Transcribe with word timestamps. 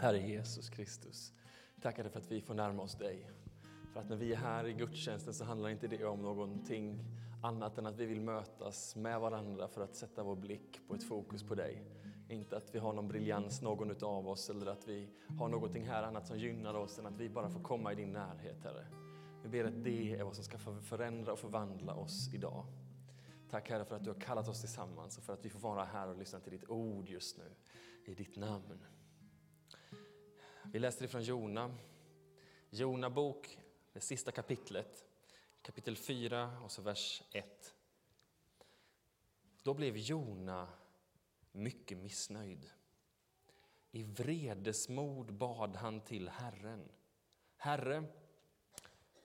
Herre 0.00 0.18
Jesus 0.18 0.70
Kristus, 0.70 1.32
tackar 1.80 2.02
dig 2.02 2.12
för 2.12 2.18
att 2.18 2.30
vi 2.30 2.40
får 2.40 2.54
närma 2.54 2.82
oss 2.82 2.94
dig. 2.94 3.30
För 3.92 4.00
att 4.00 4.08
när 4.08 4.16
vi 4.16 4.32
är 4.32 4.36
här 4.36 4.66
i 4.66 4.72
gudstjänsten 4.72 5.34
så 5.34 5.44
handlar 5.44 5.68
inte 5.68 5.88
det 5.88 6.04
om 6.04 6.22
någonting 6.22 7.04
annat 7.42 7.78
än 7.78 7.86
att 7.86 7.96
vi 7.96 8.06
vill 8.06 8.20
mötas 8.20 8.96
med 8.96 9.20
varandra 9.20 9.68
för 9.68 9.80
att 9.80 9.94
sätta 9.94 10.22
vår 10.22 10.36
blick 10.36 10.88
på 10.88 10.94
ett 10.94 11.04
fokus 11.04 11.42
på 11.42 11.54
dig. 11.54 11.82
Inte 12.28 12.56
att 12.56 12.74
vi 12.74 12.78
har 12.78 12.92
någon 12.92 13.08
briljans, 13.08 13.62
någon 13.62 13.90
utav 13.90 14.28
oss, 14.28 14.50
eller 14.50 14.66
att 14.66 14.88
vi 14.88 15.08
har 15.38 15.48
någonting 15.48 15.86
här 15.86 16.02
annat 16.02 16.26
som 16.26 16.38
gynnar 16.38 16.74
oss 16.74 16.98
än 16.98 17.06
att 17.06 17.16
vi 17.20 17.28
bara 17.28 17.50
får 17.50 17.60
komma 17.60 17.92
i 17.92 17.94
din 17.94 18.12
närhet, 18.12 18.62
Herre. 18.62 18.86
Vi 19.42 19.48
ber 19.48 19.64
att 19.64 19.84
det 19.84 20.14
är 20.14 20.24
vad 20.24 20.34
som 20.34 20.44
ska 20.44 20.58
förändra 20.58 21.32
och 21.32 21.38
förvandla 21.38 21.94
oss 21.94 22.34
idag. 22.34 22.66
Tack 23.50 23.70
Herre 23.70 23.84
för 23.84 23.96
att 23.96 24.04
du 24.04 24.10
har 24.10 24.20
kallat 24.20 24.48
oss 24.48 24.60
tillsammans 24.60 25.18
och 25.18 25.24
för 25.24 25.32
att 25.32 25.44
vi 25.44 25.50
får 25.50 25.60
vara 25.60 25.84
här 25.84 26.08
och 26.08 26.18
lyssna 26.18 26.40
till 26.40 26.52
ditt 26.52 26.70
ord 26.70 27.08
just 27.08 27.38
nu, 27.38 27.54
i 28.04 28.14
ditt 28.14 28.36
namn. 28.36 28.84
Vi 30.70 30.78
läser 30.78 31.04
ifrån 31.04 31.22
Jona. 31.22 31.74
Jona 32.70 33.10
bok, 33.10 33.58
det 33.92 34.00
sista 34.00 34.32
kapitlet, 34.32 35.04
kapitel 35.62 35.96
4 35.96 36.60
och 36.64 36.70
så 36.70 36.82
vers 36.82 37.22
1. 37.30 37.74
Då 39.62 39.74
blev 39.74 39.96
Jona 39.96 40.68
mycket 41.52 41.98
missnöjd. 41.98 42.70
I 43.90 44.02
vredesmod 44.02 45.34
bad 45.34 45.76
han 45.76 46.00
till 46.00 46.28
Herren. 46.28 46.88
Herre, 47.56 48.04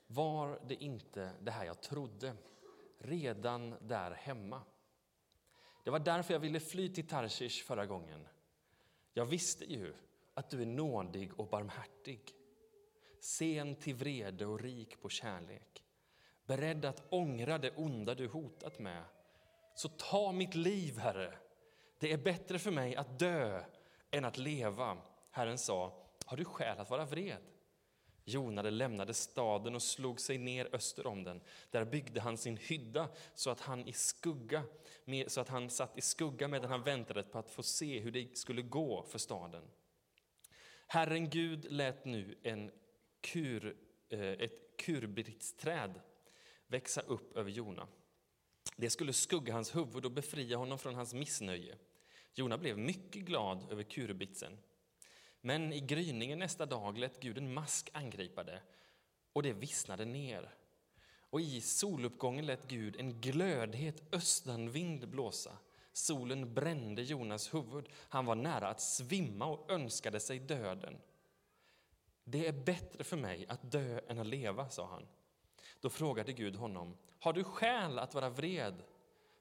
var 0.08 0.60
det 0.68 0.76
inte 0.76 1.32
det 1.42 1.52
här 1.52 1.66
jag 1.66 1.82
trodde, 1.82 2.36
redan 2.98 3.76
där 3.82 4.12
hemma? 4.12 4.62
Det 5.84 5.90
var 5.90 6.00
därför 6.00 6.34
jag 6.34 6.40
ville 6.40 6.60
fly 6.60 6.94
till 6.94 7.08
Tarshish 7.08 7.64
förra 7.66 7.86
gången. 7.86 8.28
Jag 9.14 9.26
visste 9.26 9.66
ju 9.66 9.94
att 10.34 10.50
du 10.50 10.62
är 10.62 10.66
nådig 10.66 11.40
och 11.40 11.48
barmhärtig, 11.48 12.22
sen 13.20 13.76
till 13.76 13.96
vrede 13.96 14.46
och 14.46 14.60
rik 14.60 15.02
på 15.02 15.10
kärlek, 15.10 15.84
beredd 16.46 16.86
att 16.86 17.04
ångra 17.10 17.58
det 17.58 17.72
onda 17.76 18.16
du 18.16 18.28
hotat 18.28 18.80
med. 18.80 19.04
Så 19.76 19.88
ta 19.90 20.32
mitt 20.32 20.56
liv, 20.56 20.98
Herre. 20.98 21.38
Det 22.00 22.12
är 22.14 22.18
bättre 22.18 22.60
för 22.60 22.72
mig 22.72 22.96
att 22.96 23.20
dö 23.20 23.64
än 24.12 24.26
att 24.26 24.38
leva. 24.38 24.98
Herren 25.32 25.58
sa, 25.58 26.06
har 26.26 26.38
du 26.38 26.46
skäl 26.46 26.80
att 26.80 26.90
vara 26.90 27.06
vred? 27.06 27.38
Jonade 28.26 28.72
lämnade 28.72 29.14
staden 29.14 29.76
och 29.76 29.82
slog 29.82 30.20
sig 30.20 30.38
ner 30.38 30.76
öster 30.76 31.08
om 31.08 31.24
den. 31.24 31.42
Där 31.72 31.86
byggde 31.86 32.22
han 32.22 32.38
sin 32.38 32.58
hydda 32.58 33.10
så 33.36 33.50
att 33.50 33.60
han, 33.60 33.88
i 33.88 33.94
skugga, 33.94 34.64
så 35.28 35.42
att 35.42 35.50
han 35.50 35.70
satt 35.70 35.98
i 35.98 36.02
skugga 36.02 36.48
medan 36.48 36.70
han 36.70 36.84
väntade 36.84 37.24
på 37.24 37.40
att 37.40 37.50
få 37.50 37.64
se 37.64 38.00
hur 38.00 38.12
det 38.12 38.38
skulle 38.38 38.62
gå 38.62 39.04
för 39.04 39.20
staden. 39.20 39.64
Herren 40.94 41.30
Gud 41.30 41.72
lät 41.72 42.06
nu 42.06 42.38
en 42.44 42.72
kur, 43.22 43.76
eh, 44.10 44.20
ett 44.20 44.78
kurbitsträd 44.78 46.02
växa 46.68 47.02
upp 47.02 47.38
över 47.38 47.52
Jona. 47.52 47.88
Det 48.76 48.90
skulle 48.90 49.14
skugga 49.14 49.54
hans 49.54 49.76
huvud 49.76 50.06
och 50.06 50.12
befria 50.12 50.58
honom 50.58 50.80
från 50.80 50.96
hans 50.96 51.14
missnöje. 51.14 51.78
Jona 52.34 52.58
blev 52.58 52.78
mycket 52.78 53.22
glad 53.22 53.72
över 53.72 53.84
kurbitsen. 53.84 54.58
Men 55.42 55.74
i 55.74 55.80
gryningen 55.80 56.40
nästa 56.40 56.66
dag 56.66 56.98
lät 56.98 57.20
Gud 57.20 57.38
en 57.38 57.54
mask 57.54 57.90
angripa 57.94 58.44
det, 58.44 58.62
och 59.34 59.44
det 59.44 59.54
vissnade 59.54 60.06
ner. 60.06 60.56
Och 61.16 61.42
i 61.42 61.62
soluppgången 61.62 62.46
lät 62.46 62.68
Gud 62.68 62.96
en 62.96 63.22
glödhet 63.22 64.04
östanvind 64.12 65.10
blåsa. 65.10 65.58
Solen 65.94 66.54
brände 66.54 67.02
Jonas 67.02 67.54
huvud. 67.54 67.90
Han 67.94 68.26
var 68.26 68.36
nära 68.36 68.68
att 68.68 68.82
svimma 68.82 69.46
och 69.46 69.72
önskade 69.72 70.20
sig 70.20 70.40
döden. 70.40 70.98
Det 72.24 72.48
är 72.48 72.54
bättre 72.54 73.04
för 73.04 73.18
mig 73.18 73.46
att 73.50 73.72
dö 73.72 74.00
än 74.08 74.20
att 74.20 74.28
leva, 74.28 74.70
sa 74.70 74.86
han. 74.86 75.08
Då 75.80 75.90
frågade 75.90 76.34
Gud 76.34 76.56
honom, 76.56 76.98
har 77.20 77.34
du 77.34 77.44
skäl 77.44 78.00
att 78.00 78.14
vara 78.14 78.30
vred 78.30 78.84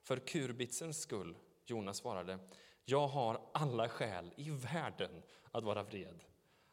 för 0.03 0.17
kurbitsens 0.17 1.01
skull? 1.01 1.37
Jonas 1.67 1.97
svarade, 1.97 2.39
jag 2.85 3.09
har 3.09 3.41
alla 3.55 3.89
skäl 3.89 4.33
i 4.37 4.51
världen 4.51 5.23
att 5.51 5.65
vara 5.65 5.83
vred. 5.83 6.25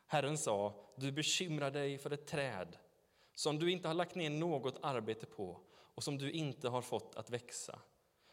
Herren 0.07 0.37
sa, 0.37 0.85
du 0.95 1.11
bekymrar 1.11 1.71
dig 1.71 1.97
för 1.97 2.11
ett 2.11 2.27
träd 2.27 2.77
som 3.33 3.59
du 3.59 3.71
inte 3.71 3.87
har 3.87 3.95
lagt 3.95 4.15
ner 4.15 4.29
något 4.29 4.79
arbete 4.81 5.25
på 5.25 5.61
och 5.69 6.03
som 6.03 6.17
du 6.17 6.31
inte 6.31 6.69
har 6.69 6.81
fått 6.81 7.15
att 7.15 7.29
växa. 7.29 7.79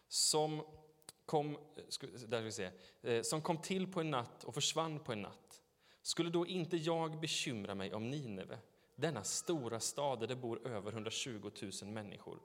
Som 0.08 0.62
kom, 1.26 1.58
där 2.28 2.42
vi 2.42 2.52
se, 2.52 2.70
eh, 3.02 3.22
som 3.22 3.42
kom 3.42 3.58
till 3.58 3.92
på 3.92 4.00
en 4.00 4.10
natt 4.10 4.44
och 4.44 4.54
försvann 4.54 5.00
på 5.00 5.12
en 5.12 5.22
natt. 5.22 5.62
Skulle 6.02 6.30
då 6.30 6.46
inte 6.46 6.76
jag 6.76 7.20
bekymra 7.20 7.74
mig 7.74 7.94
om 7.94 8.10
Nineve, 8.10 8.58
denna 8.94 9.24
stora 9.24 9.80
stad 9.80 10.20
där 10.20 10.26
det 10.26 10.36
bor 10.36 10.66
över 10.66 10.92
120 10.92 11.50
000 11.82 11.90
människor, 11.92 12.40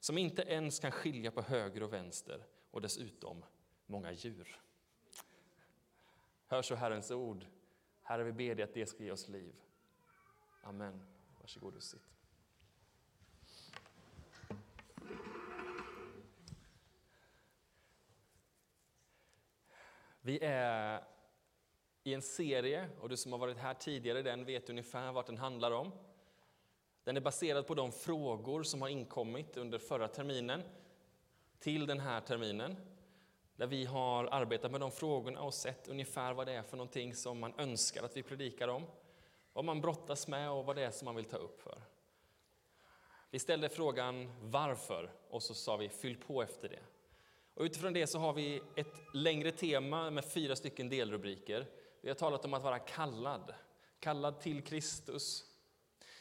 som 0.00 0.18
inte 0.18 0.42
ens 0.42 0.80
kan 0.80 0.90
skilja 0.90 1.30
på 1.30 1.42
höger 1.42 1.82
och 1.82 1.92
vänster 1.92 2.46
och 2.70 2.80
dessutom 2.80 3.44
många 3.86 4.12
djur. 4.12 4.60
Hör 6.46 6.62
så 6.62 6.74
Herrens 6.74 7.10
ord. 7.10 7.46
Herre, 8.02 8.24
vi 8.24 8.32
ber 8.32 8.54
dig 8.54 8.64
att 8.64 8.74
det 8.74 8.86
ska 8.86 9.04
ge 9.04 9.10
oss 9.10 9.28
liv. 9.28 9.54
Amen. 10.62 11.06
Varsågod 11.40 11.76
och 11.76 11.82
sitt. 11.82 12.15
Vi 20.26 20.38
är 20.42 21.04
i 22.04 22.14
en 22.14 22.22
serie, 22.22 22.88
och 23.00 23.08
du 23.08 23.16
som 23.16 23.32
har 23.32 23.38
varit 23.38 23.56
här 23.56 23.74
tidigare 23.74 24.22
den 24.22 24.44
vet 24.44 24.70
ungefär 24.70 25.12
vad 25.12 25.26
den 25.26 25.38
handlar 25.38 25.70
om. 25.70 25.92
Den 27.04 27.16
är 27.16 27.20
baserad 27.20 27.66
på 27.66 27.74
de 27.74 27.92
frågor 27.92 28.62
som 28.62 28.82
har 28.82 28.88
inkommit 28.88 29.56
under 29.56 29.78
förra 29.78 30.08
terminen 30.08 30.62
till 31.58 31.86
den 31.86 32.00
här 32.00 32.20
terminen. 32.20 32.76
Där 33.56 33.66
vi 33.66 33.84
har 33.84 34.24
arbetat 34.24 34.70
med 34.70 34.80
de 34.80 34.90
frågorna 34.90 35.40
och 35.40 35.54
sett 35.54 35.88
ungefär 35.88 36.32
vad 36.32 36.46
det 36.46 36.52
är 36.52 36.62
för 36.62 36.76
någonting 36.76 37.14
som 37.14 37.40
man 37.40 37.54
önskar 37.58 38.02
att 38.02 38.16
vi 38.16 38.22
predikar 38.22 38.68
om. 38.68 38.86
Vad 39.52 39.64
man 39.64 39.80
brottas 39.80 40.28
med 40.28 40.50
och 40.50 40.64
vad 40.64 40.76
det 40.76 40.84
är 40.84 40.90
som 40.90 41.04
man 41.04 41.16
vill 41.16 41.24
ta 41.24 41.36
upp 41.36 41.60
för. 41.60 41.82
Vi 43.30 43.38
ställde 43.38 43.68
frågan 43.68 44.32
varför 44.40 45.12
och 45.30 45.42
så 45.42 45.54
sa 45.54 45.76
vi 45.76 45.88
fyll 45.88 46.16
på 46.16 46.42
efter 46.42 46.68
det. 46.68 46.82
Och 47.56 47.62
utifrån 47.62 47.92
det 47.92 48.06
så 48.06 48.18
har 48.18 48.32
vi 48.32 48.62
ett 48.74 48.94
längre 49.12 49.50
tema 49.50 50.10
med 50.10 50.24
fyra 50.24 50.56
stycken 50.56 50.88
delrubriker. 50.88 51.66
Vi 52.00 52.08
har 52.08 52.14
talat 52.14 52.44
om 52.44 52.54
att 52.54 52.62
vara 52.62 52.78
kallad, 52.78 53.54
kallad 54.00 54.40
till 54.40 54.62
Kristus. 54.62 55.44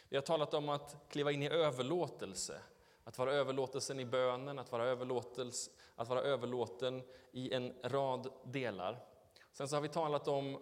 Vi 0.09 0.17
har 0.17 0.21
talat 0.21 0.53
om 0.53 0.69
att 0.69 0.95
kliva 1.09 1.31
in 1.31 1.43
i 1.43 1.49
överlåtelse, 1.49 2.59
att 3.03 3.17
vara 3.17 3.33
överlåtelsen 3.33 3.99
i 3.99 4.05
bönen, 4.05 4.59
att 4.59 4.71
vara, 4.71 4.85
överlåtels, 4.85 5.69
att 5.95 6.09
vara 6.09 6.21
överlåten 6.21 7.01
i 7.31 7.53
en 7.53 7.73
rad 7.83 8.31
delar. 8.43 9.05
Sen 9.51 9.67
så 9.67 9.75
har 9.75 9.81
vi 9.81 9.89
talat 9.89 10.27
om 10.27 10.61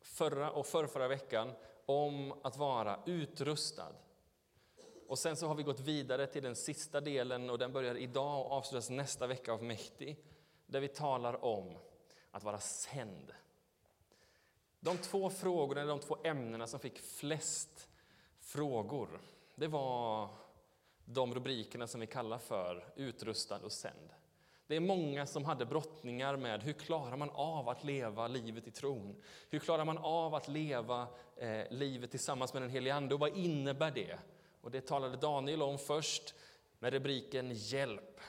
förra 0.00 0.50
och 0.50 0.66
förrförra 0.66 1.08
veckan 1.08 1.52
om 1.86 2.34
att 2.42 2.56
vara 2.56 3.00
utrustad. 3.06 3.92
Och 5.12 5.18
sen 5.18 5.36
så 5.36 5.46
har 5.46 5.54
vi 5.54 5.62
gått 5.62 5.80
vidare 5.80 6.26
till 6.26 6.42
den 6.42 6.56
sista 6.56 7.00
delen 7.00 7.50
och 7.50 7.58
den 7.58 7.72
börjar 7.72 7.94
idag 7.94 8.46
och 8.46 8.52
avslutas 8.52 8.90
nästa 8.90 9.26
vecka 9.26 9.52
av 9.52 9.62
Mäktig. 9.62 10.16
där 10.66 10.80
vi 10.80 10.88
talar 10.88 11.44
om 11.44 11.76
att 12.30 12.44
vara 12.44 12.58
sänd. 12.58 13.32
De 14.80 14.96
två 14.96 15.30
frågorna, 15.30 15.84
de 15.84 16.00
två 16.00 16.16
ämnena 16.24 16.66
som 16.66 16.80
fick 16.80 16.98
flest 16.98 17.88
frågor, 18.40 19.20
det 19.54 19.66
var 19.66 20.28
de 21.04 21.34
rubrikerna 21.34 21.86
som 21.86 22.00
vi 22.00 22.06
kallar 22.06 22.38
för 22.38 22.92
utrustad 22.96 23.60
och 23.64 23.72
sänd. 23.72 24.10
Det 24.66 24.76
är 24.76 24.80
många 24.80 25.26
som 25.26 25.44
hade 25.44 25.66
brottningar 25.66 26.36
med 26.36 26.62
hur 26.62 26.72
klarar 26.72 27.16
man 27.16 27.30
av 27.30 27.68
att 27.68 27.84
leva 27.84 28.28
livet 28.28 28.66
i 28.66 28.70
tron? 28.70 29.22
Hur 29.50 29.58
klarar 29.58 29.84
man 29.84 29.98
av 29.98 30.34
att 30.34 30.48
leva 30.48 31.06
eh, 31.36 31.70
livet 31.70 32.10
tillsammans 32.10 32.52
med 32.52 32.62
den 32.62 32.70
helige 32.70 32.94
Ande 32.94 33.14
och 33.14 33.20
vad 33.20 33.36
innebär 33.36 33.90
det? 33.90 34.18
Och 34.62 34.70
det 34.70 34.80
talade 34.80 35.16
Daniel 35.16 35.62
om 35.62 35.78
först 35.78 36.34
med 36.78 36.92
rubriken 36.92 37.52
Hjälp. 37.54 38.20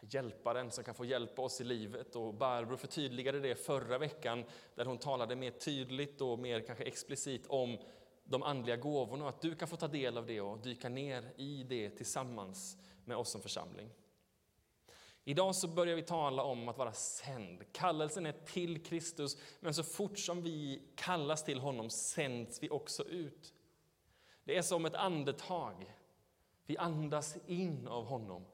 Hjälparen 0.00 0.70
som 0.70 0.84
kan 0.84 0.94
få 0.94 1.04
hjälpa 1.04 1.42
oss 1.42 1.60
i 1.60 1.64
livet. 1.64 2.16
Och 2.16 2.34
Barbro 2.34 2.76
förtydligade 2.76 3.40
det 3.40 3.54
förra 3.54 3.98
veckan 3.98 4.44
där 4.74 4.84
hon 4.84 4.98
talade 4.98 5.36
mer 5.36 5.50
tydligt 5.50 6.20
och 6.20 6.38
mer 6.38 6.60
kanske 6.60 6.84
explicit 6.84 7.46
om 7.46 7.78
de 8.24 8.42
andliga 8.42 8.76
gåvorna 8.76 9.24
och 9.24 9.28
att 9.28 9.40
du 9.40 9.54
kan 9.54 9.68
få 9.68 9.76
ta 9.76 9.88
del 9.88 10.18
av 10.18 10.26
det 10.26 10.40
och 10.40 10.58
dyka 10.58 10.88
ner 10.88 11.32
i 11.36 11.62
det 11.62 11.90
tillsammans 11.90 12.76
med 13.04 13.16
oss 13.16 13.30
som 13.30 13.42
församling. 13.42 13.90
Idag 15.24 15.54
så 15.54 15.68
börjar 15.68 15.96
vi 15.96 16.02
tala 16.02 16.42
om 16.42 16.68
att 16.68 16.78
vara 16.78 16.92
sänd. 16.92 17.72
Kallelsen 17.72 18.26
är 18.26 18.32
till 18.32 18.84
Kristus, 18.84 19.36
men 19.60 19.74
så 19.74 19.82
fort 19.82 20.18
som 20.18 20.42
vi 20.42 20.82
kallas 20.94 21.44
till 21.44 21.60
honom 21.60 21.90
sänds 21.90 22.62
vi 22.62 22.70
också 22.70 23.04
ut. 23.04 23.52
Det 24.44 24.56
är 24.56 24.62
som 24.62 24.84
ett 24.84 24.94
andetag. 24.94 25.94
Vi 26.66 26.76
andas 26.76 27.36
in 27.46 27.88
av 27.88 28.04
honom. 28.04 28.44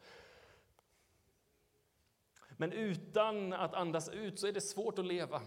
Men 2.57 2.73
utan 2.73 3.53
att 3.53 3.75
andas 3.75 4.09
ut 4.09 4.41
så 4.41 4.47
är 4.47 4.53
det 4.53 4.61
svårt 4.61 4.99
att 4.99 5.07
leva. 5.07 5.43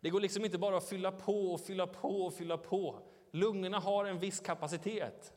Det 0.00 0.10
går 0.10 0.20
liksom 0.20 0.44
inte 0.44 0.58
bara 0.58 0.76
att 0.76 0.88
fylla 0.88 1.12
på 1.12 1.52
och 1.52 1.60
fylla 1.60 1.86
på 1.86 2.26
och 2.26 2.34
fylla 2.34 2.58
på. 2.58 3.02
Lungorna 3.30 3.78
har 3.78 4.04
en 4.04 4.18
viss 4.18 4.40
kapacitet. 4.40 5.32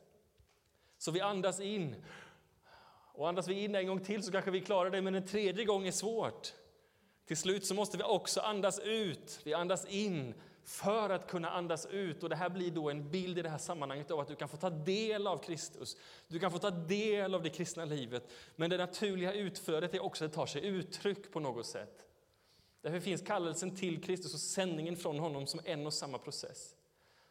Så 0.98 1.10
vi 1.10 1.20
andas 1.20 1.60
in. 1.60 2.04
Och 3.14 3.28
andas 3.28 3.48
vi 3.48 3.64
in 3.64 3.74
en 3.74 3.86
gång 3.86 4.04
till 4.04 4.22
så 4.22 4.32
kanske 4.32 4.50
vi 4.50 4.60
klarar 4.60 4.90
det, 4.90 5.02
men 5.02 5.14
en 5.14 5.26
tredje 5.26 5.64
gång 5.64 5.86
är 5.86 5.92
svårt. 5.92 6.52
Till 7.24 7.36
slut 7.36 7.66
så 7.66 7.74
måste 7.74 7.96
vi 7.96 8.02
också 8.02 8.40
andas 8.40 8.78
ut. 8.78 9.40
Vi 9.44 9.54
andas 9.54 9.86
in 9.86 10.34
för 10.64 11.10
att 11.10 11.30
kunna 11.30 11.50
andas 11.50 11.86
ut. 11.86 12.22
Och 12.22 12.28
Det 12.28 12.36
här 12.36 12.48
blir 12.48 12.70
då 12.70 12.90
en 12.90 13.10
bild 13.10 13.38
i 13.38 13.42
det 13.42 13.48
här 13.48 13.58
sammanhanget 13.58 14.10
av 14.10 14.20
att 14.20 14.28
du 14.28 14.34
kan 14.34 14.48
få 14.48 14.56
ta 14.56 14.70
del 14.70 15.26
av 15.26 15.38
Kristus. 15.38 15.96
Du 16.28 16.38
kan 16.38 16.50
få 16.50 16.58
ta 16.58 16.70
del 16.70 17.34
av 17.34 17.42
det 17.42 17.50
kristna 17.50 17.84
livet. 17.84 18.30
Men 18.56 18.70
det 18.70 18.76
naturliga 18.76 19.32
utflödet 19.32 19.94
är 19.94 20.04
också 20.04 20.24
att 20.24 20.30
det 20.30 20.34
tar 20.34 20.46
sig 20.46 20.66
uttryck 20.66 21.32
på 21.32 21.40
något 21.40 21.66
sätt. 21.66 22.06
Därför 22.80 23.00
finns 23.00 23.22
kallelsen 23.22 23.76
till 23.76 24.02
Kristus 24.02 24.34
och 24.34 24.40
sändningen 24.40 24.96
från 24.96 25.18
honom 25.18 25.46
som 25.46 25.60
en 25.64 25.86
och 25.86 25.94
samma 25.94 26.18
process. 26.18 26.76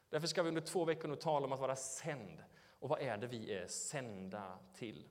Därför 0.10 0.28
ska 0.28 0.44
vi 0.44 0.50
under 0.50 0.62
två 0.62 0.86
veckor 0.86 1.08
nu 1.08 1.16
tala 1.16 1.46
om 1.46 1.52
att 1.52 1.60
vara 1.60 1.76
sänd. 1.76 2.44
Och 2.80 2.90
vad 2.90 3.02
är 3.02 3.18
det 3.18 3.28
vi 3.28 3.54
är 3.54 3.68
sända 3.68 4.60
till? 4.74 5.04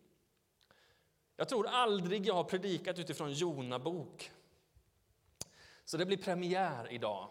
Jag 1.37 1.49
tror 1.49 1.67
aldrig 1.67 2.27
jag 2.27 2.35
har 2.35 2.45
predikat 2.45 2.99
utifrån 2.99 3.33
Jona 3.33 3.79
bok. 3.79 4.31
Så 5.85 5.97
det 5.97 6.07
blir 6.07 6.17
premiär 6.17 6.93
idag. 6.93 7.29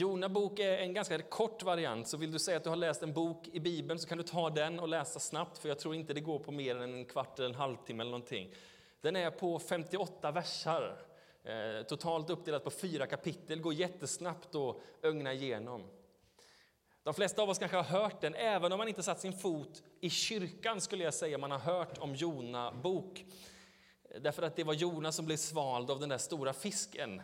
Jona 0.00 0.28
bok 0.28 0.58
är 0.58 0.78
en 0.78 0.94
ganska 0.94 1.22
kort 1.22 1.62
variant, 1.62 2.08
så 2.08 2.16
vill 2.16 2.32
du 2.32 2.38
säga 2.38 2.56
att 2.56 2.64
du 2.64 2.70
har 2.70 2.76
läst 2.76 3.02
en 3.02 3.12
bok 3.12 3.48
i 3.52 3.60
Bibeln 3.60 3.98
så 3.98 4.08
kan 4.08 4.18
du 4.18 4.24
ta 4.24 4.50
den 4.50 4.80
och 4.80 4.88
läsa 4.88 5.20
snabbt, 5.20 5.58
för 5.58 5.68
jag 5.68 5.78
tror 5.78 5.94
inte 5.94 6.14
det 6.14 6.20
går 6.20 6.38
på 6.38 6.52
mer 6.52 6.76
än 6.76 6.94
en 6.94 7.04
kvart 7.04 7.38
eller 7.38 7.48
en 7.48 7.54
halvtimme 7.54 8.02
eller 8.02 8.10
någonting. 8.10 8.54
Den 9.00 9.16
är 9.16 9.30
på 9.30 9.58
58 9.58 10.30
versar, 10.30 10.98
eh, 11.44 11.86
totalt 11.86 12.30
uppdelat 12.30 12.64
på 12.64 12.70
fyra 12.70 13.06
kapitel, 13.06 13.60
går 13.60 13.74
jättesnabbt 13.74 14.54
att 14.54 14.76
ögna 15.02 15.32
igenom. 15.32 15.84
De 17.02 17.14
flesta 17.14 17.42
av 17.42 17.50
oss 17.50 17.58
kanske 17.58 17.76
har 17.76 18.00
hört 18.00 18.20
den, 18.20 18.34
även 18.34 18.72
om 18.72 18.78
man 18.78 18.88
inte 18.88 19.02
satt 19.02 19.20
sin 19.20 19.32
fot 19.32 19.82
i 20.00 20.10
kyrkan 20.10 20.80
skulle 20.80 21.04
jag 21.04 21.14
säga 21.14 21.38
man 21.38 21.50
har 21.50 21.58
hört 21.58 21.98
om 21.98 22.14
Jona 22.14 22.72
bok. 22.72 23.24
Därför 24.20 24.42
att 24.42 24.56
det 24.56 24.64
var 24.64 24.74
Jona 24.74 25.12
som 25.12 25.26
blev 25.26 25.36
svald 25.36 25.90
av 25.90 26.00
den 26.00 26.08
där 26.08 26.18
stora 26.18 26.52
fisken. 26.52 27.22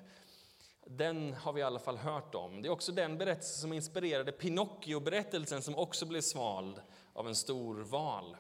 Den 0.87 1.35
har 1.35 1.53
vi 1.53 1.61
i 1.61 1.65
alla 1.65 1.79
fall 1.79 1.97
hört 1.97 2.35
om. 2.35 2.63
Det 2.63 2.69
är 2.69 2.73
också 2.73 2.93
den 2.93 3.19
berättelse 3.19 3.61
som 3.61 3.73
inspirerade 3.73 4.33
Pinocchio-berättelsen 4.33 5.63
som 5.63 5.79
också 5.79 6.07
blev 6.07 6.21
svald 6.21 6.83
av 7.13 7.29
en 7.29 7.35
stor 7.35 7.75
val. 7.75 8.37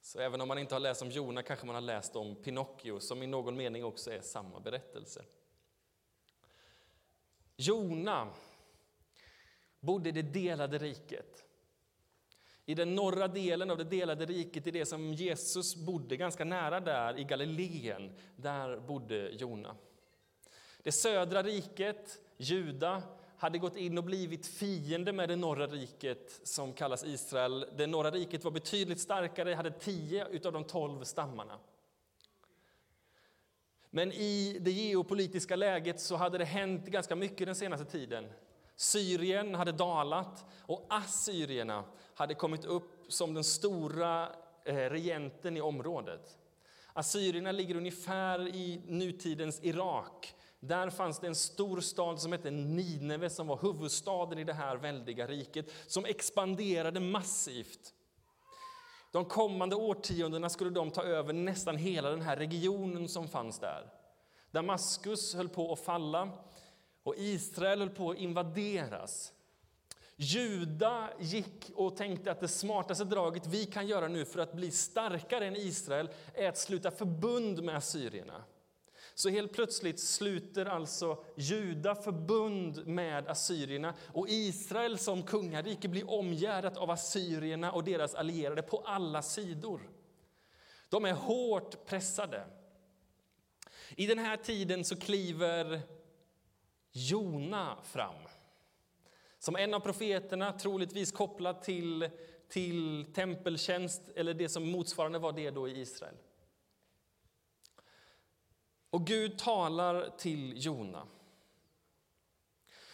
Så 0.00 0.18
även 0.18 0.40
om 0.40 0.48
man 0.48 0.58
inte 0.58 0.74
har 0.74 0.80
läst 0.80 1.02
om 1.02 1.10
Jona 1.10 1.42
kanske 1.42 1.66
man 1.66 1.74
har 1.74 1.82
läst 1.82 2.16
om 2.16 2.36
Pinocchio 2.36 3.00
som 3.00 3.22
i 3.22 3.26
någon 3.26 3.56
mening 3.56 3.84
också 3.84 4.12
är 4.12 4.20
samma 4.20 4.60
berättelse. 4.60 5.24
Jona 7.56 8.28
bodde 9.80 10.08
i 10.08 10.12
det 10.12 10.22
delade 10.22 10.78
riket. 10.78 11.44
I 12.66 12.74
den 12.74 12.94
norra 12.94 13.28
delen 13.28 13.70
av 13.70 13.78
det 13.78 13.84
delade 13.84 14.26
riket, 14.26 14.66
i 14.66 14.70
det 14.70 14.86
som 14.86 15.14
Jesus 15.14 15.76
bodde 15.76 16.16
ganska 16.16 16.44
nära 16.44 16.80
där, 16.80 17.18
i 17.18 17.24
Galileen, 17.24 18.18
där 18.36 18.80
bodde 18.80 19.30
Jona. 19.30 19.76
Det 20.88 20.92
södra 20.92 21.42
riket, 21.42 22.18
Juda, 22.36 23.02
hade 23.36 23.58
gått 23.58 23.76
in 23.76 23.98
och 23.98 24.04
blivit 24.04 24.46
fiende 24.46 25.12
med 25.12 25.28
det 25.28 25.36
norra 25.36 25.66
riket 25.66 26.40
som 26.42 26.72
kallas 26.72 27.04
Israel. 27.04 27.66
Det 27.76 27.86
norra 27.86 28.10
riket 28.10 28.44
var 28.44 28.50
betydligt 28.50 29.00
starkare, 29.00 29.54
hade 29.54 29.70
tio 29.70 30.46
av 30.46 30.52
de 30.52 30.64
tolv 30.64 31.04
stammarna. 31.04 31.58
Men 33.90 34.12
i 34.12 34.58
det 34.60 34.70
geopolitiska 34.70 35.56
läget 35.56 36.00
så 36.00 36.16
hade 36.16 36.38
det 36.38 36.44
hänt 36.44 36.86
ganska 36.86 37.16
mycket 37.16 37.46
den 37.46 37.54
senaste 37.54 37.86
tiden. 37.86 38.24
Syrien 38.76 39.54
hade 39.54 39.72
dalat 39.72 40.44
och 40.66 40.86
assyrierna 40.88 41.84
hade 42.14 42.34
kommit 42.34 42.64
upp 42.64 43.04
som 43.08 43.34
den 43.34 43.44
stora 43.44 44.28
eh, 44.64 44.74
regenten 44.74 45.56
i 45.56 45.60
området. 45.60 46.38
Assyrierna 46.92 47.52
ligger 47.52 47.76
ungefär 47.76 48.48
i 48.48 48.82
nutidens 48.86 49.60
Irak. 49.62 50.34
Där 50.60 50.90
fanns 50.90 51.18
det 51.18 51.26
en 51.26 51.34
stor 51.34 51.80
stad 51.80 52.20
som 52.20 52.32
hette 52.32 52.50
Nineve 52.50 53.30
som 53.30 53.46
var 53.46 53.58
huvudstaden 53.62 54.38
i 54.38 54.44
det 54.44 54.52
här 54.52 54.76
väldiga 54.76 55.26
riket 55.26 55.72
som 55.86 56.04
expanderade 56.04 57.00
massivt. 57.00 57.94
De 59.12 59.24
kommande 59.24 59.76
årtiondena 59.76 60.48
skulle 60.48 60.70
de 60.70 60.90
ta 60.90 61.02
över 61.02 61.32
nästan 61.32 61.76
hela 61.76 62.10
den 62.10 62.22
här 62.22 62.36
regionen 62.36 63.08
som 63.08 63.28
fanns 63.28 63.58
där. 63.58 63.92
Damaskus 64.50 65.34
höll 65.34 65.48
på 65.48 65.72
att 65.72 65.80
falla 65.80 66.30
och 67.02 67.14
Israel 67.16 67.78
höll 67.78 67.90
på 67.90 68.10
att 68.10 68.16
invaderas. 68.16 69.32
Juda 70.16 71.10
gick 71.18 71.70
och 71.74 71.96
tänkte 71.96 72.30
att 72.30 72.40
det 72.40 72.48
smartaste 72.48 73.04
draget 73.04 73.46
vi 73.46 73.66
kan 73.66 73.86
göra 73.86 74.08
nu 74.08 74.24
för 74.24 74.40
att 74.40 74.52
bli 74.52 74.70
starkare 74.70 75.46
än 75.46 75.56
Israel 75.56 76.10
är 76.34 76.48
att 76.48 76.58
sluta 76.58 76.90
förbund 76.90 77.62
med 77.62 77.76
assyrierna. 77.76 78.44
Så 79.18 79.28
helt 79.28 79.52
plötsligt 79.52 80.00
sluter 80.00 80.66
alltså 80.66 81.24
Juda 81.36 81.94
förbund 81.94 82.86
med 82.86 83.28
assyrierna 83.28 83.94
och 84.12 84.28
Israel 84.28 84.98
som 84.98 85.22
kungarike 85.22 85.88
blir 85.88 86.10
omgärdat 86.10 86.76
av 86.76 86.90
assyrierna 86.90 87.72
och 87.72 87.84
deras 87.84 88.14
allierade 88.14 88.62
på 88.62 88.78
alla 88.78 89.22
sidor. 89.22 89.90
De 90.88 91.04
är 91.04 91.12
hårt 91.12 91.86
pressade. 91.86 92.44
I 93.96 94.06
den 94.06 94.18
här 94.18 94.36
tiden 94.36 94.84
så 94.84 94.96
kliver 94.96 95.80
Jona 96.92 97.76
fram. 97.84 98.22
Som 99.38 99.56
en 99.56 99.74
av 99.74 99.80
profeterna, 99.80 100.52
troligtvis 100.52 101.12
kopplad 101.12 101.62
till, 101.62 102.10
till 102.48 103.06
tempeltjänst 103.14 104.02
eller 104.14 104.34
det 104.34 104.48
som 104.48 104.70
motsvarande 104.70 105.18
var 105.18 105.32
det 105.32 105.50
då 105.50 105.68
i 105.68 105.80
Israel. 105.80 106.14
Och 108.90 109.06
Gud 109.06 109.38
talar 109.38 110.10
till 110.18 110.64
Jona. 110.64 111.06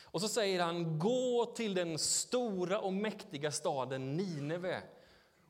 Och 0.03 0.21
så 0.21 0.29
säger 0.29 0.61
han, 0.61 0.99
gå 0.99 1.47
till 1.57 1.75
den 1.75 1.99
stora 1.99 2.81
och 2.81 2.93
mäktiga 2.93 3.53
staden 3.53 4.17
Nineve 4.17 4.83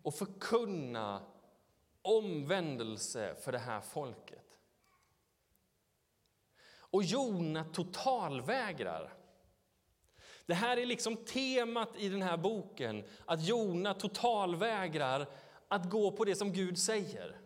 och 0.03 0.15
förkunna 0.15 1.23
omvändelse 2.03 3.35
för 3.45 3.53
det 3.53 3.59
här 3.59 3.81
folket. 3.81 4.59
Och 6.95 7.03
Jona 7.03 7.65
totalvägrar. 7.65 9.15
Det 10.47 10.55
här 10.55 10.77
är 10.77 10.87
liksom 10.87 11.17
temat 11.17 11.97
i 11.97 12.09
den 12.09 12.23
här 12.23 12.37
boken, 12.37 13.05
att 13.25 13.47
Jona 13.47 13.95
totalvägrar 13.95 15.27
att 15.69 15.91
gå 15.91 16.13
på 16.13 16.25
det 16.25 16.37
som 16.37 16.53
Gud 16.53 16.79
säger. 16.79 17.41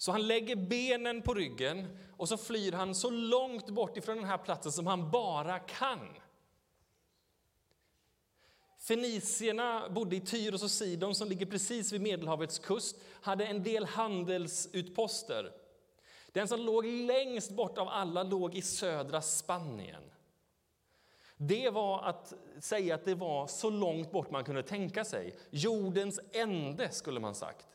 Så 0.00 0.12
han 0.12 0.26
lägger 0.26 0.56
benen 0.56 1.22
på 1.22 1.34
ryggen 1.34 1.98
och 2.16 2.28
så 2.28 2.36
flyr 2.36 2.72
han 2.72 2.94
så 2.94 3.10
långt 3.10 3.70
bort 3.70 3.96
ifrån 3.96 4.16
den 4.16 4.24
här 4.24 4.38
platsen 4.38 4.72
som 4.72 4.86
han 4.86 5.10
bara 5.10 5.58
kan. 5.58 6.08
Fenicierna 8.78 9.88
bodde 9.90 10.16
i 10.16 10.20
Tyros 10.20 10.62
och 10.62 10.70
Sidon 10.70 11.14
som 11.14 11.28
ligger 11.28 11.46
precis 11.46 11.92
vid 11.92 12.00
Medelhavets 12.00 12.58
kust, 12.58 12.96
hade 13.20 13.46
en 13.46 13.62
del 13.62 13.84
handelsutposter. 13.84 15.52
Den 16.32 16.48
som 16.48 16.60
låg 16.60 16.84
längst 16.86 17.50
bort 17.50 17.78
av 17.78 17.88
alla 17.88 18.22
låg 18.22 18.54
i 18.54 18.62
södra 18.62 19.22
Spanien. 19.22 20.02
Det 21.36 21.70
var 21.70 22.02
att 22.02 22.32
säga 22.60 22.94
att 22.94 23.04
det 23.04 23.14
var 23.14 23.46
så 23.46 23.70
långt 23.70 24.12
bort 24.12 24.30
man 24.30 24.44
kunde 24.44 24.62
tänka 24.62 25.04
sig. 25.04 25.34
Jordens 25.50 26.20
ände, 26.32 26.90
skulle 26.90 27.20
man 27.20 27.34
sagt. 27.34 27.66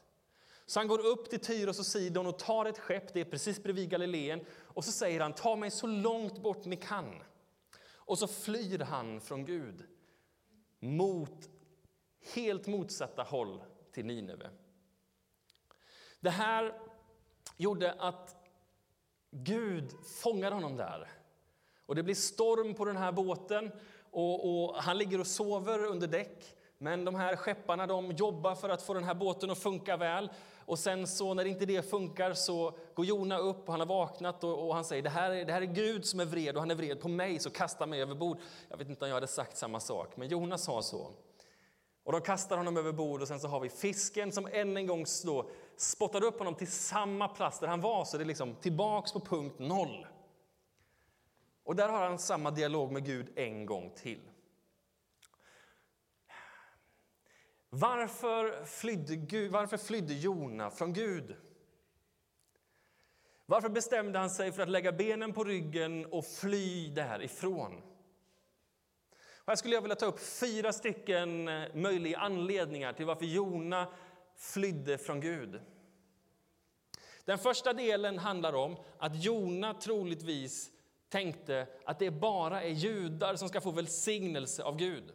Så 0.65 0.79
han 0.79 0.87
går 0.87 1.05
upp 1.05 1.29
till 1.29 1.39
Tyros 1.39 1.79
och 1.79 1.85
Sidon 1.85 2.27
och 2.27 2.39
tar 2.39 2.65
ett 2.65 2.79
skepp, 2.79 3.13
det 3.13 3.21
är 3.21 3.25
precis 3.25 3.63
bredvid 3.63 3.89
Galileen, 3.89 4.45
och 4.61 4.85
så 4.85 4.91
säger 4.91 5.21
han 5.21 5.33
ta 5.33 5.55
mig 5.55 5.71
så 5.71 5.87
långt 5.87 6.41
bort 6.41 6.65
ni 6.65 6.75
kan. 6.75 7.23
Och 7.95 8.19
så 8.19 8.27
flyr 8.27 8.79
han 8.79 9.21
från 9.21 9.45
Gud 9.45 9.85
mot 10.79 11.49
helt 12.33 12.67
motsatta 12.67 13.23
håll 13.23 13.63
till 13.91 14.05
Nineve. 14.05 14.49
Det 16.19 16.29
här 16.29 16.73
gjorde 17.57 17.93
att 17.93 18.35
Gud 19.31 19.93
fångade 20.23 20.55
honom 20.55 20.77
där. 20.77 21.09
Och 21.85 21.95
det 21.95 22.03
blir 22.03 22.15
storm 22.15 22.73
på 22.73 22.85
den 22.85 22.97
här 22.97 23.11
båten 23.11 23.71
och, 24.11 24.65
och, 24.65 24.75
han 24.75 24.97
ligger 24.97 25.19
och 25.19 25.27
sover 25.27 25.85
under 25.85 26.07
däck. 26.07 26.55
Men 26.77 27.05
de 27.05 27.15
här 27.15 27.35
skepparna 27.35 27.87
de 27.87 28.11
jobbar 28.11 28.55
för 28.55 28.69
att 28.69 28.81
få 28.81 28.93
den 28.93 29.03
här 29.03 29.13
båten 29.13 29.51
att 29.51 29.59
funka 29.59 29.97
väl. 29.97 30.29
Och 30.65 30.79
sen 30.79 31.07
så 31.07 31.33
när 31.33 31.45
inte 31.45 31.65
det 31.65 31.89
funkar 31.89 32.33
så 32.33 32.73
går 32.95 33.05
Jona 33.05 33.37
upp 33.37 33.67
och 33.67 33.73
han 33.73 33.79
har 33.79 33.87
vaknat 33.87 34.43
och, 34.43 34.67
och 34.67 34.75
han 34.75 34.85
säger 34.85 35.03
det 35.03 35.09
här, 35.09 35.31
är, 35.31 35.45
det 35.45 35.53
här 35.53 35.61
är 35.61 35.65
Gud 35.65 36.05
som 36.05 36.19
är 36.19 36.25
vred 36.25 36.55
och 36.55 36.61
han 36.61 36.71
är 36.71 36.75
vred 36.75 37.01
på 37.01 37.07
mig 37.07 37.39
så 37.39 37.49
kasta 37.49 37.85
mig 37.85 38.01
över 38.01 38.15
bord. 38.15 38.37
Jag 38.69 38.77
vet 38.77 38.89
inte 38.89 39.05
om 39.05 39.09
jag 39.09 39.15
hade 39.15 39.27
sagt 39.27 39.57
samma 39.57 39.79
sak, 39.79 40.17
men 40.17 40.27
Jona 40.27 40.57
sa 40.57 40.81
så. 40.81 41.11
Och 42.03 42.11
de 42.11 42.21
kastar 42.21 42.57
honom 42.57 42.77
över 42.77 42.91
bord 42.91 43.21
och 43.21 43.27
sen 43.27 43.39
så 43.39 43.47
har 43.47 43.59
vi 43.59 43.69
fisken 43.69 44.31
som 44.31 44.47
än 44.51 44.77
en 44.77 44.87
gång 44.87 45.05
då 45.23 45.49
upp 46.23 46.37
honom 46.37 46.55
till 46.55 46.71
samma 46.71 47.27
plats 47.27 47.59
där 47.59 47.67
han 47.67 47.81
var, 47.81 48.05
så 48.05 48.17
det 48.17 48.23
är 48.23 48.25
liksom 48.25 48.55
tillbaks 48.55 49.13
på 49.13 49.19
punkt 49.19 49.59
noll. 49.59 50.07
Och 51.63 51.75
där 51.75 51.89
har 51.89 52.01
han 52.01 52.19
samma 52.19 52.51
dialog 52.51 52.91
med 52.91 53.05
Gud 53.05 53.27
en 53.35 53.65
gång 53.65 53.91
till. 53.95 54.21
Varför 57.77 58.65
flydde, 58.65 59.15
Gud, 59.15 59.51
varför 59.51 59.77
flydde 59.77 60.13
Jona 60.13 60.69
från 60.71 60.93
Gud? 60.93 61.35
Varför 63.45 63.69
bestämde 63.69 64.19
han 64.19 64.29
sig 64.29 64.51
för 64.51 64.63
att 64.63 64.69
lägga 64.69 64.91
benen 64.91 65.33
på 65.33 65.43
ryggen 65.43 66.05
och 66.05 66.25
fly 66.25 66.89
därifrån? 66.89 67.81
Och 69.13 69.47
här 69.47 69.55
skulle 69.55 69.75
jag 69.75 69.81
vilja 69.81 69.95
ta 69.95 70.05
upp 70.05 70.19
fyra 70.19 70.73
stycken 70.73 71.47
eh, 71.47 71.75
möjliga 71.75 72.17
anledningar 72.17 72.93
till 72.93 73.05
varför 73.05 73.25
Jona 73.25 73.87
flydde 74.35 74.97
från 74.97 75.21
Gud. 75.21 75.61
Den 77.25 77.37
första 77.37 77.73
delen 77.73 78.19
handlar 78.19 78.53
om 78.53 78.77
att 78.97 79.23
Jona 79.23 79.73
troligtvis 79.73 80.71
tänkte 81.09 81.67
att 81.85 81.99
det 81.99 82.11
bara 82.11 82.63
är 82.63 82.69
judar 82.69 83.35
som 83.35 83.49
ska 83.49 83.61
få 83.61 83.71
välsignelse 83.71 84.63
av 84.63 84.77
Gud. 84.77 85.13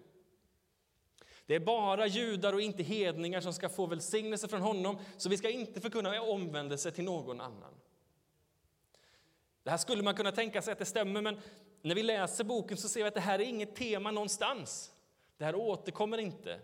Det 1.50 1.56
är 1.56 1.60
bara 1.60 2.06
judar 2.06 2.52
och 2.52 2.60
inte 2.60 2.82
hedningar 2.82 3.40
som 3.40 3.52
ska 3.52 3.68
få 3.68 3.86
välsignelse 3.86 4.48
från 4.48 4.60
honom, 4.60 4.98
så 5.16 5.28
vi 5.28 5.36
ska 5.36 5.50
inte 5.50 5.80
förkunna 5.80 6.22
omvändelse 6.22 6.90
till 6.90 7.04
någon 7.04 7.40
annan. 7.40 7.74
Det 9.62 9.70
här 9.70 9.76
skulle 9.76 10.02
man 10.02 10.14
kunna 10.14 10.32
tänka 10.32 10.62
sig 10.62 10.72
att 10.72 10.78
det 10.78 10.84
stämmer, 10.84 11.22
men 11.22 11.40
när 11.82 11.94
vi 11.94 12.02
läser 12.02 12.44
boken 12.44 12.76
så 12.76 12.88
ser 12.88 13.02
vi 13.02 13.08
att 13.08 13.14
det 13.14 13.20
här 13.20 13.38
är 13.38 13.44
inget 13.44 13.76
tema 13.76 14.10
någonstans. 14.10 14.92
Det 15.36 15.44
här 15.44 15.54
återkommer 15.54 16.18
inte. 16.18 16.60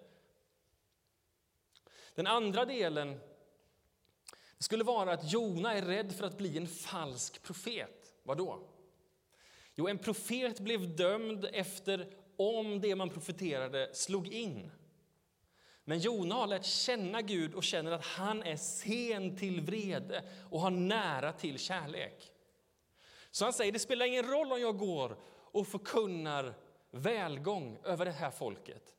Den 2.14 2.26
andra 2.26 2.64
delen 2.64 3.20
skulle 4.58 4.84
vara 4.84 5.12
att 5.12 5.32
Jona 5.32 5.74
är 5.74 5.82
rädd 5.82 6.12
för 6.12 6.26
att 6.26 6.38
bli 6.38 6.56
en 6.56 6.68
falsk 6.68 7.42
profet. 7.42 8.14
Vad 8.22 8.38
då? 8.38 8.68
Jo, 9.74 9.88
en 9.88 9.98
profet 9.98 10.60
blev 10.60 10.96
dömd 10.96 11.48
efter 11.52 12.12
om 12.36 12.80
det 12.80 12.96
man 12.96 13.10
profeterade 13.10 13.90
slog 13.92 14.28
in. 14.28 14.70
Men 15.84 15.98
Jona 15.98 16.34
har 16.34 16.46
lärt 16.46 16.64
känna 16.64 17.22
Gud 17.22 17.54
och 17.54 17.64
känner 17.64 17.92
att 17.92 18.04
han 18.04 18.42
är 18.42 18.56
sen 18.56 19.36
till 19.36 19.60
vrede 19.60 20.24
och 20.50 20.60
har 20.60 20.70
nära 20.70 21.32
till 21.32 21.58
kärlek. 21.58 22.32
Så 23.30 23.44
han 23.44 23.52
säger, 23.52 23.72
det 23.72 23.78
spelar 23.78 24.06
ingen 24.06 24.26
roll 24.26 24.52
om 24.52 24.60
jag 24.60 24.78
går 24.78 25.16
och 25.28 25.66
förkunnar 25.66 26.54
välgång 26.90 27.78
över 27.84 28.04
det 28.04 28.12
här 28.12 28.30
folket. 28.30 28.94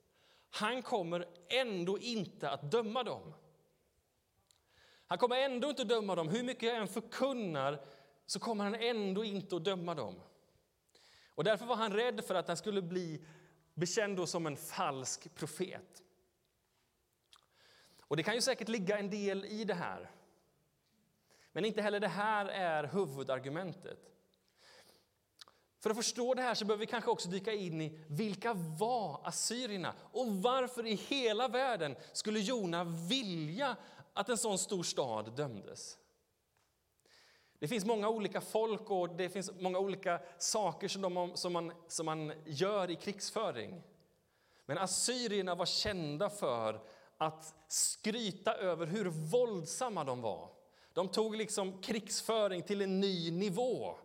Han 0.49 0.81
kommer 0.81 1.25
ändå 1.49 1.99
inte 1.99 2.49
att 2.49 2.71
döma 2.71 3.03
dem. 3.03 3.33
Han 5.07 5.17
kommer 5.17 5.37
ändå 5.37 5.69
inte 5.69 5.81
att 5.81 5.89
döma 5.89 6.15
dem. 6.15 6.29
Hur 6.29 6.43
mycket 6.43 6.63
jag 6.63 6.77
än 6.77 6.87
förkunnar 6.87 7.85
så 8.25 8.39
kommer 8.39 8.63
han 8.63 8.75
ändå 8.75 9.23
inte 9.23 9.55
att 9.55 9.65
döma 9.65 9.95
dem. 9.95 10.15
Och 11.37 11.43
därför 11.43 11.65
var 11.65 11.75
han 11.75 11.93
rädd 11.93 12.25
för 12.25 12.35
att 12.35 12.47
han 12.47 12.57
skulle 12.57 12.81
bli 12.81 13.21
bekänd 13.73 14.29
som 14.29 14.47
en 14.47 14.57
falsk 14.57 15.35
profet. 15.35 16.03
Och 18.01 18.17
det 18.17 18.23
kan 18.23 18.35
ju 18.35 18.41
säkert 18.41 18.67
ligga 18.67 18.97
en 18.97 19.09
del 19.09 19.45
i 19.45 19.63
det 19.63 19.73
här. 19.73 20.11
Men 21.51 21.65
inte 21.65 21.81
heller 21.81 21.99
det 21.99 22.07
här 22.07 22.45
är 22.45 22.83
huvudargumentet. 22.83 23.99
För 25.79 25.89
att 25.89 25.95
förstå 25.95 26.33
det 26.33 26.41
här 26.41 26.55
så 26.55 26.65
behöver 26.65 26.85
vi 26.85 26.91
kanske 26.91 27.11
också 27.11 27.29
dyka 27.29 27.53
in 27.53 27.81
i 27.81 27.99
vilka 28.07 28.53
var 28.53 29.21
assyrierna 29.23 29.93
och 30.11 30.27
varför 30.27 30.85
i 30.85 30.95
hela 30.95 31.47
världen 31.47 31.95
skulle 32.13 32.39
Jona 32.39 32.83
vilja 32.83 33.75
att 34.13 34.29
en 34.29 34.37
sån 34.37 34.57
stor 34.57 34.83
stad 34.83 35.35
dömdes? 35.35 35.97
Det 37.59 37.67
finns 37.67 37.85
många 37.85 38.09
olika 38.09 38.41
folk 38.41 38.89
och 38.89 39.09
det 39.09 39.29
finns 39.29 39.51
många 39.59 39.79
olika 39.79 40.19
saker 40.37 40.87
som, 40.87 41.01
de, 41.01 41.31
som, 41.35 41.53
man, 41.53 41.71
som 41.87 42.05
man 42.05 42.33
gör 42.45 42.91
i 42.91 42.95
krigsföring. 42.95 43.83
Men 44.65 44.77
assyrierna 44.77 45.55
var 45.55 45.65
kända 45.65 46.29
för 46.29 46.81
att 47.17 47.55
skryta 47.67 48.53
över 48.53 48.85
hur 48.85 49.05
våldsamma 49.05 50.03
de 50.03 50.21
var. 50.21 50.49
De 50.93 51.07
tog 51.07 51.35
liksom 51.35 51.81
krigsföring 51.81 52.63
till 52.63 52.81
en 52.81 52.99
ny 52.99 53.31
nivå. 53.31 53.95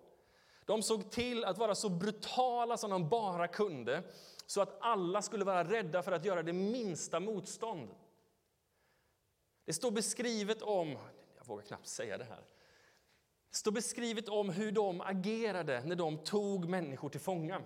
De 0.64 0.82
såg 0.82 1.10
till 1.10 1.44
att 1.44 1.58
vara 1.58 1.74
så 1.74 1.88
brutala 1.88 2.76
som 2.76 2.90
de 2.90 3.08
bara 3.08 3.48
kunde 3.48 4.02
så 4.46 4.60
att 4.60 4.78
alla 4.80 5.22
skulle 5.22 5.44
vara 5.44 5.64
rädda 5.64 6.02
för 6.02 6.12
att 6.12 6.24
göra 6.24 6.42
det 6.42 6.52
minsta 6.52 7.20
motstånd. 7.20 7.88
Det 9.64 9.72
står 9.72 9.90
beskrivet 9.90 10.62
om, 10.62 10.98
jag 11.36 11.46
vågar 11.46 11.62
knappt 11.62 11.86
säga 11.86 12.18
det 12.18 12.24
här, 12.24 12.44
står 13.52 13.72
beskrivet 13.72 14.28
om 14.28 14.50
hur 14.50 14.72
de 14.72 15.00
agerade 15.00 15.82
när 15.84 15.96
de 15.96 16.18
tog 16.18 16.68
människor 16.68 17.08
till 17.08 17.20
fånga. 17.20 17.62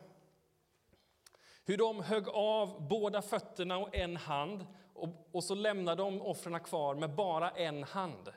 Hur 1.65 1.77
de 1.77 2.01
högg 2.03 2.29
av 2.29 2.89
båda 2.89 3.23
fötterna 3.23 3.79
och 3.79 3.97
en 3.97 4.17
hand 4.17 4.67
och, 4.95 5.29
och 5.33 5.45
så 5.45 5.55
lämnade 5.55 6.03
de 6.03 6.23
offren 6.23 6.61
kvar 6.61 6.95
med 6.95 7.15
bara 7.15 7.51
en 7.51 7.83
hand. 7.83 8.33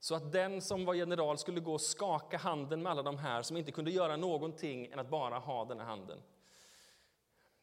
Så 0.00 0.14
att 0.14 0.32
den 0.32 0.62
som 0.62 0.84
var 0.84 0.94
general 0.94 1.38
skulle 1.38 1.60
gå 1.60 1.72
och 1.72 1.80
skaka 1.80 2.36
handen 2.36 2.82
med 2.82 2.92
alla 2.92 3.02
de 3.02 3.18
här 3.18 3.42
som 3.42 3.56
inte 3.56 3.72
kunde 3.72 3.90
göra 3.90 4.16
någonting 4.16 4.86
än 4.86 4.98
att 4.98 5.10
bara 5.10 5.38
ha 5.38 5.64
den 5.64 5.80
här 5.80 5.86
handen. 5.86 6.22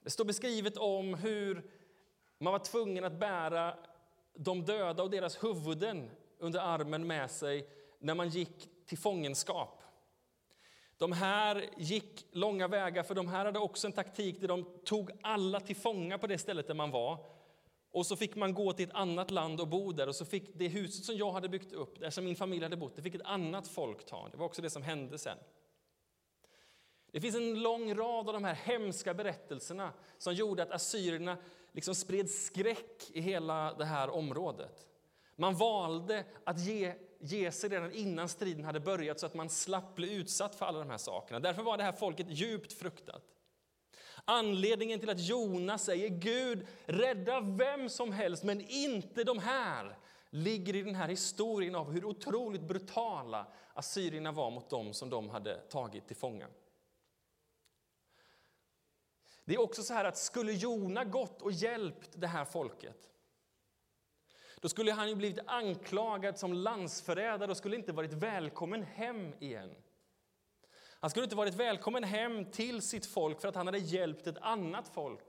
Det 0.01 0.09
står 0.09 0.25
beskrivet 0.25 0.77
om 0.77 1.13
hur 1.13 1.71
man 2.37 2.53
var 2.53 2.59
tvungen 2.59 3.03
att 3.03 3.19
bära 3.19 3.77
de 4.33 4.65
döda 4.65 5.03
och 5.03 5.09
deras 5.09 5.43
huvuden 5.43 6.11
under 6.37 6.59
armen 6.59 7.07
med 7.07 7.31
sig 7.31 7.69
när 7.99 8.15
man 8.15 8.29
gick 8.29 8.69
till 8.85 8.97
fångenskap. 8.97 9.81
De 10.97 11.11
här 11.11 11.69
gick 11.77 12.25
långa 12.31 12.67
vägar, 12.67 13.03
för 13.03 13.15
de 13.15 13.27
här 13.27 13.45
hade 13.45 13.59
också 13.59 13.87
en 13.87 13.93
taktik 13.93 14.41
där 14.41 14.47
de 14.47 14.65
tog 14.85 15.11
alla 15.21 15.59
till 15.59 15.75
fånga 15.75 16.17
på 16.17 16.27
det 16.27 16.37
stället 16.37 16.67
där 16.67 16.73
man 16.73 16.91
var. 16.91 17.25
Och 17.91 18.05
så 18.05 18.15
fick 18.15 18.35
man 18.35 18.53
gå 18.53 18.73
till 18.73 18.89
ett 18.89 18.95
annat 18.95 19.31
land 19.31 19.61
och 19.61 19.67
bo 19.67 19.91
där 19.91 20.07
och 20.07 20.15
så 20.15 20.25
fick 20.25 20.51
det 20.53 20.67
huset 20.67 21.05
som 21.05 21.15
jag 21.17 21.31
hade 21.31 21.49
byggt 21.49 21.73
upp, 21.73 21.99
där 21.99 22.09
som 22.09 22.25
min 22.25 22.35
familj 22.35 22.63
hade 22.63 22.77
bott, 22.77 22.95
det 22.95 23.01
fick 23.01 23.15
ett 23.15 23.21
annat 23.25 23.67
folk 23.67 24.05
ta. 24.05 24.29
Det 24.29 24.37
var 24.37 24.45
också 24.45 24.61
det 24.61 24.69
som 24.69 24.83
hände 24.83 25.17
sen. 25.17 25.37
Det 27.11 27.21
finns 27.21 27.35
en 27.35 27.61
lång 27.61 27.95
rad 27.95 28.27
av 28.27 28.33
de 28.33 28.43
här 28.43 28.53
hemska 28.53 29.13
berättelserna 29.13 29.93
som 30.17 30.33
gjorde 30.33 30.63
att 30.63 30.71
assyrierna 30.71 31.37
liksom 31.71 31.95
spred 31.95 32.29
skräck 32.29 33.11
i 33.13 33.21
hela 33.21 33.73
det 33.73 33.85
här 33.85 34.09
området. 34.09 34.87
Man 35.35 35.55
valde 35.55 36.25
att 36.43 36.59
ge, 36.59 36.93
ge 37.25 37.51
sig 37.51 37.69
redan 37.69 37.91
innan 37.91 38.29
striden 38.29 38.65
hade 38.65 38.79
börjat 38.79 39.19
så 39.19 39.25
att 39.25 39.33
man 39.33 39.49
slapp 39.49 39.95
bli 39.95 40.13
utsatt 40.13 40.55
för 40.55 40.65
alla 40.65 40.79
de 40.79 40.89
här 40.89 40.97
sakerna. 40.97 41.39
Därför 41.39 41.63
var 41.63 41.77
det 41.77 41.83
här 41.83 41.91
folket 41.91 42.27
djupt 42.29 42.73
fruktat. 42.73 43.23
Anledningen 44.25 44.99
till 44.99 45.09
att 45.09 45.19
Jonas 45.19 45.85
säger 45.85 46.09
Gud, 46.09 46.67
rädda 46.85 47.39
vem 47.39 47.89
som 47.89 48.11
helst, 48.11 48.43
men 48.43 48.61
inte 48.61 49.23
de 49.23 49.39
här 49.39 49.97
ligger 50.29 50.75
i 50.75 50.81
den 50.81 50.95
här 50.95 51.07
historien 51.07 51.75
av 51.75 51.91
hur 51.91 52.05
otroligt 52.05 52.61
brutala 52.61 53.47
assyrierna 53.73 54.31
var 54.31 54.51
mot 54.51 54.69
dem 54.69 54.93
som 54.93 55.09
de 55.09 55.29
hade 55.29 55.55
tagit 55.55 56.07
till 56.07 56.15
fånga. 56.15 56.47
Det 59.45 59.53
är 59.53 59.61
också 59.61 59.83
så 59.83 59.93
här 59.93 60.05
att 60.05 60.17
skulle 60.17 60.51
Jona 60.51 61.03
gått 61.03 61.41
och 61.41 61.51
hjälpt 61.51 62.09
det 62.15 62.27
här 62.27 62.45
folket 62.45 63.09
då 64.61 64.69
skulle 64.69 64.91
han 64.91 65.09
ju 65.09 65.15
blivit 65.15 65.39
anklagad 65.47 66.39
som 66.39 66.53
landsförrädare 66.53 67.51
och 67.51 67.57
skulle 67.57 67.75
inte 67.75 67.91
varit 67.91 68.13
välkommen 68.13 68.83
hem 68.83 69.33
igen. 69.39 69.75
Han 70.99 71.09
skulle 71.09 71.23
inte 71.23 71.35
varit 71.35 71.55
välkommen 71.55 72.03
hem 72.03 72.51
till 72.51 72.81
sitt 72.81 73.05
folk 73.05 73.41
för 73.41 73.47
att 73.47 73.55
han 73.55 73.67
hade 73.67 73.77
hjälpt 73.77 74.27
ett 74.27 74.37
annat 74.37 74.87
folk. 74.87 75.23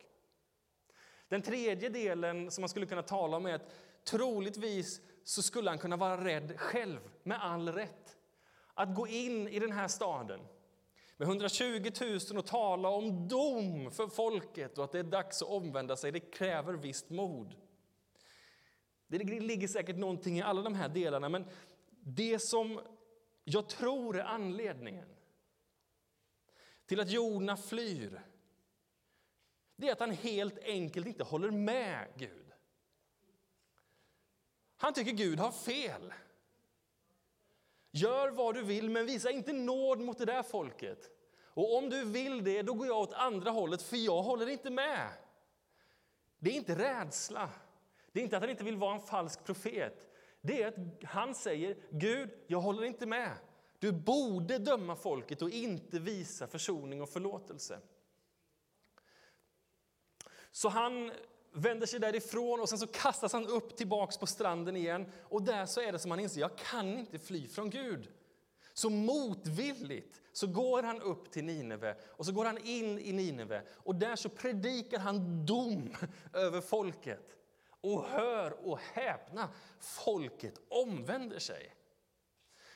Den 1.29 1.43
tredje 1.43 1.89
delen 1.89 2.51
som 2.51 2.63
man 2.63 2.69
skulle 2.69 2.87
kunna 2.87 3.03
tala 3.03 3.37
om 3.37 3.47
är 3.47 3.55
att 3.55 3.75
troligtvis 4.05 5.01
så 5.25 5.43
skulle 5.43 5.71
han 5.71 5.79
kunna 5.79 5.97
vara 5.97 6.25
rädd 6.25 6.61
själv, 6.61 7.01
med 7.23 7.45
all 7.45 7.73
rätt. 7.73 8.17
Att 8.75 8.95
gå 8.95 9.09
in 9.09 9.49
i 9.49 9.59
den 9.59 9.73
här 9.73 9.89
staden 9.89 10.41
med 11.17 11.29
120 11.29 11.91
000 12.01 12.39
och 12.39 12.47
tala 12.47 12.89
om 12.89 13.29
dom 13.29 13.91
för 13.91 14.07
folket 14.07 14.79
och 14.79 14.85
att 14.85 14.93
det 14.93 14.99
är 14.99 15.03
dags 15.03 15.43
att 15.43 15.49
omvända 15.49 15.97
sig, 15.97 16.13
det 16.13 16.21
kräver 16.21 16.73
visst 16.73 17.11
mod. 17.11 17.55
Det 19.07 19.19
ligger 19.19 19.69
säkert 19.69 19.97
någonting 19.97 20.39
i 20.39 20.43
alla 20.43 20.63
de 20.63 20.75
här 20.75 20.89
delarna, 20.89 21.29
men 21.29 21.45
det 22.01 22.39
som 22.39 22.81
jag 23.45 23.69
tror 23.69 24.19
är 24.19 24.25
anledningen 24.25 25.09
till 26.87 27.01
att 27.01 27.11
Jona 27.11 27.57
flyr, 27.57 28.23
det 29.77 29.89
är 29.89 29.93
att 29.93 30.01
han 30.01 30.11
helt 30.11 30.59
enkelt 30.59 31.07
inte 31.07 31.25
håller 31.25 31.51
med 31.51 32.09
Gud. 32.17 32.53
Han 34.77 34.95
tycker 34.95 35.13
Gud 35.13 35.39
har 35.39 35.53
fel. 35.53 36.13
Gör 37.91 38.31
vad 38.31 38.55
du 38.55 38.63
vill, 38.63 38.91
men 38.91 39.07
visa 39.07 39.31
inte 39.31 39.53
nåd 39.53 40.01
mot 40.01 40.19
det 40.19 40.25
där 40.25 40.43
folket. 40.43 41.11
Och 41.45 41.77
om 41.77 41.91
du 41.91 42.05
vill 42.05 42.45
det, 42.45 42.63
då 42.63 42.75
går 42.75 42.87
jag 42.87 42.99
åt 42.99 43.13
andra 43.13 43.51
hållet, 43.51 43.83
för 43.83 43.97
jag 43.97 44.23
håller 44.23 44.49
inte 44.49 44.71
med. 44.71 45.09
Det 46.39 46.51
är 46.51 46.55
inte 46.55 46.79
rädsla. 46.79 47.51
Det 48.17 48.21
är 48.21 48.25
inte 48.25 48.37
att 48.37 48.43
han 48.43 48.51
inte 48.51 48.65
vill 48.65 48.77
vara 48.77 48.95
en 48.95 49.01
falsk 49.01 49.45
profet. 49.45 50.09
Det 50.41 50.63
är 50.63 50.69
att 50.69 51.05
han 51.05 51.35
säger, 51.35 51.77
Gud, 51.91 52.31
jag 52.47 52.61
håller 52.61 52.85
inte 52.85 53.07
med. 53.07 53.31
Du 53.79 53.93
borde 53.93 54.59
döma 54.59 54.97
folket 54.97 55.43
och 55.43 55.51
inte 55.51 55.99
visa 55.99 56.47
försoning 56.47 57.03
och 57.03 57.09
förlåtelse. 57.09 57.81
Så 60.51 60.69
han 60.69 61.13
vänder 61.53 61.87
sig 61.87 62.01
därifrån 62.01 62.61
och 62.61 62.69
sen 62.69 62.79
så 62.79 62.87
kastas 62.87 63.33
han 63.33 63.47
upp 63.47 63.77
tillbaks 63.77 64.19
på 64.19 64.27
stranden 64.27 64.77
igen. 64.77 65.13
Och 65.23 65.43
där 65.43 65.67
så 65.67 65.81
är 65.81 65.93
det 65.93 65.99
som 65.99 66.11
han 66.11 66.21
inser, 66.21 66.41
jag 66.41 66.59
kan 66.59 66.99
inte 66.99 67.19
fly 67.19 67.49
från 67.49 67.71
Gud. 67.71 68.09
Så 68.73 68.91
motvilligt 68.91 70.21
så 70.33 70.47
går 70.47 70.83
han 70.83 71.01
upp 71.03 71.31
till 71.31 71.45
Nineve 71.45 71.97
och 72.03 72.27
så 72.27 72.33
går 72.33 72.45
han 72.45 72.59
in 72.59 72.99
i 72.99 73.13
Nineve 73.13 73.63
och 73.71 73.95
där 73.95 74.17
så 74.17 74.29
predikar 74.29 74.99
han 74.99 75.47
dom 75.47 75.95
över 76.33 76.61
folket. 76.61 77.37
Och 77.87 78.05
hör 78.05 78.69
och 78.69 78.79
häpna, 78.79 79.49
folket 79.81 80.61
omvänder 80.69 81.39
sig. 81.39 81.75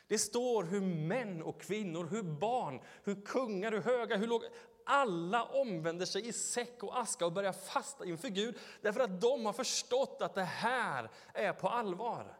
Det 0.07 0.19
står 0.19 0.65
hur 0.65 0.81
män 0.81 1.43
och 1.43 1.61
kvinnor, 1.61 2.09
hur 2.11 2.23
barn, 2.23 2.81
hur 3.05 3.23
kungar, 3.23 3.73
hur 3.73 3.81
höga, 3.81 4.17
hur 4.17 4.27
låga, 4.27 4.49
alla 4.87 5.45
omvänder 5.45 6.07
sig 6.07 6.29
i 6.29 6.33
säck 6.33 6.83
och 6.83 7.01
aska 7.01 7.27
och 7.27 7.33
börjar 7.33 7.53
fasta 7.53 8.05
inför 8.05 8.29
Gud 8.29 8.59
därför 8.81 9.01
att 9.01 9.21
de 9.21 9.47
har 9.47 9.53
förstått 9.53 10.23
att 10.23 10.35
det 10.35 10.43
här 10.43 11.11
är 11.35 11.53
på 11.53 11.69
allvar. 11.69 12.39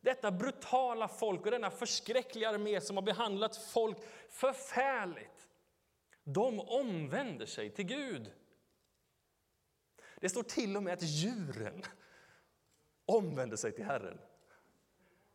Detta 0.00 0.30
brutala 0.30 1.08
folk 1.08 1.44
och 1.44 1.50
denna 1.50 1.70
förskräckliga 1.70 2.48
armé 2.48 2.80
som 2.80 2.96
har 2.96 3.02
behandlat 3.02 3.56
folk 3.56 3.98
förfärligt, 4.28 5.48
de 6.24 6.60
omvänder 6.60 7.46
sig 7.46 7.70
till 7.70 7.86
Gud. 7.86 8.32
Det 10.20 10.28
står 10.28 10.42
till 10.42 10.76
och 10.76 10.82
med 10.82 10.92
att 10.92 11.02
djuren 11.02 11.84
omvänder 13.08 13.56
sig 13.56 13.72
till 13.72 13.84
Herren. 13.84 14.18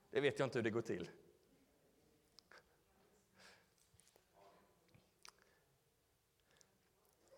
Det 0.09 0.21
vet 0.21 0.39
jag 0.39 0.45
inte 0.45 0.57
hur 0.57 0.63
det 0.63 0.69
går 0.69 0.81
till. 0.81 1.09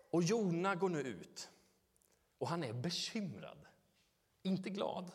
Och 0.10 0.24
Jona 0.24 0.76
går 0.76 0.90
nu 0.90 1.00
ut 1.00 1.50
och 2.38 2.48
han 2.48 2.64
är 2.64 2.74
bekymrad, 2.74 3.66
inte 4.42 4.70
glad. 4.70 5.12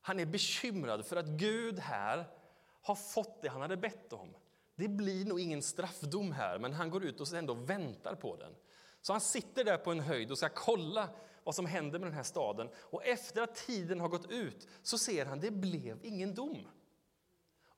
Han 0.00 0.20
är 0.20 0.26
bekymrad 0.26 1.06
för 1.06 1.16
att 1.16 1.26
Gud 1.26 1.78
här 1.78 2.26
har 2.82 2.94
fått 2.94 3.42
det 3.42 3.48
han 3.48 3.60
hade 3.60 3.76
bett 3.76 4.12
om. 4.12 4.36
Det 4.74 4.88
blir 4.88 5.24
nog 5.24 5.40
ingen 5.40 5.62
straffdom 5.62 6.32
här, 6.32 6.58
men 6.58 6.72
han 6.72 6.90
går 6.90 7.04
ut 7.04 7.20
och 7.20 7.32
ändå 7.32 7.54
väntar 7.54 8.14
på 8.14 8.36
den. 8.36 8.54
Så 9.00 9.12
han 9.12 9.20
sitter 9.20 9.64
där 9.64 9.78
på 9.78 9.90
en 9.90 10.00
höjd 10.00 10.30
och 10.30 10.38
ska 10.38 10.48
kolla 10.48 11.08
vad 11.44 11.54
som 11.54 11.66
händer 11.66 11.98
med 11.98 12.06
den 12.06 12.16
här 12.16 12.22
staden. 12.22 12.68
Och 12.74 13.04
efter 13.04 13.42
att 13.42 13.54
tiden 13.54 14.00
har 14.00 14.08
gått 14.08 14.30
ut 14.30 14.68
så 14.82 14.98
ser 14.98 15.26
han 15.26 15.38
att 15.38 15.44
det 15.44 15.50
blev 15.50 15.98
ingen 16.02 16.34
dom. 16.34 16.68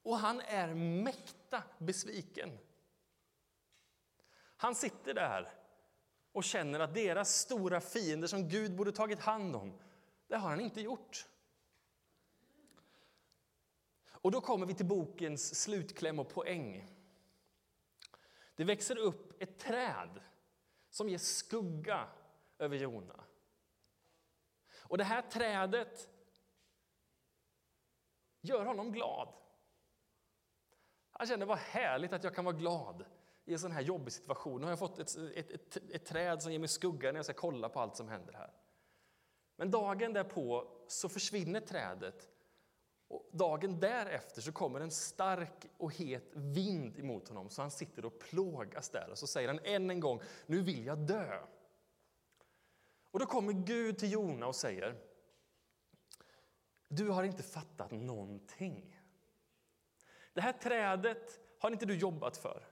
Och 0.03 0.17
han 0.17 0.41
är 0.41 0.75
mäkta 0.75 1.63
besviken. 1.79 2.59
Han 4.57 4.75
sitter 4.75 5.15
där 5.15 5.55
och 6.33 6.45
känner 6.45 6.81
att 6.81 6.95
deras 6.95 7.35
stora 7.35 7.81
fiender 7.81 8.29
som 8.29 8.49
Gud 8.49 8.77
borde 8.77 8.93
tagit 8.93 9.21
hand 9.21 9.57
om, 9.57 9.79
det 10.29 10.37
har 10.37 10.49
han 10.51 10.61
inte 10.61 10.81
gjort. 10.81 11.27
Och 14.11 14.31
då 14.31 14.41
kommer 14.41 14.67
vi 14.67 14.75
till 14.75 14.87
bokens 14.87 15.63
slutkläm 15.63 16.19
och 16.19 16.29
poäng. 16.29 16.89
Det 18.57 18.65
växer 18.65 18.99
upp 18.99 19.43
ett 19.43 19.59
träd 19.59 20.21
som 20.91 21.09
ger 21.09 21.19
skugga 21.19 22.09
över 22.59 22.77
Jona. 22.77 23.25
Och 24.93 24.99
det 24.99 25.05
här 25.05 25.23
trädet 25.23 26.09
gör 28.41 28.65
honom 28.65 28.93
glad. 28.93 29.29
Han 31.11 31.27
känner 31.27 31.47
vad 31.47 31.59
härligt 31.59 32.13
att 32.13 32.25
jag 32.25 32.35
kan 32.35 32.45
vara 32.45 32.57
glad 32.57 33.05
i 33.45 33.53
en 33.53 33.59
sån 33.59 33.73
här 33.73 33.81
jobbig 33.81 34.13
situation. 34.13 34.61
Nu 34.61 34.67
har 34.67 34.71
jag 34.71 34.79
fått 34.79 34.99
ett, 34.99 35.17
ett, 35.17 35.51
ett, 35.51 35.77
ett 35.91 36.05
träd 36.05 36.43
som 36.43 36.53
ger 36.53 36.59
mig 36.59 36.69
skugga 36.69 37.13
när 37.13 37.19
jag 37.19 37.25
ska 37.25 37.35
kolla 37.35 37.69
på 37.69 37.81
allt 37.81 37.97
som 37.97 38.09
händer 38.09 38.33
här. 38.33 38.53
Men 39.57 39.71
dagen 39.71 40.13
därpå 40.13 40.69
så 40.89 41.09
försvinner 41.09 41.61
trädet 41.61 42.29
och 43.09 43.31
dagen 43.33 43.81
därefter 43.81 44.41
så 44.41 44.53
kommer 44.53 44.81
en 44.81 44.91
stark 44.91 45.67
och 45.77 45.95
het 45.95 46.31
vind 46.33 46.99
emot 46.99 47.29
honom 47.29 47.51
så 47.51 47.63
han 47.63 47.71
sitter 47.71 48.05
och 48.05 48.19
plågas 48.19 48.91
där. 48.91 49.11
Och 49.11 49.19
så 49.19 49.27
säger 49.27 49.49
han 49.49 49.61
än 49.65 49.91
en 49.91 50.01
gång, 50.01 50.21
nu 50.47 50.63
vill 50.63 50.87
jag 50.87 50.99
dö. 50.99 51.43
Och 53.13 53.19
då 53.19 53.27
kommer 53.27 53.53
Gud 53.53 53.99
till 53.99 54.13
Jona 54.13 54.47
och 54.47 54.57
säger, 54.57 54.97
du 56.89 57.09
har 57.09 57.25
inte 57.25 57.43
fattat 57.43 57.91
någonting. 57.91 59.01
Det 60.33 60.41
här 60.41 60.53
trädet 60.53 61.41
har 61.59 61.71
inte 61.71 61.87
du 61.87 61.95
jobbat 61.95 62.37
för. 62.37 62.67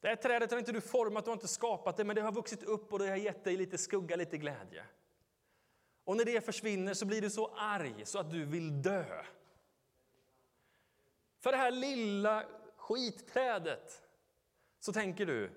Det 0.00 0.08
här 0.08 0.16
trädet 0.16 0.50
har 0.50 0.58
inte 0.58 0.72
du 0.72 0.80
format, 0.80 1.24
du 1.24 1.30
har 1.30 1.36
inte 1.36 1.48
skapat 1.48 1.96
det, 1.96 2.04
men 2.04 2.16
det 2.16 2.22
har 2.22 2.32
vuxit 2.32 2.62
upp 2.62 2.92
och 2.92 2.98
det 2.98 3.08
har 3.08 3.16
gett 3.16 3.44
dig 3.44 3.56
lite 3.56 3.78
skugga, 3.78 4.16
lite 4.16 4.38
glädje. 4.38 4.84
Och 6.04 6.16
när 6.16 6.24
det 6.24 6.44
försvinner 6.44 6.94
så 6.94 7.06
blir 7.06 7.22
du 7.22 7.30
så 7.30 7.54
arg 7.56 8.06
så 8.06 8.18
att 8.18 8.30
du 8.30 8.44
vill 8.44 8.82
dö. 8.82 9.24
För 11.38 11.52
det 11.52 11.58
här 11.58 11.70
lilla 11.70 12.46
skitträdet 12.76 14.02
så 14.78 14.92
tänker 14.92 15.26
du 15.26 15.50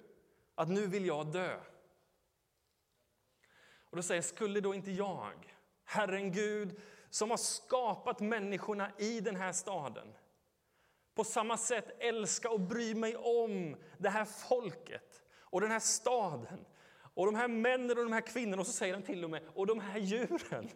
att 0.56 0.69
nu 0.69 0.88
vill 0.88 1.06
jag 1.06 1.32
dö. 1.32 1.60
Och 3.93 3.97
då 3.97 4.03
säger 4.03 4.21
skulle 4.21 4.62
då 4.62 4.73
inte 4.73 4.91
jag, 4.91 5.56
Herren 5.84 6.32
Gud, 6.32 6.82
som 7.10 7.29
har 7.29 7.38
skapat 7.38 8.19
människorna 8.19 8.91
i 8.97 9.19
den 9.19 9.36
här 9.36 9.51
staden, 9.51 10.13
på 11.15 11.23
samma 11.23 11.58
sätt 11.58 11.95
älska 11.99 12.49
och 12.49 12.60
bry 12.60 12.95
mig 12.95 13.15
om 13.15 13.75
det 13.97 14.10
här 14.10 14.25
folket 14.25 15.23
och 15.39 15.62
den 15.62 15.71
här 15.71 15.79
staden 15.79 16.65
och 17.13 17.25
de 17.25 17.36
här 17.36 17.47
männen 17.47 17.89
och 17.97 18.03
de 18.03 18.13
här 18.13 18.21
kvinnorna, 18.21 18.62
och 18.62 18.67
så 18.67 18.73
säger 18.73 18.93
han 18.93 19.03
till 19.03 19.23
och 19.23 19.29
med, 19.29 19.43
och 19.53 19.67
de 19.67 19.79
här 19.79 19.99
djuren. 19.99 20.69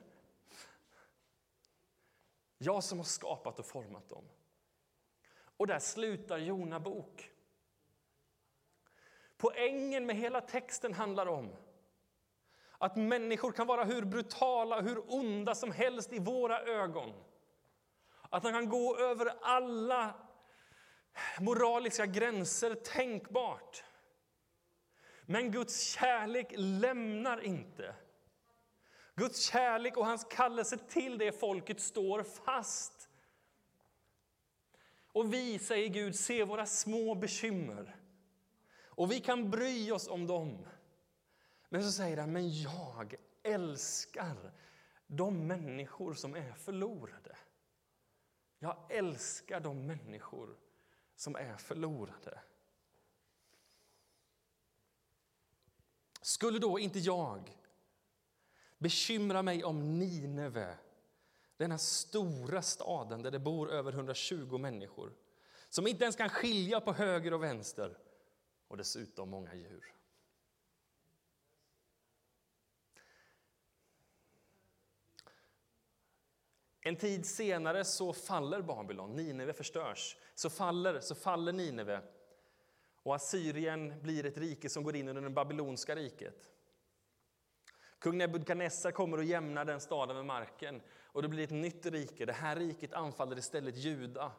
Jag 2.58 2.84
som 2.84 2.98
har 3.00 3.06
skapat 3.06 3.60
och 3.60 3.66
format 3.66 4.10
dem. 4.10 4.26
Och 5.58 5.68
där 5.68 5.80
slutar 5.80 6.38
Jona 6.38 6.80
bok. 6.80 7.32
Poängen 9.38 10.06
med 10.06 10.16
hela 10.16 10.42
texten 10.42 10.94
handlar 10.94 11.26
om 11.26 11.56
att 12.78 12.96
människor 12.96 13.52
kan 13.52 13.68
vara 13.68 13.84
hur 13.84 14.06
brutala, 14.06 14.82
hur 14.82 15.04
onda 15.08 15.56
som 15.56 15.72
helst 15.72 16.14
i 16.14 16.20
våra 16.20 16.62
ögon. 16.62 17.14
Att 18.30 18.44
de 18.44 18.52
kan 18.52 18.70
gå 18.70 18.98
över 18.98 19.34
alla 19.42 20.14
moraliska 21.40 22.06
gränser 22.06 22.76
tänkbart. 22.76 23.84
Men 25.26 25.52
Guds 25.52 25.82
kärlek 25.82 26.48
lämnar 26.56 27.42
inte. 27.42 27.96
Guds 29.16 29.50
kärlek 29.50 29.98
och 29.98 30.06
hans 30.06 30.24
kallelse 30.30 30.78
till 30.78 31.18
det 31.18 31.32
folket 31.32 31.82
står 31.82 32.24
fast. 32.24 33.10
Och 35.12 35.34
vi, 35.34 35.60
säger 35.60 35.90
Gud, 35.90 36.16
ser 36.16 36.46
våra 36.46 36.66
små 36.66 37.16
bekymmer. 37.16 37.96
Och 38.86 39.12
vi 39.12 39.20
kan 39.20 39.50
bry 39.52 39.92
oss 39.92 40.08
om 40.08 40.28
dem. 40.28 40.68
Men 41.70 41.84
så 41.84 41.92
säger 41.92 42.18
han, 42.18 42.32
men 42.32 42.62
jag 42.62 43.16
älskar 43.44 44.54
de 45.08 45.48
människor 45.48 46.14
som 46.14 46.36
är 46.36 46.54
förlorade. 46.54 47.38
Jag 48.60 48.78
älskar 48.90 49.60
de 49.60 49.86
människor 49.86 50.58
som 51.16 51.36
är 51.36 51.58
förlorade. 51.58 52.40
Skulle 56.22 56.60
då 56.60 56.80
inte 56.80 57.00
jag 57.00 57.58
bekymra 58.78 59.42
mig 59.42 59.64
om 59.64 60.00
Nineve, 60.00 60.78
denna 61.58 61.78
stora 61.78 62.62
staden 62.62 63.22
där 63.22 63.32
det 63.32 63.40
bor 63.40 63.72
över 63.72 63.94
120 63.94 64.58
människor 64.58 65.14
som 65.70 65.88
inte 65.88 66.04
ens 66.04 66.16
kan 66.16 66.30
skilja 66.30 66.82
på 66.82 66.94
höger 66.94 67.34
och 67.34 67.44
vänster 67.44 67.98
och 68.68 68.78
dessutom 68.78 69.30
många 69.30 69.56
djur. 69.56 69.97
En 76.88 76.96
tid 76.96 77.26
senare 77.26 77.84
så 77.84 78.14
faller 78.14 78.62
Babylon, 78.62 79.16
Nineve 79.16 79.54
förstörs. 79.54 80.18
Så 80.36 80.50
faller, 80.50 81.00
så 81.00 81.16
faller 81.16 81.54
Nineve 81.54 82.02
och 83.04 83.16
Assyrien 83.16 84.02
blir 84.02 84.26
ett 84.26 84.38
rike 84.38 84.70
som 84.70 84.84
går 84.84 84.96
in 84.96 85.08
under 85.08 85.22
det 85.22 85.30
babyloniska 85.30 85.96
riket. 85.96 86.50
Kung 88.00 88.18
Nebukadnessar 88.18 88.92
kommer 88.92 89.18
och 89.18 89.24
jämnar 89.24 89.66
den 89.66 89.80
staden 89.80 90.16
med 90.16 90.26
marken 90.26 90.82
och 91.02 91.22
det 91.22 91.28
blir 91.28 91.44
ett 91.44 91.50
nytt 91.50 91.86
rike. 91.86 92.26
Det 92.26 92.34
här 92.34 92.56
riket 92.56 92.94
anfaller 92.94 93.38
istället 93.38 93.76
Juda. 93.76 94.32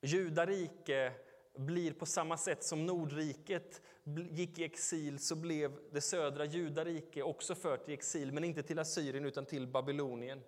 Judarike 0.00 1.12
blir 1.56 1.92
på 1.92 2.06
samma 2.06 2.36
sätt 2.36 2.64
som 2.64 2.86
Nordriket 2.86 3.82
gick 4.30 4.58
i 4.58 4.64
exil 4.64 5.18
så 5.18 5.34
blev 5.36 5.78
det 5.90 6.00
södra 6.00 6.44
Judarike 6.44 7.22
också 7.22 7.54
fört 7.54 7.88
i 7.88 7.92
exil, 7.92 8.32
men 8.32 8.44
inte 8.44 8.62
till 8.62 8.78
Assyrien 8.78 9.24
utan 9.24 9.46
till 9.46 9.66
Babylonien. 9.66 10.42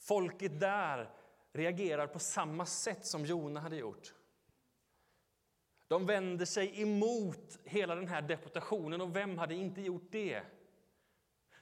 Folket 0.00 0.60
där 0.60 1.10
reagerar 1.52 2.06
på 2.06 2.18
samma 2.18 2.66
sätt 2.66 3.06
som 3.06 3.24
Jona 3.24 3.60
hade 3.60 3.76
gjort. 3.76 4.14
De 5.88 6.06
vänder 6.06 6.46
sig 6.46 6.82
emot 6.82 7.58
hela 7.64 7.94
den 7.94 8.08
här 8.08 8.22
deportationen, 8.22 9.00
och 9.00 9.16
vem 9.16 9.38
hade 9.38 9.54
inte 9.54 9.80
gjort 9.80 10.08
det? 10.10 10.42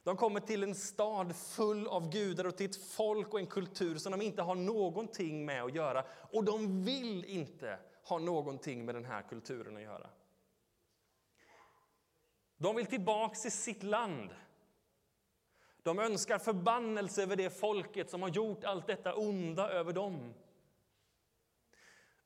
De 0.03 0.17
kommer 0.17 0.41
till 0.41 0.63
en 0.63 0.75
stad 0.75 1.37
full 1.37 1.87
av 1.87 2.11
gudar 2.13 2.45
och 2.45 2.57
till 2.57 2.71
ett 2.71 2.93
folk 2.93 3.33
och 3.33 3.41
en 3.41 3.47
kultur 3.47 3.97
som 3.99 4.13
de 4.13 4.23
inte 4.23 4.43
har 4.43 4.55
någonting 4.55 5.45
med 5.47 5.63
att 5.63 5.75
göra. 5.75 6.05
Och 6.31 6.45
de 6.45 6.85
vill 6.85 7.25
inte 7.25 7.79
ha 8.05 8.19
någonting 8.19 8.85
med 8.85 8.95
den 8.95 9.05
här 9.05 9.23
kulturen 9.23 9.77
att 9.77 9.83
göra. 9.83 10.11
De 12.57 12.77
vill 12.77 12.87
tillbaks 12.87 13.43
till 13.43 13.53
sitt 13.53 13.83
land. 13.83 14.31
De 15.89 15.99
önskar 15.99 16.39
förbannelse 16.39 17.23
över 17.23 17.37
det 17.37 17.51
folket 17.51 18.11
som 18.11 18.23
har 18.23 18.29
gjort 18.29 18.65
allt 18.65 18.87
detta 18.87 19.15
onda 19.15 19.71
över 19.71 19.93
dem. 19.93 20.35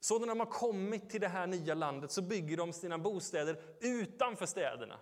Så 0.00 0.18
när 0.18 0.26
de 0.26 0.40
har 0.40 0.46
kommit 0.46 1.10
till 1.10 1.20
det 1.20 1.28
här 1.28 1.46
nya 1.46 1.74
landet 1.74 2.10
så 2.10 2.22
bygger 2.22 2.56
de 2.56 2.72
sina 2.72 2.98
bostäder 2.98 3.62
utanför 3.80 4.46
städerna. 4.46 5.00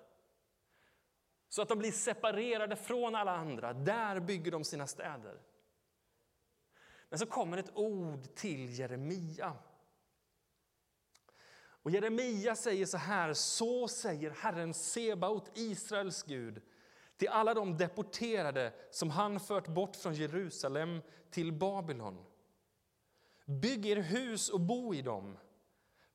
Så 1.48 1.62
att 1.62 1.68
de 1.68 1.78
blir 1.78 1.92
separerade 1.92 2.76
från 2.76 3.14
alla 3.14 3.36
andra. 3.36 3.72
Där 3.72 4.20
bygger 4.20 4.50
de 4.50 4.64
sina 4.64 4.86
städer. 4.86 5.40
Men 7.08 7.18
så 7.18 7.26
kommer 7.26 7.58
ett 7.58 7.76
ord 7.76 8.34
till 8.34 8.78
Jeremia. 8.78 9.56
Och 11.82 11.90
Jeremia 11.90 12.56
säger 12.56 12.86
så 12.86 12.96
här, 12.96 13.34
så 13.34 13.88
säger 13.88 14.30
Herren 14.30 14.74
Sebaot, 14.74 15.50
Israels 15.54 16.22
Gud, 16.22 16.62
till 17.20 17.28
alla 17.28 17.54
de 17.54 17.76
deporterade 17.76 18.72
som 18.90 19.10
han 19.10 19.40
fört 19.40 19.68
bort 19.68 19.96
från 19.96 20.14
Jerusalem 20.14 21.02
till 21.30 21.52
Babylon. 21.52 22.24
Bygg 23.44 23.86
er 23.86 23.96
hus 23.96 24.48
och 24.48 24.60
bo 24.60 24.94
i 24.94 25.02
dem. 25.02 25.38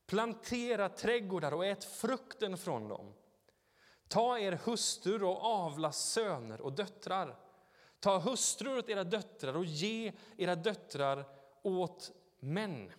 Plantera 0.06 0.90
trädgårdar 0.90 1.52
och 1.52 1.66
ät 1.66 1.84
frukten 1.84 2.58
från 2.58 2.88
dem. 2.88 3.14
Ta 4.08 4.40
er 4.40 4.60
hustrur 4.64 5.24
och 5.24 5.44
avla 5.44 5.92
söner 5.92 6.62
och 6.62 6.74
döttrar. 6.74 7.40
Ta 8.00 8.20
hustrur 8.20 8.78
åt 8.78 8.90
era 8.90 9.04
döttrar 9.04 9.56
och 9.56 9.66
ge 9.66 10.14
era 10.38 10.56
döttrar 10.56 11.26
åt 11.64 12.12
män 12.40 12.92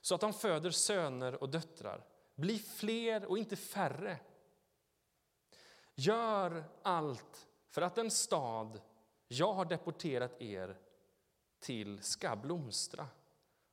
så 0.00 0.14
att 0.14 0.20
de 0.20 0.32
föder 0.32 0.70
söner 0.70 1.42
och 1.42 1.48
döttrar. 1.48 2.04
Bli 2.34 2.58
fler 2.58 3.24
och 3.24 3.38
inte 3.38 3.56
färre. 3.56 4.18
Gör 5.94 6.64
allt 6.82 7.48
för 7.68 7.82
att 7.82 7.94
den 7.94 8.10
stad 8.10 8.80
jag 9.28 9.52
har 9.52 9.64
deporterat 9.64 10.42
er 10.42 10.78
till 11.60 12.02
ska 12.02 12.36
blomstra 12.36 13.06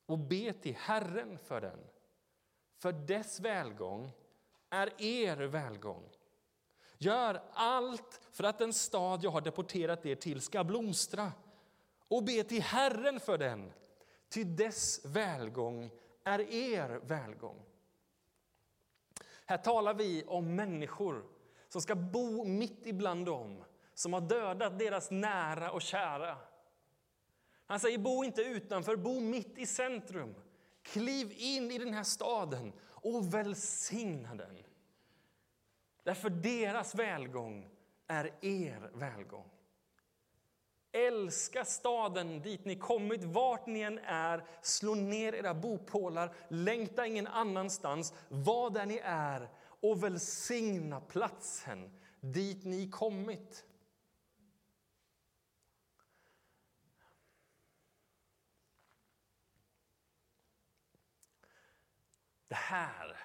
och 0.06 0.20
be 0.20 0.54
till 0.54 0.76
Herren 0.76 1.38
för 1.38 1.62
den. 1.62 1.80
För 2.78 2.92
dess 2.92 3.40
välgång 3.40 4.12
är 4.70 5.02
er 5.02 5.38
välgång. 5.38 6.10
Gör 6.98 7.42
allt 7.54 8.22
för 8.32 8.44
att 8.44 8.60
den 8.60 8.74
stad 8.74 9.24
jag 9.24 9.32
har 9.32 9.42
deporterat 9.42 10.06
er 10.06 10.16
till 10.16 10.42
ska 10.42 10.64
blomstra 10.64 11.32
och 12.08 12.24
be 12.24 12.44
till 12.44 12.62
Herren 12.62 13.20
för 13.20 13.38
den, 13.38 13.74
ty 14.30 14.44
dess 14.44 15.06
välgång 15.06 15.92
är 16.24 16.40
er 16.40 16.90
välgång. 17.04 17.62
Här 19.46 19.58
talar 19.58 19.94
vi 19.94 20.24
om 20.24 20.56
människor 20.56 21.24
som 21.72 21.82
ska 21.82 21.96
bo 21.96 22.44
mitt 22.46 22.86
ibland 22.86 23.26
dem 23.26 23.64
som 23.94 24.14
har 24.14 24.22
dödat 24.22 24.80
deras 24.80 25.12
nära 25.12 25.72
och 25.72 25.82
kära. 25.82 26.38
Han 27.66 27.80
säger 27.80 27.98
bo 27.98 28.24
inte 28.24 28.42
utanför, 28.42 28.96
bo 28.96 29.20
mitt 29.20 29.58
i 29.58 29.66
centrum. 29.66 30.36
Kliv 30.84 31.34
in 31.38 31.72
i 31.72 31.78
den 31.78 31.94
här 31.94 32.04
staden 32.04 32.74
och 32.90 33.34
välsigna 33.34 34.36
den. 34.36 34.58
Därför 36.04 36.30
deras 36.30 36.96
välgång 36.96 37.70
är 38.08 38.32
er 38.42 38.92
välgång. 38.94 39.50
Älska 40.92 41.66
staden 41.66 42.42
dit 42.42 42.66
ni 42.66 42.76
kommit, 42.76 43.24
vart 43.24 43.66
ni 43.66 43.82
än 43.82 44.00
är. 44.00 44.46
Slå 44.62 44.96
ner 44.96 45.36
era 45.36 45.54
bopålar, 45.54 46.36
längta 46.48 47.08
ingen 47.08 47.28
annanstans. 47.28 48.14
Var 48.30 48.70
där 48.70 48.86
ni 48.86 49.02
är 49.04 49.50
och 49.82 50.04
välsigna 50.04 51.02
platsen 51.02 51.98
dit 52.20 52.64
ni 52.64 52.90
kommit. 52.90 53.66
Det 62.48 62.56
här 62.56 63.18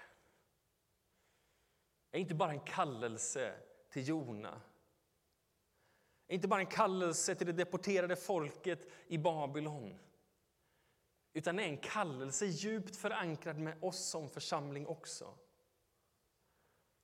är 2.10 2.18
inte 2.18 2.34
bara 2.34 2.50
en 2.50 2.60
kallelse 2.60 3.54
till 3.90 4.08
Jona 4.08 4.62
inte 6.28 6.48
bara 6.48 6.60
en 6.60 6.66
kallelse 6.66 7.34
till 7.34 7.46
det 7.46 7.52
deporterade 7.52 8.16
folket 8.16 8.90
i 9.06 9.18
Babylon 9.18 9.98
utan 11.32 11.58
är 11.58 11.62
en 11.62 11.78
kallelse 11.78 12.46
djupt 12.46 12.96
förankrad 12.96 13.58
med 13.58 13.84
oss 13.84 14.08
som 14.10 14.28
församling 14.28 14.86
också. 14.86 15.34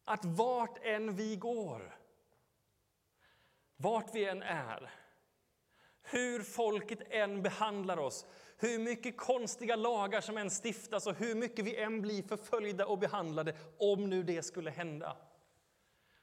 Att 0.05 0.25
vart 0.25 0.79
än 0.83 1.17
vi 1.17 1.37
går, 1.37 1.99
vart 3.77 4.15
vi 4.15 4.29
än 4.29 4.43
är 4.43 4.91
hur 6.03 6.43
folket 6.43 6.99
än 7.11 7.43
behandlar 7.43 7.97
oss, 7.97 8.27
hur 8.57 8.79
mycket 8.79 9.17
konstiga 9.17 9.77
lagar 9.77 10.21
som 10.21 10.37
än 10.37 10.51
stiftas 10.51 11.07
och 11.07 11.15
hur 11.15 11.35
mycket 11.35 11.65
vi 11.65 11.77
än 11.77 12.03
blir 12.03 12.23
förföljda 12.23 12.87
och 12.87 12.99
behandlade, 12.99 13.57
om 13.79 14.11
nu 14.11 14.23
det 14.23 14.43
skulle 14.43 14.71
hända, 14.71 15.17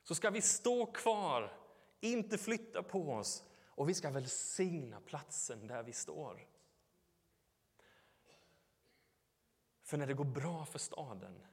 så 0.03 0.15
ska 0.15 0.29
vi 0.29 0.41
stå 0.41 0.85
kvar 0.85 1.53
inte 2.01 2.37
flytta 2.37 2.83
på 2.83 3.13
oss 3.13 3.43
och 3.65 3.89
vi 3.89 3.93
ska 3.93 4.09
välsigna 4.09 5.01
platsen 5.01 5.67
där 5.67 5.83
vi 5.83 5.93
står. 5.93 6.47
För 9.83 9.97
när 9.97 10.07
det 10.07 10.13
går 10.13 10.25
bra 10.25 10.65
för 10.65 10.79
staden, 10.79 11.45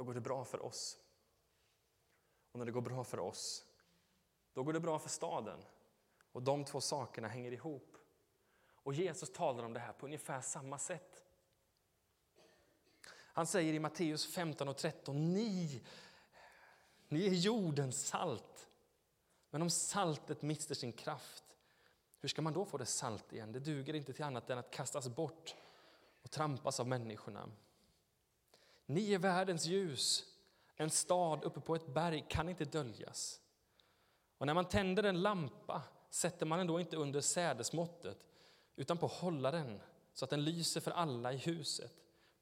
då 0.00 0.04
går 0.04 0.14
det 0.14 0.20
bra 0.20 0.44
för 0.44 0.62
oss. 0.62 0.98
Och 2.52 2.58
när 2.58 2.66
det 2.66 2.72
går 2.72 2.80
bra 2.80 3.04
för 3.04 3.18
oss, 3.18 3.64
då 4.52 4.62
går 4.62 4.72
det 4.72 4.80
bra 4.80 4.98
för 4.98 5.08
staden. 5.08 5.64
Och 6.32 6.42
de 6.42 6.64
två 6.64 6.80
sakerna 6.80 7.28
hänger 7.28 7.52
ihop. 7.52 7.96
Och 8.74 8.94
Jesus 8.94 9.32
talar 9.32 9.64
om 9.64 9.72
det 9.72 9.80
här 9.80 9.92
på 9.92 10.06
ungefär 10.06 10.40
samma 10.40 10.78
sätt. 10.78 11.24
Han 13.10 13.46
säger 13.46 13.72
i 13.72 13.78
Matteus 13.78 14.34
15 14.34 14.68
och 14.68 14.76
13, 14.76 15.32
ni, 15.32 15.82
ni 17.08 17.26
är 17.26 17.34
jordens 17.34 18.06
salt. 18.06 18.68
Men 19.50 19.62
om 19.62 19.70
saltet 19.70 20.42
mister 20.42 20.74
sin 20.74 20.92
kraft, 20.92 21.44
hur 22.20 22.28
ska 22.28 22.42
man 22.42 22.52
då 22.52 22.64
få 22.64 22.78
det 22.78 22.86
salt 22.86 23.32
igen? 23.32 23.52
Det 23.52 23.60
duger 23.60 23.94
inte 23.94 24.12
till 24.12 24.24
annat 24.24 24.50
än 24.50 24.58
att 24.58 24.70
kastas 24.70 25.08
bort 25.08 25.54
och 26.22 26.30
trampas 26.30 26.80
av 26.80 26.88
människorna. 26.88 27.50
Ni 28.90 29.12
är 29.12 29.18
världens 29.18 29.66
ljus. 29.66 30.24
En 30.76 30.90
stad 30.90 31.44
uppe 31.44 31.60
på 31.60 31.74
ett 31.74 31.86
berg 31.86 32.24
kan 32.28 32.48
inte 32.48 32.64
döljas. 32.64 33.40
Och 34.38 34.46
när 34.46 34.54
man 34.54 34.68
tänder 34.68 35.02
en 35.02 35.22
lampa 35.22 35.82
sätter 36.10 36.46
man 36.46 36.58
den 36.58 36.66
då 36.66 36.80
inte 36.80 36.96
under 36.96 37.20
sädesmåttet 37.20 38.26
utan 38.76 38.98
på 38.98 39.06
hållaren 39.06 39.80
så 40.12 40.24
att 40.24 40.30
den 40.30 40.44
lyser 40.44 40.80
för 40.80 40.90
alla 40.90 41.32
i 41.32 41.36
huset. 41.36 41.92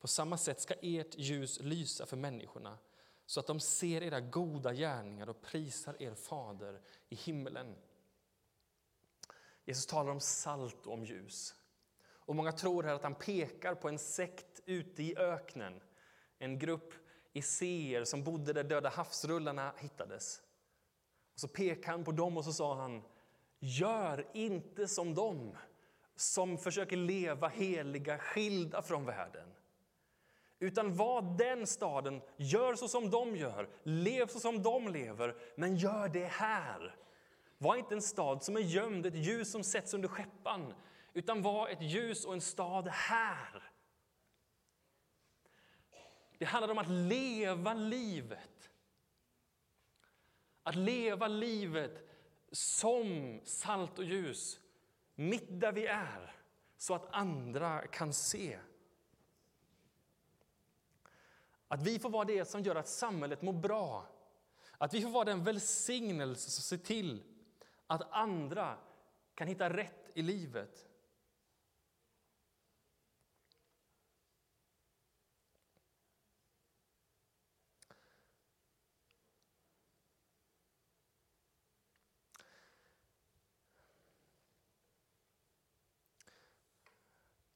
På 0.00 0.08
samma 0.08 0.36
sätt 0.36 0.60
ska 0.60 0.74
ert 0.82 1.18
ljus 1.18 1.60
lysa 1.60 2.06
för 2.06 2.16
människorna 2.16 2.78
så 3.26 3.40
att 3.40 3.46
de 3.46 3.60
ser 3.60 4.02
era 4.02 4.20
goda 4.20 4.74
gärningar 4.74 5.28
och 5.28 5.42
prisar 5.42 6.02
er 6.02 6.14
fader 6.14 6.80
i 7.08 7.14
himmelen. 7.14 7.76
Jesus 9.64 9.86
talar 9.86 10.12
om 10.12 10.20
salt 10.20 10.86
och 10.86 10.92
om 10.92 11.04
ljus. 11.04 11.54
Och 12.00 12.36
Många 12.36 12.52
tror 12.52 12.82
här 12.82 12.94
att 12.94 13.02
han 13.02 13.14
pekar 13.14 13.74
på 13.74 13.88
en 13.88 13.98
sekt 13.98 14.60
ute 14.64 15.02
i 15.02 15.16
öknen. 15.16 15.80
En 16.38 16.58
grupp 16.58 16.94
iseer 17.32 18.04
som 18.04 18.24
bodde 18.24 18.52
där 18.52 18.64
döda 18.64 18.88
havsrullarna 18.88 19.72
hittades. 19.78 20.42
Och 21.34 21.40
så 21.40 21.48
pekade 21.48 21.92
han 21.92 22.04
på 22.04 22.12
dem 22.12 22.36
och 22.36 22.44
så 22.44 22.52
sa 22.52 22.74
han 22.74 23.02
Gör 23.60 24.26
inte 24.32 24.88
som 24.88 25.14
dem 25.14 25.56
som 26.16 26.58
försöker 26.58 26.96
leva 26.96 27.48
heliga, 27.48 28.18
skilda 28.18 28.82
från 28.82 29.04
världen. 29.04 29.48
Utan 30.58 30.96
var 30.96 31.22
den 31.38 31.66
staden, 31.66 32.20
gör 32.36 32.74
så 32.74 32.88
som 32.88 33.10
de 33.10 33.36
gör, 33.36 33.68
lev 33.82 34.26
så 34.26 34.40
som 34.40 34.62
de 34.62 34.88
lever, 34.88 35.36
men 35.54 35.76
gör 35.76 36.08
det 36.08 36.26
här. 36.26 36.96
Var 37.58 37.76
inte 37.76 37.94
en 37.94 38.02
stad 38.02 38.42
som 38.42 38.56
är 38.56 38.60
gömd, 38.60 39.06
ett 39.06 39.14
ljus 39.14 39.52
som 39.52 39.64
sätts 39.64 39.94
under 39.94 40.08
skeppan, 40.08 40.74
utan 41.12 41.42
var 41.42 41.68
ett 41.68 41.82
ljus 41.82 42.24
och 42.24 42.32
en 42.32 42.40
stad 42.40 42.88
här. 42.88 43.70
Det 46.38 46.44
handlar 46.44 46.70
om 46.70 46.78
att 46.78 46.88
leva 46.88 47.74
livet. 47.74 48.70
Att 50.62 50.74
leva 50.74 51.28
livet 51.28 52.08
som 52.52 53.40
salt 53.44 53.98
och 53.98 54.04
ljus, 54.04 54.60
mitt 55.14 55.60
där 55.60 55.72
vi 55.72 55.86
är. 55.86 56.34
så 56.80 56.94
att 56.94 57.14
andra 57.14 57.86
kan 57.86 58.12
se. 58.12 58.58
Att 61.68 61.82
vi 61.82 61.98
får 61.98 62.10
vara 62.10 62.24
det 62.24 62.44
som 62.44 62.62
gör 62.62 62.76
att 62.76 62.88
samhället 62.88 63.42
mår 63.42 63.52
bra. 63.52 64.06
Att 64.78 64.94
vi 64.94 65.02
får 65.02 65.10
vara 65.10 65.24
den 65.24 65.44
välsignelse 65.44 66.50
som 66.50 66.62
ser 66.62 66.84
till 66.84 67.22
att 67.86 68.12
andra 68.12 68.76
kan 69.34 69.48
hitta 69.48 69.70
rätt 69.70 70.10
i 70.14 70.22
livet. 70.22 70.87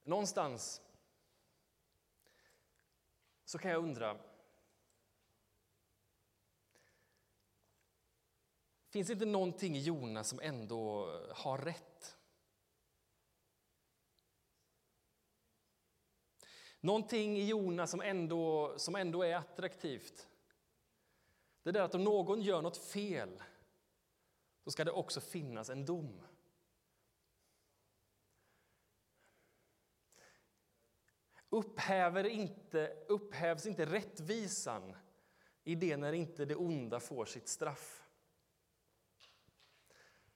Någonstans 0.03 0.81
så 3.45 3.57
kan 3.57 3.71
jag 3.71 3.83
undra 3.83 4.19
Finns 8.89 9.07
det 9.07 9.13
inte 9.13 9.25
någonting 9.25 9.75
i 9.75 9.79
Jona 9.79 10.23
som 10.23 10.39
ändå 10.39 11.05
har 11.31 11.57
rätt? 11.57 12.17
Någonting 16.79 17.37
i 17.37 17.45
Jona 17.45 17.87
som 17.87 18.01
ändå, 18.01 18.73
som 18.77 18.95
ändå 18.95 19.23
är 19.23 19.35
attraktivt. 19.35 20.27
Det 21.63 21.71
där 21.71 21.81
att 21.81 21.95
om 21.95 22.03
någon 22.03 22.41
gör 22.41 22.61
något 22.61 22.77
fel, 22.77 23.43
då 24.63 24.71
ska 24.71 24.83
det 24.83 24.91
också 24.91 25.21
finnas 25.21 25.69
en 25.69 25.85
dom. 25.85 26.21
Upphäver 31.53 32.23
inte, 32.23 32.93
upphävs 33.07 33.65
inte 33.65 33.85
rättvisan 33.85 34.95
i 35.63 35.75
det 35.75 35.97
när 35.97 36.13
inte 36.13 36.45
det 36.45 36.55
onda 36.55 36.99
får 36.99 37.25
sitt 37.25 37.47
straff? 37.47 38.03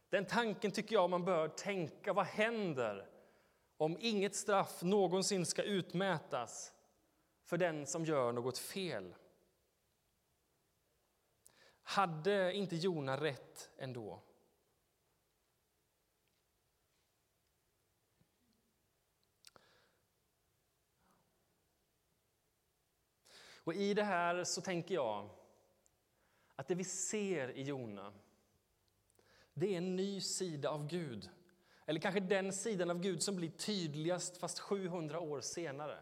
Den 0.10 0.25
tanken 0.25 0.71
tycker 0.71 0.95
jag 0.95 1.10
man 1.10 1.25
bör 1.25 1.47
tänka. 1.47 2.13
Vad 2.13 2.25
händer 2.25 3.10
om 3.77 3.97
inget 3.99 4.36
straff 4.36 4.82
någonsin 4.84 5.45
ska 5.45 5.63
utmätas 5.63 6.73
för 7.43 7.58
den 7.58 7.88
som 7.88 8.06
gör 8.06 8.32
något 8.32 8.58
fel? 8.58 9.15
Hade 11.82 12.53
inte 12.53 12.75
Jona 12.75 13.17
rätt 13.21 13.69
ändå? 13.77 14.21
Och 23.67 23.75
I 23.75 23.93
det 23.93 24.03
här 24.03 24.43
så 24.43 24.62
tänker 24.62 24.95
jag 24.95 25.30
att 26.56 26.67
det 26.67 26.75
vi 26.75 26.84
ser 26.84 27.51
i 27.51 27.63
Jona 27.63 28.13
det 29.53 29.73
är 29.73 29.77
en 29.77 29.95
ny 29.95 30.21
sida 30.21 30.69
av 30.69 30.88
Gud. 30.88 31.30
Eller 31.86 31.99
kanske 31.99 32.19
den 32.19 32.53
sidan 32.53 32.89
av 32.89 32.99
Gud 32.99 33.23
som 33.23 33.36
blir 33.36 33.49
tydligast 33.49 34.38
fast 34.38 34.60
700 34.60 35.19
år 35.19 35.41
senare. 35.41 35.99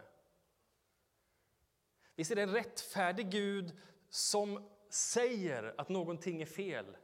Vi 2.14 2.24
ser 2.24 2.36
en 2.36 2.52
rättfärdig 2.52 3.30
Gud 3.30 3.76
som 4.08 4.68
säger 4.88 5.74
att 5.78 5.88
någonting 5.88 6.42
är 6.42 6.46
fel 6.46 6.96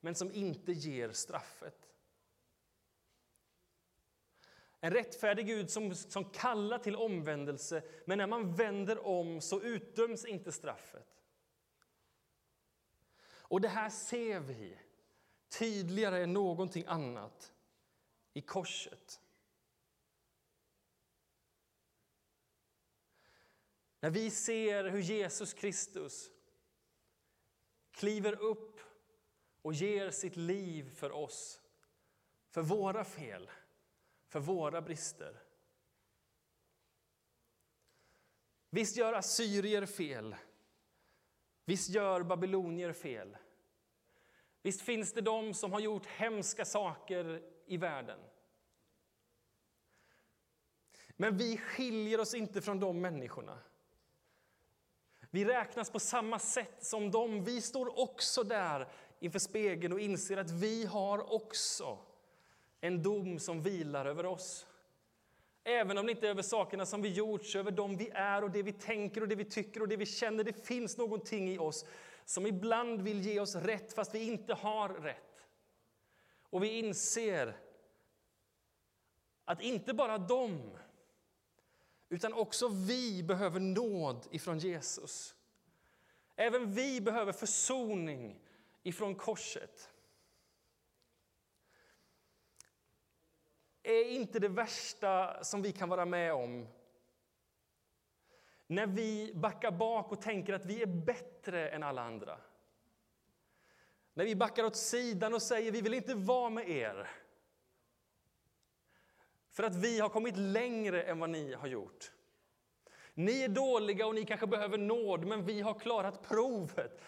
men 0.00 0.14
som 0.14 0.32
inte 0.32 0.72
ger 0.72 1.12
straffet. 1.12 1.88
En 4.84 4.90
rättfärdig 4.90 5.46
Gud 5.46 5.70
som, 5.70 5.94
som 5.94 6.24
kallar 6.24 6.78
till 6.78 6.96
omvändelse 6.96 7.82
men 8.04 8.18
när 8.18 8.26
man 8.26 8.54
vänder 8.54 9.06
om 9.06 9.40
så 9.40 9.62
utdöms 9.62 10.24
inte 10.24 10.52
straffet. 10.52 11.22
Och 13.26 13.60
det 13.60 13.68
här 13.68 13.90
ser 13.90 14.40
vi 14.40 14.78
tydligare 15.48 16.22
än 16.22 16.32
någonting 16.32 16.84
annat 16.86 17.52
i 18.32 18.40
korset. 18.40 19.20
När 24.00 24.10
vi 24.10 24.30
ser 24.30 24.84
hur 24.84 25.00
Jesus 25.00 25.54
Kristus 25.54 26.30
kliver 27.90 28.40
upp 28.40 28.80
och 29.62 29.74
ger 29.74 30.10
sitt 30.10 30.36
liv 30.36 30.94
för 30.94 31.12
oss, 31.12 31.60
för 32.50 32.62
våra 32.62 33.04
fel, 33.04 33.50
för 34.34 34.40
våra 34.40 34.82
brister. 34.82 35.42
Visst 38.70 38.96
gör 38.96 39.12
assyrier 39.12 39.86
fel. 39.86 40.36
Visst 41.64 41.90
gör 41.90 42.22
babylonier 42.22 42.92
fel. 42.92 43.36
Visst 44.62 44.82
finns 44.82 45.12
det 45.12 45.20
de 45.20 45.54
som 45.54 45.72
har 45.72 45.80
gjort 45.80 46.06
hemska 46.06 46.64
saker 46.64 47.42
i 47.66 47.76
världen. 47.76 48.18
Men 51.16 51.36
vi 51.36 51.58
skiljer 51.58 52.20
oss 52.20 52.34
inte 52.34 52.62
från 52.62 52.80
de 52.80 53.00
människorna. 53.00 53.58
Vi 55.30 55.44
räknas 55.44 55.90
på 55.90 56.00
samma 56.00 56.38
sätt 56.38 56.84
som 56.84 57.10
dem. 57.10 57.44
Vi 57.44 57.60
står 57.60 57.98
också 57.98 58.42
där 58.42 58.92
inför 59.20 59.38
spegeln 59.38 59.92
och 59.92 60.00
inser 60.00 60.36
att 60.36 60.50
vi 60.50 60.86
har 60.86 61.32
också 61.32 62.13
en 62.86 63.02
dom 63.02 63.38
som 63.38 63.62
vilar 63.62 64.06
över 64.06 64.26
oss. 64.26 64.66
Även 65.64 65.98
om 65.98 66.06
det 66.06 66.12
inte 66.12 66.26
är 66.26 66.30
över 66.30 66.42
sakerna 66.42 66.86
som 66.86 67.02
vi 67.02 67.08
gjort, 67.08 67.54
över 67.54 67.70
dem 67.70 67.96
vi 67.96 68.10
är 68.10 68.44
och 68.44 68.50
det 68.50 68.62
vi 68.62 68.72
tänker 68.72 69.20
och 69.20 69.28
det 69.28 69.34
vi 69.34 69.44
tycker 69.44 69.82
och 69.82 69.88
det 69.88 69.96
vi 69.96 70.06
känner. 70.06 70.44
Det 70.44 70.66
finns 70.66 70.96
någonting 70.96 71.48
i 71.48 71.58
oss 71.58 71.84
som 72.24 72.46
ibland 72.46 73.02
vill 73.02 73.20
ge 73.20 73.40
oss 73.40 73.54
rätt 73.54 73.92
fast 73.92 74.14
vi 74.14 74.26
inte 74.26 74.54
har 74.54 74.88
rätt. 74.88 75.46
Och 76.50 76.62
vi 76.62 76.78
inser 76.78 77.56
att 79.44 79.60
inte 79.60 79.94
bara 79.94 80.18
de, 80.18 80.76
utan 82.08 82.32
också 82.32 82.68
vi 82.68 83.22
behöver 83.22 83.60
nåd 83.60 84.26
ifrån 84.30 84.58
Jesus. 84.58 85.34
Även 86.36 86.72
vi 86.72 87.00
behöver 87.00 87.32
försoning 87.32 88.40
ifrån 88.82 89.14
korset. 89.14 89.90
Är 93.86 94.04
inte 94.04 94.38
det 94.38 94.48
värsta 94.48 95.44
som 95.44 95.62
vi 95.62 95.72
kan 95.72 95.88
vara 95.88 96.04
med 96.04 96.34
om 96.34 96.66
när 98.66 98.86
vi 98.86 99.32
backar 99.34 99.70
bak 99.70 100.12
och 100.12 100.22
tänker 100.22 100.52
att 100.52 100.64
vi 100.64 100.82
är 100.82 100.86
bättre 100.86 101.68
än 101.68 101.82
alla 101.82 102.02
andra. 102.02 102.38
När 104.14 104.24
vi 104.24 104.36
backar 104.36 104.64
åt 104.64 104.76
sidan 104.76 105.34
och 105.34 105.42
säger 105.42 105.72
vi 105.72 105.80
vill 105.80 105.94
inte 105.94 106.14
vara 106.14 106.50
med 106.50 106.68
er. 106.68 107.10
För 109.50 109.62
att 109.62 109.74
vi 109.76 110.00
har 110.00 110.08
kommit 110.08 110.36
längre 110.36 111.02
än 111.02 111.18
vad 111.18 111.30
ni 111.30 111.54
har 111.54 111.68
gjort. 111.68 112.12
Ni 113.14 113.42
är 113.42 113.48
dåliga 113.48 114.06
och 114.06 114.14
ni 114.14 114.24
kanske 114.24 114.46
behöver 114.46 114.78
nåd, 114.78 115.24
men 115.24 115.44
vi 115.44 115.60
har 115.60 115.74
klarat 115.74 116.22
provet. 116.22 117.00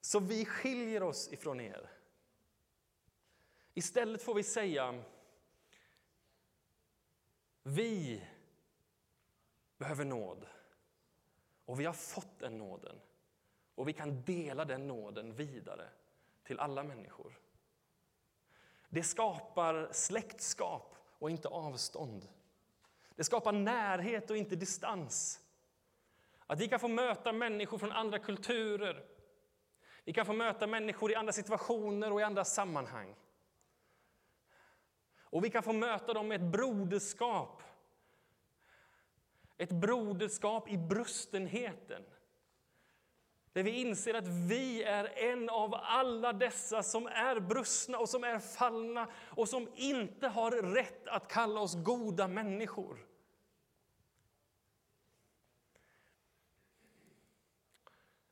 Så 0.00 0.18
vi 0.18 0.44
skiljer 0.44 1.02
oss 1.02 1.32
ifrån 1.32 1.60
er. 1.60 1.90
Istället 3.74 4.22
får 4.22 4.34
vi 4.34 4.42
säga 4.42 5.02
vi 7.64 8.24
behöver 9.78 10.04
nåd. 10.04 10.46
Och 11.64 11.80
vi 11.80 11.84
har 11.84 11.92
fått 11.92 12.38
den 12.38 12.58
nåden. 12.58 13.00
Och 13.74 13.88
vi 13.88 13.92
kan 13.92 14.22
dela 14.22 14.64
den 14.64 14.88
nåden 14.88 15.34
vidare 15.34 15.88
till 16.42 16.60
alla 16.60 16.82
människor. 16.82 17.38
Det 18.88 19.02
skapar 19.02 19.88
släktskap 19.92 20.96
och 21.18 21.30
inte 21.30 21.48
avstånd. 21.48 22.28
Det 23.14 23.24
skapar 23.24 23.52
närhet 23.52 24.30
och 24.30 24.36
inte 24.36 24.56
distans. 24.56 25.40
Att 26.46 26.60
vi 26.60 26.68
kan 26.68 26.80
få 26.80 26.88
möta 26.88 27.32
människor 27.32 27.78
från 27.78 27.92
andra 27.92 28.18
kulturer. 28.18 29.04
Vi 30.04 30.12
kan 30.12 30.26
få 30.26 30.32
möta 30.32 30.66
människor 30.66 31.12
i 31.12 31.14
andra 31.14 31.32
situationer 31.32 32.12
och 32.12 32.20
i 32.20 32.24
andra 32.24 32.44
sammanhang. 32.44 33.14
Och 35.34 35.44
vi 35.44 35.50
kan 35.50 35.62
få 35.62 35.72
möta 35.72 36.12
dem 36.12 36.28
med 36.28 36.40
ett 36.40 36.52
broderskap 36.52 37.62
ett 39.56 39.72
broderskap 39.72 40.68
i 40.70 40.78
brustenheten. 40.78 42.02
Där 43.52 43.62
vi 43.62 43.70
inser 43.70 44.14
att 44.14 44.28
vi 44.28 44.82
är 44.82 45.18
en 45.18 45.48
av 45.48 45.74
alla 45.74 46.32
dessa 46.32 46.82
som 46.82 47.06
är 47.06 47.40
brustna 47.40 47.98
och 47.98 48.08
som 48.08 48.24
är 48.24 48.38
fallna 48.38 49.08
och 49.14 49.48
som 49.48 49.68
inte 49.74 50.28
har 50.28 50.50
rätt 50.50 51.08
att 51.08 51.28
kalla 51.28 51.60
oss 51.60 51.74
goda 51.74 52.28
människor. 52.28 53.06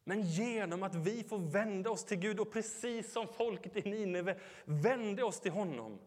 Men 0.04 0.22
genom 0.22 0.82
att 0.82 0.94
vi 0.94 1.24
får 1.24 1.38
vända 1.38 1.90
oss 1.90 2.04
till 2.04 2.18
Gud 2.18 2.40
och 2.40 2.52
precis 2.52 3.12
som 3.12 3.28
folket 3.28 3.76
i 3.76 3.90
Nineve 3.90 4.40
vände 4.64 5.22
oss 5.22 5.40
till 5.40 5.52
honom 5.52 5.98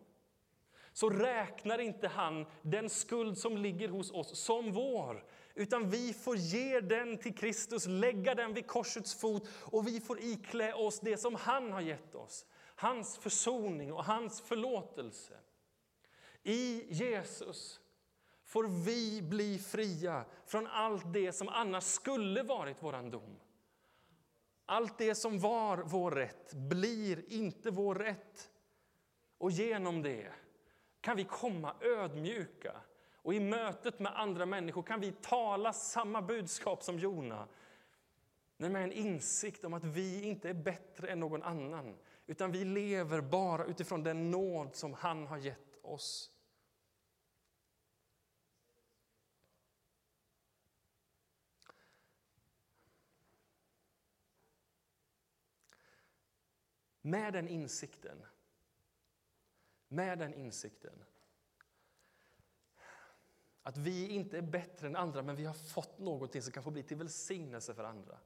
så 0.95 1.09
räknar 1.09 1.79
inte 1.79 2.07
han 2.07 2.45
den 2.61 2.89
skuld 2.89 3.37
som 3.37 3.57
ligger 3.57 3.89
hos 3.89 4.11
oss 4.11 4.39
som 4.39 4.71
vår. 4.71 5.25
Utan 5.55 5.89
vi 5.89 6.13
får 6.13 6.35
ge 6.35 6.79
den 6.79 7.17
till 7.17 7.35
Kristus, 7.35 7.85
lägga 7.87 8.35
den 8.35 8.53
vid 8.53 8.67
korsets 8.67 9.15
fot 9.15 9.47
och 9.61 9.87
vi 9.87 9.99
får 9.99 10.19
iklä 10.19 10.73
oss 10.73 10.99
det 10.99 11.17
som 11.17 11.35
han 11.35 11.71
har 11.71 11.81
gett 11.81 12.15
oss. 12.15 12.45
Hans 12.75 13.17
försoning 13.17 13.93
och 13.93 14.05
hans 14.05 14.41
förlåtelse. 14.41 15.33
I 16.43 16.93
Jesus 16.93 17.79
får 18.43 18.85
vi 18.85 19.21
bli 19.21 19.59
fria 19.59 20.25
från 20.45 20.67
allt 20.67 21.13
det 21.13 21.31
som 21.31 21.49
annars 21.49 21.83
skulle 21.83 22.43
varit 22.43 22.77
vår 22.79 23.09
dom. 23.11 23.39
Allt 24.65 24.97
det 24.97 25.15
som 25.15 25.39
var 25.39 25.77
vår 25.77 26.11
rätt 26.11 26.53
blir 26.53 27.33
inte 27.33 27.71
vår 27.71 27.95
rätt. 27.95 28.51
Och 29.37 29.51
genom 29.51 30.01
det 30.01 30.31
kan 31.05 31.17
vi 31.17 31.23
komma 31.23 31.75
ödmjuka. 31.81 32.75
Och 33.15 33.33
i 33.33 33.39
mötet 33.39 33.99
med 33.99 34.19
andra 34.19 34.45
människor 34.45 34.83
kan 34.83 34.99
vi 34.99 35.11
tala 35.11 35.73
samma 35.73 36.21
budskap 36.21 36.83
som 36.83 36.99
Jona. 36.99 37.47
Men 38.57 38.71
med 38.71 38.83
en 38.83 38.91
insikt 38.91 39.63
om 39.63 39.73
att 39.73 39.83
vi 39.83 40.23
inte 40.23 40.49
är 40.49 40.53
bättre 40.53 41.07
än 41.07 41.19
någon 41.19 41.43
annan. 41.43 41.97
Utan 42.27 42.51
vi 42.51 42.65
lever 42.65 43.21
bara 43.21 43.65
utifrån 43.65 44.03
den 44.03 44.31
nåd 44.31 44.75
som 44.75 44.93
han 44.93 45.27
har 45.27 45.37
gett 45.37 45.77
oss. 45.81 46.31
Med 57.01 57.33
den 57.33 57.47
insikten, 57.47 58.25
med 59.87 60.19
den 60.19 60.33
insikten 60.33 61.03
att 63.67 63.77
vi 63.77 64.07
inte 64.07 64.37
är 64.37 64.41
bättre 64.41 64.87
än 64.87 64.95
andra, 64.95 65.21
men 65.21 65.35
vi 65.35 65.45
har 65.45 65.53
fått 65.53 65.99
någonting 65.99 66.41
som 66.41 66.53
kan 66.53 66.63
få 66.63 66.71
bli 66.71 66.83
till 66.83 66.97
välsignelse 66.97 67.73
för 67.73 67.83
andra. 67.83 68.17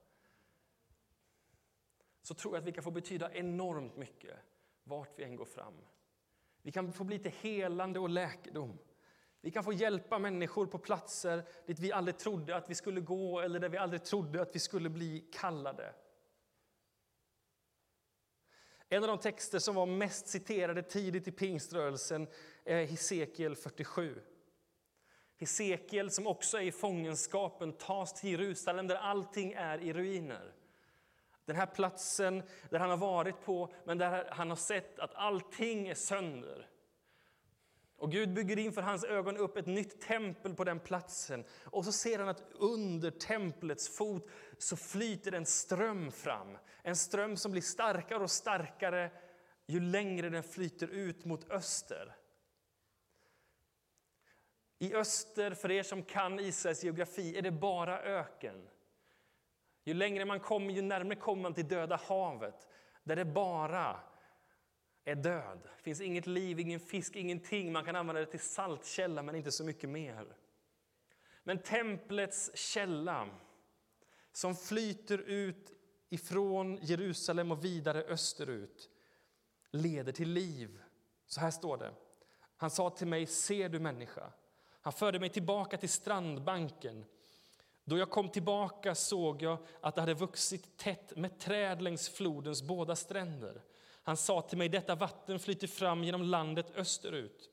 Så 2.22 2.34
tror 2.34 2.54
jag 2.54 2.60
att 2.60 2.66
vi 2.66 2.72
kan 2.72 2.84
få 2.84 2.90
betyda 2.90 3.34
enormt 3.34 3.96
mycket 3.96 4.36
vart 4.84 5.18
vi 5.18 5.24
än 5.24 5.36
går 5.36 5.44
fram. 5.44 5.74
Vi 6.62 6.72
kan 6.72 6.92
få 6.92 7.04
bli 7.04 7.18
till 7.18 7.30
helande 7.30 7.98
och 7.98 8.08
läkedom. 8.08 8.78
Vi 9.40 9.50
kan 9.50 9.64
få 9.64 9.72
hjälpa 9.72 10.18
människor 10.18 10.66
på 10.66 10.78
platser 10.78 11.44
dit 11.66 11.78
vi 11.78 11.92
aldrig 11.92 12.18
trodde 12.18 12.56
att 12.56 12.70
vi 12.70 12.74
skulle 12.74 13.00
gå 13.00 13.40
eller 13.40 13.60
där 13.60 13.68
vi 13.68 13.78
aldrig 13.78 14.04
trodde 14.04 14.42
att 14.42 14.54
vi 14.54 14.58
skulle 14.58 14.88
bli 14.88 15.20
kallade. 15.32 15.94
En 18.92 19.02
av 19.04 19.08
de 19.08 19.18
texter 19.18 19.58
som 19.58 19.74
var 19.74 19.86
mest 19.86 20.28
citerade 20.28 20.82
tidigt 20.82 21.28
i 21.28 21.32
pingströrelsen 21.32 22.28
är 22.64 22.84
Hesekiel 22.84 23.56
47. 23.56 24.20
Hesekiel, 25.38 26.10
som 26.10 26.26
också 26.26 26.58
är 26.58 26.62
i 26.62 26.72
fångenskapen, 26.72 27.72
tas 27.72 28.20
till 28.20 28.30
Jerusalem 28.30 28.86
där 28.86 28.96
allting 28.96 29.52
är 29.52 29.78
i 29.78 29.92
ruiner. 29.92 30.52
Den 31.44 31.56
här 31.56 31.66
platsen 31.66 32.42
där 32.70 32.78
han 32.78 32.90
har 32.90 32.96
varit 32.96 33.44
på, 33.44 33.72
men 33.84 33.98
där 33.98 34.28
han 34.30 34.48
har 34.48 34.56
sett 34.56 34.98
att 34.98 35.14
allting 35.14 35.88
är 35.88 35.94
sönder. 35.94 36.68
Och 38.00 38.12
Gud 38.12 38.32
bygger 38.32 38.58
inför 38.58 38.82
hans 38.82 39.04
ögon 39.04 39.36
upp 39.36 39.56
ett 39.56 39.66
nytt 39.66 40.00
tempel 40.00 40.54
på 40.54 40.64
den 40.64 40.80
platsen. 40.80 41.44
Och 41.64 41.84
så 41.84 41.92
ser 41.92 42.18
han 42.18 42.28
att 42.28 42.42
under 42.52 43.10
templets 43.10 43.96
fot 43.96 44.30
så 44.58 44.76
flyter 44.76 45.32
en 45.32 45.46
ström 45.46 46.12
fram. 46.12 46.58
En 46.82 46.96
ström 46.96 47.36
som 47.36 47.52
blir 47.52 47.62
starkare 47.62 48.22
och 48.22 48.30
starkare 48.30 49.10
ju 49.66 49.80
längre 49.80 50.28
den 50.28 50.42
flyter 50.42 50.88
ut 50.88 51.24
mot 51.24 51.50
öster. 51.50 52.16
I 54.78 54.94
öster, 54.94 55.54
för 55.54 55.70
er 55.70 55.82
som 55.82 56.02
kan 56.02 56.40
Israels 56.40 56.84
geografi, 56.84 57.38
är 57.38 57.42
det 57.42 57.50
bara 57.50 58.02
öken. 58.02 58.68
Ju 59.84 59.94
längre 59.94 60.24
man 60.24 60.40
kommer, 60.40 60.74
ju 60.74 60.82
närmare 60.82 61.16
kommer 61.16 61.42
man 61.42 61.54
till 61.54 61.68
Döda 61.68 61.96
havet, 61.96 62.68
där 63.04 63.16
det 63.16 63.24
bara 63.24 64.00
är 65.04 65.14
död. 65.14 65.58
Det 65.62 65.82
finns 65.82 66.00
inget 66.00 66.26
liv, 66.26 66.60
ingen 66.60 66.80
fisk, 66.80 67.16
ingenting. 67.16 67.72
Man 67.72 67.84
kan 67.84 67.96
använda 67.96 68.20
det 68.20 68.26
till 68.26 68.40
saltkälla, 68.40 69.22
men 69.22 69.34
inte 69.34 69.52
så 69.52 69.64
mycket 69.64 69.90
mer. 69.90 70.36
Men 71.42 71.58
templets 71.58 72.50
källa, 72.54 73.28
som 74.32 74.56
flyter 74.56 75.18
ut 75.18 75.72
ifrån 76.08 76.78
Jerusalem 76.82 77.52
och 77.52 77.64
vidare 77.64 78.02
österut, 78.02 78.90
leder 79.70 80.12
till 80.12 80.30
liv. 80.30 80.80
Så 81.26 81.40
här 81.40 81.50
står 81.50 81.76
det. 81.76 81.92
Han 82.56 82.70
sa 82.70 82.90
till 82.90 83.06
mig, 83.06 83.26
ser 83.26 83.68
du 83.68 83.80
människa? 83.80 84.32
Han 84.80 84.92
förde 84.92 85.20
mig 85.20 85.28
tillbaka 85.28 85.76
till 85.76 85.88
strandbanken. 85.88 87.04
Då 87.84 87.98
jag 87.98 88.10
kom 88.10 88.28
tillbaka 88.28 88.94
såg 88.94 89.42
jag 89.42 89.58
att 89.80 89.94
det 89.94 90.00
hade 90.00 90.14
vuxit 90.14 90.76
tätt 90.76 91.16
med 91.16 91.38
träd 91.38 91.82
längs 91.82 92.08
flodens 92.08 92.62
båda 92.62 92.96
stränder. 92.96 93.62
Han 94.02 94.16
sa 94.16 94.42
till 94.42 94.58
mig, 94.58 94.68
detta 94.68 94.94
vatten 94.94 95.38
flyter 95.38 95.66
fram 95.66 96.04
genom 96.04 96.22
landet 96.22 96.72
österut. 96.76 97.50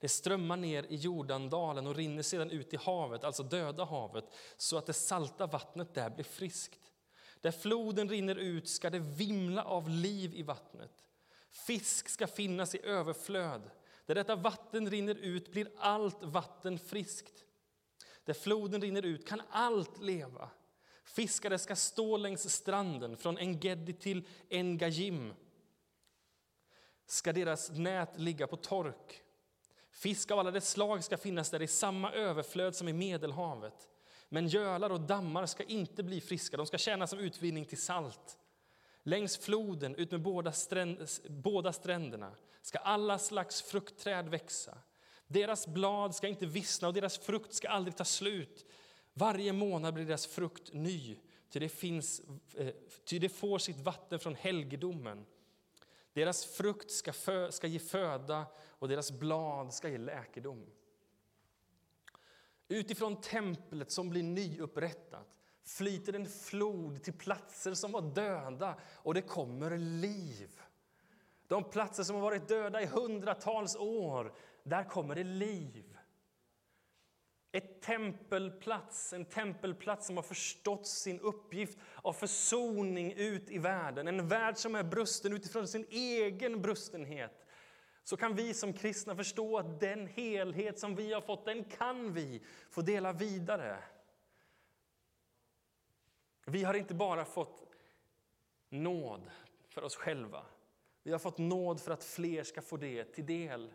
Det 0.00 0.08
strömmar 0.08 0.56
ner 0.56 0.82
i 0.82 0.96
Jordandalen 0.96 1.86
och 1.86 1.94
rinner 1.94 2.22
sedan 2.22 2.50
ut 2.50 2.74
i 2.74 2.76
havet, 2.76 3.24
alltså 3.24 3.42
Döda 3.42 3.84
havet, 3.84 4.24
så 4.56 4.78
att 4.78 4.86
det 4.86 4.92
salta 4.92 5.46
vattnet 5.46 5.94
där 5.94 6.10
blir 6.10 6.24
friskt. 6.24 6.92
Där 7.40 7.50
floden 7.50 8.08
rinner 8.08 8.36
ut 8.36 8.68
ska 8.68 8.90
det 8.90 8.98
vimla 8.98 9.64
av 9.64 9.88
liv 9.88 10.34
i 10.34 10.42
vattnet. 10.42 11.04
Fisk 11.50 12.08
ska 12.08 12.26
finnas 12.26 12.74
i 12.74 12.82
överflöd. 12.82 13.70
Där 14.06 14.14
detta 14.14 14.36
vatten 14.36 14.90
rinner 14.90 15.14
ut 15.14 15.52
blir 15.52 15.70
allt 15.78 16.22
vatten 16.22 16.78
friskt. 16.78 17.44
Där 18.24 18.34
floden 18.34 18.80
rinner 18.80 19.02
ut 19.02 19.28
kan 19.28 19.42
allt 19.50 20.02
leva. 20.02 20.50
Fiskare 21.06 21.58
ska 21.58 21.76
stå 21.76 22.16
längs 22.16 22.50
stranden, 22.54 23.16
från 23.16 23.38
Engedi 23.38 23.92
till 23.92 24.28
Engajim 24.50 25.34
ska 27.06 27.32
deras 27.32 27.70
nät 27.70 28.18
ligga 28.18 28.46
på 28.46 28.56
tork. 28.56 29.22
Fisk 29.90 30.30
av 30.30 30.38
alla 30.38 30.50
dess 30.50 30.70
slag 30.70 31.04
ska 31.04 31.16
finnas 31.16 31.50
där 31.50 31.62
i 31.62 31.66
samma 31.66 32.12
överflöd 32.12 32.76
som 32.76 32.88
i 32.88 32.92
Medelhavet. 32.92 33.88
Men 34.28 34.48
gölar 34.48 34.90
och 34.90 35.00
dammar 35.00 35.46
ska 35.46 35.62
inte 35.64 36.02
bli 36.02 36.20
friska, 36.20 36.56
de 36.56 36.66
ska 36.66 36.78
tjäna 36.78 37.06
som 37.06 37.18
utvinning 37.18 37.64
till 37.64 37.82
salt. 37.82 38.38
Längs 39.02 39.38
floden, 39.38 39.94
ut 39.94 40.10
med 40.10 40.22
båda, 40.22 40.52
stränd, 40.52 41.08
båda 41.28 41.72
stränderna, 41.72 42.32
ska 42.62 42.78
alla 42.78 43.18
slags 43.18 43.62
fruktträd 43.62 44.28
växa. 44.28 44.78
Deras 45.26 45.66
blad 45.66 46.14
ska 46.14 46.28
inte 46.28 46.46
vissna 46.46 46.88
och 46.88 46.94
deras 46.94 47.18
frukt 47.18 47.54
ska 47.54 47.68
aldrig 47.68 47.96
ta 47.96 48.04
slut. 48.04 48.66
Varje 49.18 49.52
månad 49.52 49.94
blir 49.94 50.04
deras 50.04 50.26
frukt 50.26 50.72
ny, 50.72 51.16
ty 51.50 51.58
det, 51.58 51.68
finns, 51.68 52.22
eh, 52.54 52.74
ty 53.04 53.18
det 53.18 53.28
får 53.28 53.58
sitt 53.58 53.80
vatten 53.80 54.18
från 54.18 54.34
helgedomen. 54.34 55.26
Deras 56.12 56.44
frukt 56.44 56.90
ska, 56.90 57.12
fö, 57.12 57.52
ska 57.52 57.66
ge 57.66 57.78
föda 57.78 58.46
och 58.58 58.88
deras 58.88 59.12
blad 59.12 59.74
ska 59.74 59.88
ge 59.88 59.98
läkedom. 59.98 60.66
Utifrån 62.68 63.20
templet 63.20 63.90
som 63.90 64.10
blir 64.10 64.22
nyupprättat 64.22 65.38
flyter 65.62 66.12
en 66.12 66.26
flod 66.26 67.02
till 67.02 67.12
platser 67.12 67.74
som 67.74 67.92
var 67.92 68.02
döda 68.02 68.78
och 68.82 69.14
det 69.14 69.22
kommer 69.22 69.78
liv. 69.78 70.60
De 71.46 71.64
platser 71.64 72.02
som 72.02 72.16
har 72.16 72.22
varit 72.22 72.48
döda 72.48 72.82
i 72.82 72.86
hundratals 72.86 73.76
år, 73.76 74.34
där 74.62 74.84
kommer 74.84 75.14
det 75.14 75.24
liv. 75.24 75.95
Ett 77.56 77.82
tempelplats, 77.82 79.12
en 79.12 79.24
tempelplats 79.24 80.06
som 80.06 80.16
har 80.16 80.22
förstått 80.22 80.86
sin 80.86 81.20
uppgift 81.20 81.78
av 81.94 82.12
försoning 82.12 83.12
ut 83.12 83.50
i 83.50 83.58
världen. 83.58 84.08
En 84.08 84.28
värld 84.28 84.56
som 84.56 84.74
är 84.74 84.82
brusten 84.82 85.32
utifrån 85.32 85.68
sin 85.68 85.86
egen 85.90 86.62
brustenhet. 86.62 87.46
Så 88.04 88.16
kan 88.16 88.34
vi 88.34 88.54
som 88.54 88.72
kristna 88.72 89.16
förstå 89.16 89.58
att 89.58 89.80
den 89.80 90.06
helhet 90.06 90.78
som 90.78 90.96
vi 90.96 91.12
har 91.12 91.20
fått, 91.20 91.44
den 91.44 91.64
kan 91.64 92.12
vi 92.12 92.42
få 92.70 92.80
dela 92.80 93.12
vidare. 93.12 93.78
Vi 96.46 96.64
har 96.64 96.74
inte 96.74 96.94
bara 96.94 97.24
fått 97.24 97.66
nåd 98.68 99.30
för 99.68 99.82
oss 99.82 99.96
själva. 99.96 100.46
Vi 101.02 101.12
har 101.12 101.18
fått 101.18 101.38
nåd 101.38 101.80
för 101.80 101.90
att 101.90 102.04
fler 102.04 102.42
ska 102.42 102.62
få 102.62 102.76
det 102.76 103.04
till 103.04 103.26
del. 103.26 103.72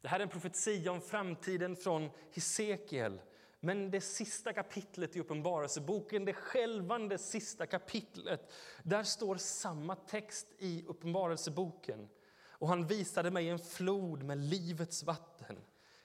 Det 0.00 0.08
här 0.08 0.18
är 0.18 0.22
en 0.22 0.28
profetia 0.28 0.92
om 0.92 1.00
framtiden 1.00 1.76
från 1.76 2.10
Hesekiel. 2.32 3.20
Men 3.60 3.90
det 3.90 4.00
sista 4.00 4.52
kapitlet 4.52 5.16
i 5.16 5.20
Uppenbarelseboken, 5.20 6.24
det 6.24 6.32
skälvande 6.32 7.18
sista 7.18 7.66
kapitlet, 7.66 8.52
där 8.82 9.02
står 9.02 9.36
samma 9.36 9.96
text 9.96 10.46
i 10.58 10.84
Uppenbarelseboken. 10.86 12.08
Och 12.50 12.68
han 12.68 12.86
visade 12.86 13.30
mig 13.30 13.48
en 13.48 13.58
flod 13.58 14.22
med 14.22 14.38
livets 14.38 15.02
vatten, 15.02 15.56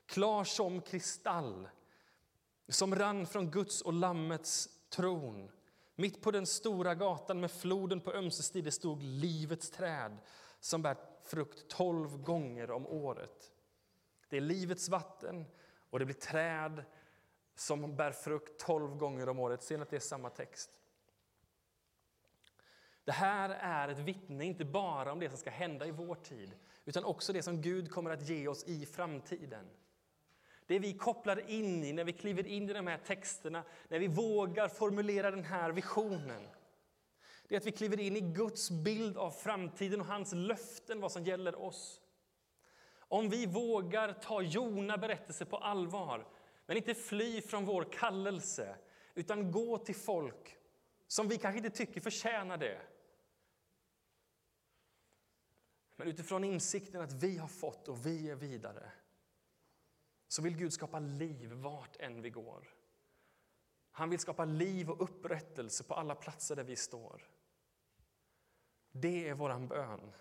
klar 0.05 0.43
som 0.43 0.81
kristall, 0.81 1.67
som 2.67 2.95
rann 2.95 3.25
från 3.25 3.51
Guds 3.51 3.81
och 3.81 3.93
Lammets 3.93 4.69
tron. 4.89 5.51
Mitt 5.95 6.21
på 6.21 6.31
den 6.31 6.45
stora 6.45 6.95
gatan 6.95 7.39
med 7.39 7.51
floden 7.51 8.01
på 8.01 8.13
ömse 8.13 8.43
sidor 8.43 8.71
stod 8.71 9.03
livets 9.03 9.69
träd 9.71 10.17
som 10.59 10.81
bär 10.81 10.97
frukt 11.23 11.67
tolv 11.67 12.17
gånger 12.17 12.71
om 12.71 12.87
året. 12.87 13.52
Det 14.33 14.37
är 14.37 14.41
livets 14.41 14.89
vatten 14.89 15.45
och 15.89 15.99
det 15.99 16.05
blir 16.05 16.15
träd 16.15 16.83
som 17.55 17.95
bär 17.95 18.11
frukt 18.11 18.59
tolv 18.59 18.95
gånger 18.95 19.29
om 19.29 19.39
året. 19.39 19.63
Ser 19.63 19.77
ni 19.77 19.81
att 19.81 19.89
det 19.89 19.95
är 19.95 19.99
samma 19.99 20.29
text? 20.29 20.69
Det 23.03 23.11
här 23.11 23.49
är 23.49 23.87
ett 23.87 23.99
vittne 23.99 24.45
inte 24.45 24.65
bara 24.65 25.11
om 25.11 25.19
det 25.19 25.29
som 25.29 25.37
ska 25.37 25.49
hända 25.49 25.85
i 25.85 25.91
vår 25.91 26.15
tid 26.15 26.55
utan 26.85 27.03
också 27.03 27.33
det 27.33 27.43
som 27.43 27.61
Gud 27.61 27.91
kommer 27.91 28.11
att 28.11 28.29
ge 28.29 28.47
oss 28.47 28.63
i 28.63 28.85
framtiden. 28.85 29.65
Det 30.65 30.79
vi 30.79 30.93
kopplar 30.93 31.49
in 31.49 31.83
i 31.83 31.93
när 31.93 32.03
vi 32.03 32.13
kliver 32.13 32.47
in 32.47 32.69
i 32.69 32.73
de 32.73 32.87
här 32.87 32.97
texterna, 32.97 33.63
när 33.87 33.99
vi 33.99 34.07
vågar 34.07 34.67
formulera 34.67 35.31
den 35.31 35.43
här 35.43 35.71
visionen. 35.71 36.47
Det 37.47 37.55
är 37.55 37.59
att 37.59 37.65
vi 37.65 37.71
kliver 37.71 37.99
in 37.99 38.17
i 38.17 38.21
Guds 38.21 38.71
bild 38.71 39.17
av 39.17 39.31
framtiden 39.31 40.01
och 40.01 40.07
hans 40.07 40.33
löften 40.33 41.01
vad 41.01 41.11
som 41.11 41.23
gäller 41.23 41.55
oss. 41.55 41.99
Om 43.13 43.29
vi 43.29 43.45
vågar 43.45 44.13
ta 44.13 44.41
Jona 44.41 44.97
berättelse 44.97 45.45
på 45.45 45.57
allvar 45.57 46.27
men 46.65 46.77
inte 46.77 46.95
fly 46.95 47.41
från 47.41 47.65
vår 47.65 47.83
kallelse 47.83 48.77
utan 49.15 49.51
gå 49.51 49.77
till 49.77 49.95
folk 49.95 50.57
som 51.07 51.27
vi 51.27 51.37
kanske 51.37 51.57
inte 51.57 51.69
tycker 51.69 52.01
förtjänar 52.01 52.57
det. 52.57 52.81
Men 55.95 56.07
utifrån 56.07 56.43
insikten 56.43 57.01
att 57.01 57.13
vi 57.13 57.37
har 57.37 57.47
fått 57.47 57.87
och 57.87 58.05
vi 58.05 58.29
är 58.29 58.35
vidare 58.35 58.91
så 60.27 60.41
vill 60.41 60.57
Gud 60.57 60.73
skapa 60.73 60.99
liv 60.99 61.51
vart 61.51 61.95
än 61.95 62.21
vi 62.21 62.29
går. 62.29 62.67
Han 63.91 64.09
vill 64.09 64.19
skapa 64.19 64.45
liv 64.45 64.89
och 64.89 65.01
upprättelse 65.01 65.83
på 65.83 65.93
alla 65.93 66.15
platser 66.15 66.55
där 66.55 66.63
vi 66.63 66.75
står. 66.75 67.29
Det 68.91 69.29
är 69.29 69.33
vår 69.33 69.67
bön. 69.67 70.13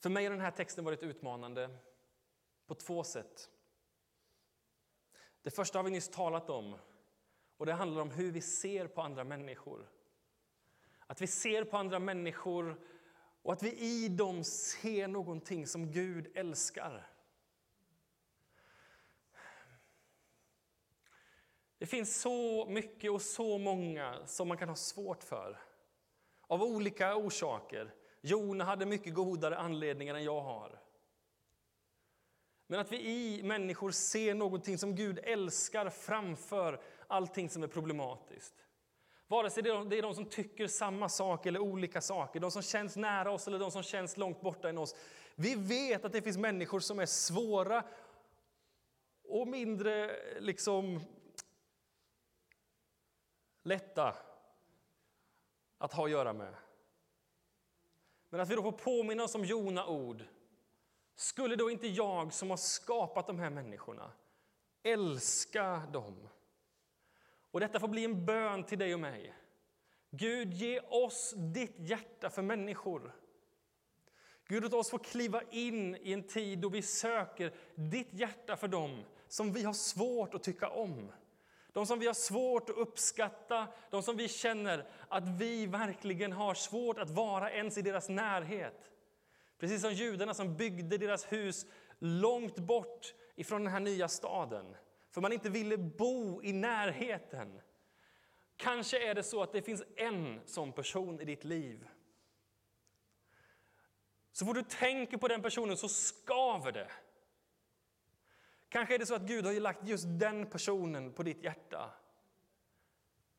För 0.00 0.10
mig 0.10 0.24
har 0.24 0.30
den 0.30 0.40
här 0.40 0.50
texten 0.50 0.84
varit 0.84 1.02
utmanande 1.02 1.70
på 2.66 2.74
två 2.74 3.04
sätt. 3.04 3.50
Det 5.42 5.50
första 5.50 5.78
har 5.78 5.84
vi 5.84 5.90
nyss 5.90 6.08
talat 6.08 6.50
om 6.50 6.78
och 7.56 7.66
det 7.66 7.72
handlar 7.72 8.02
om 8.02 8.10
hur 8.10 8.32
vi 8.32 8.40
ser 8.40 8.86
på 8.86 9.02
andra 9.02 9.24
människor. 9.24 9.90
Att 11.06 11.20
vi 11.20 11.26
ser 11.26 11.64
på 11.64 11.76
andra 11.76 11.98
människor 11.98 12.80
och 13.42 13.52
att 13.52 13.62
vi 13.62 13.78
i 13.78 14.08
dem 14.08 14.44
ser 14.44 15.08
någonting 15.08 15.66
som 15.66 15.92
Gud 15.92 16.36
älskar. 16.36 17.10
Det 21.78 21.86
finns 21.86 22.20
så 22.20 22.66
mycket 22.66 23.10
och 23.10 23.22
så 23.22 23.58
många 23.58 24.26
som 24.26 24.48
man 24.48 24.58
kan 24.58 24.68
ha 24.68 24.76
svårt 24.76 25.24
för. 25.24 25.60
Av 26.40 26.62
olika 26.62 27.16
orsaker. 27.16 27.94
Jona 28.20 28.64
hade 28.64 28.86
mycket 28.86 29.14
godare 29.14 29.58
anledningar 29.58 30.14
än 30.14 30.24
jag 30.24 30.40
har. 30.40 30.80
Men 32.66 32.80
att 32.80 32.92
vi 32.92 32.96
i 32.96 33.42
människor 33.42 33.90
ser 33.90 34.34
någonting 34.34 34.78
som 34.78 34.94
Gud 34.94 35.18
älskar 35.22 35.90
framför 35.90 36.82
allting 37.06 37.50
som 37.50 37.62
är 37.62 37.66
problematiskt. 37.66 38.54
Vare 39.26 39.50
sig 39.50 39.62
det 39.62 39.70
är 39.70 40.02
de 40.02 40.14
som 40.14 40.24
tycker 40.24 40.66
samma 40.66 41.08
sak 41.08 41.46
eller 41.46 41.60
olika 41.60 42.00
saker, 42.00 42.40
de 42.40 42.50
som 42.50 42.62
känns 42.62 42.96
nära 42.96 43.30
oss 43.30 43.46
eller 43.46 43.58
de 43.58 43.70
som 43.70 43.82
känns 43.82 44.16
långt 44.16 44.40
borta 44.40 44.68
än 44.68 44.78
oss. 44.78 44.94
Vi 45.34 45.54
vet 45.54 46.04
att 46.04 46.12
det 46.12 46.22
finns 46.22 46.38
människor 46.38 46.80
som 46.80 46.98
är 46.98 47.06
svåra 47.06 47.84
och 49.24 49.48
mindre 49.48 50.16
liksom 50.40 51.00
lätta 53.62 54.16
att 55.78 55.92
ha 55.92 56.04
att 56.04 56.10
göra 56.10 56.32
med. 56.32 56.54
Men 58.30 58.40
att 58.40 58.48
vi 58.48 58.54
då 58.54 58.62
får 58.62 58.72
påminna 58.72 59.24
oss 59.24 59.34
om 59.34 59.44
Jona 59.44 59.86
ord. 59.86 60.24
Skulle 61.14 61.56
då 61.56 61.70
inte 61.70 61.88
jag 61.88 62.32
som 62.32 62.50
har 62.50 62.56
skapat 62.56 63.26
de 63.26 63.38
här 63.38 63.50
människorna 63.50 64.12
älska 64.82 65.82
dem? 65.92 66.28
Och 67.50 67.60
detta 67.60 67.80
får 67.80 67.88
bli 67.88 68.04
en 68.04 68.26
bön 68.26 68.64
till 68.64 68.78
dig 68.78 68.94
och 68.94 69.00
mig. 69.00 69.34
Gud, 70.10 70.54
ge 70.54 70.80
oss 70.80 71.34
ditt 71.36 71.74
hjärta 71.78 72.30
för 72.30 72.42
människor. 72.42 73.12
Gud, 74.46 74.62
låt 74.62 74.72
oss 74.72 74.90
få 74.90 74.98
kliva 74.98 75.42
in 75.50 75.96
i 75.96 76.12
en 76.12 76.22
tid 76.22 76.58
då 76.58 76.68
vi 76.68 76.82
söker 76.82 77.54
ditt 77.74 78.12
hjärta 78.12 78.56
för 78.56 78.68
dem 78.68 79.04
som 79.28 79.52
vi 79.52 79.62
har 79.62 79.72
svårt 79.72 80.34
att 80.34 80.42
tycka 80.42 80.68
om. 80.68 81.12
De 81.72 81.86
som 81.86 81.98
vi 81.98 82.06
har 82.06 82.14
svårt 82.14 82.70
att 82.70 82.76
uppskatta, 82.76 83.68
de 83.90 84.02
som 84.02 84.16
vi 84.16 84.28
känner 84.28 84.88
att 85.08 85.28
vi 85.28 85.66
verkligen 85.66 86.32
har 86.32 86.54
svårt 86.54 86.98
att 86.98 87.10
vara 87.10 87.52
ens 87.52 87.78
i 87.78 87.82
deras 87.82 88.08
närhet. 88.08 88.90
Precis 89.58 89.82
som 89.82 89.92
judarna 89.92 90.34
som 90.34 90.56
byggde 90.56 90.98
deras 90.98 91.32
hus 91.32 91.66
långt 91.98 92.58
bort 92.58 93.14
ifrån 93.36 93.64
den 93.64 93.72
här 93.72 93.80
nya 93.80 94.08
staden 94.08 94.76
för 95.10 95.20
man 95.20 95.32
inte 95.32 95.50
ville 95.50 95.78
bo 95.78 96.42
i 96.42 96.52
närheten. 96.52 97.60
Kanske 98.56 99.10
är 99.10 99.14
det 99.14 99.22
så 99.22 99.42
att 99.42 99.52
det 99.52 99.62
finns 99.62 99.82
en 99.96 100.40
sån 100.46 100.72
person 100.72 101.20
i 101.20 101.24
ditt 101.24 101.44
liv. 101.44 101.88
Så 104.32 104.46
fort 104.46 104.54
du 104.54 104.62
tänker 104.62 105.16
på 105.16 105.28
den 105.28 105.42
personen 105.42 105.76
så 105.76 105.88
skaver 105.88 106.72
det. 106.72 106.90
Kanske 108.70 108.94
är 108.94 108.98
det 108.98 109.06
så 109.06 109.14
att 109.14 109.22
Gud 109.22 109.46
har 109.46 109.52
lagt 109.52 109.88
just 109.88 110.04
den 110.08 110.46
personen 110.46 111.12
på 111.12 111.22
ditt 111.22 111.44
hjärta. 111.44 111.90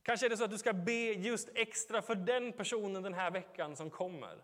Kanske 0.03 0.25
är 0.25 0.29
det 0.29 0.37
så 0.37 0.43
att 0.43 0.51
du 0.51 0.57
ska 0.57 0.73
be 0.73 1.13
just 1.13 1.49
extra 1.55 2.01
för 2.01 2.15
den 2.15 2.53
personen 2.53 3.03
den 3.03 3.13
här 3.13 3.31
veckan 3.31 3.75
som 3.75 3.89
kommer. 3.89 4.43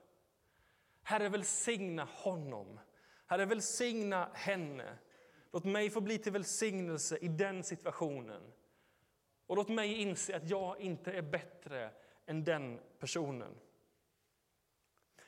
Herre, 1.03 1.29
välsigna 1.29 2.03
honom. 2.03 2.79
Herre, 3.25 3.45
välsigna 3.45 4.29
henne. 4.33 4.97
Låt 5.51 5.63
mig 5.63 5.89
få 5.89 6.01
bli 6.01 6.17
till 6.17 6.31
välsignelse 6.31 7.17
i 7.17 7.27
den 7.27 7.63
situationen. 7.63 8.41
Och 9.47 9.55
låt 9.55 9.69
mig 9.69 9.93
inse 9.93 10.35
att 10.35 10.49
jag 10.49 10.79
inte 10.79 11.11
är 11.11 11.21
bättre 11.21 11.91
än 12.25 12.43
den 12.43 12.79
personen. 12.99 13.55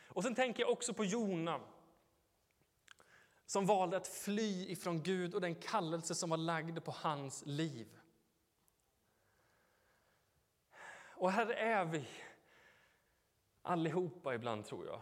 Och 0.08 0.24
sen 0.24 0.36
tänker 0.36 0.64
jag 0.64 0.72
också 0.72 0.94
på 0.94 1.06
Jona 1.06 1.62
som 3.50 3.66
valde 3.66 3.98
att 3.98 4.08
fly 4.08 4.66
ifrån 4.66 5.04
Gud 5.04 5.34
och 5.34 5.42
den 5.42 5.56
kallelse 5.56 6.16
som 6.16 6.30
var 6.30 6.38
lagd 6.38 6.84
på 6.84 6.92
hans 6.92 7.44
liv. 7.46 7.88
Och 11.16 11.32
här 11.32 11.50
är 11.50 11.86
vi 11.86 12.08
allihopa 13.62 14.36
ibland, 14.36 14.66
tror 14.66 14.86
jag. 14.86 15.02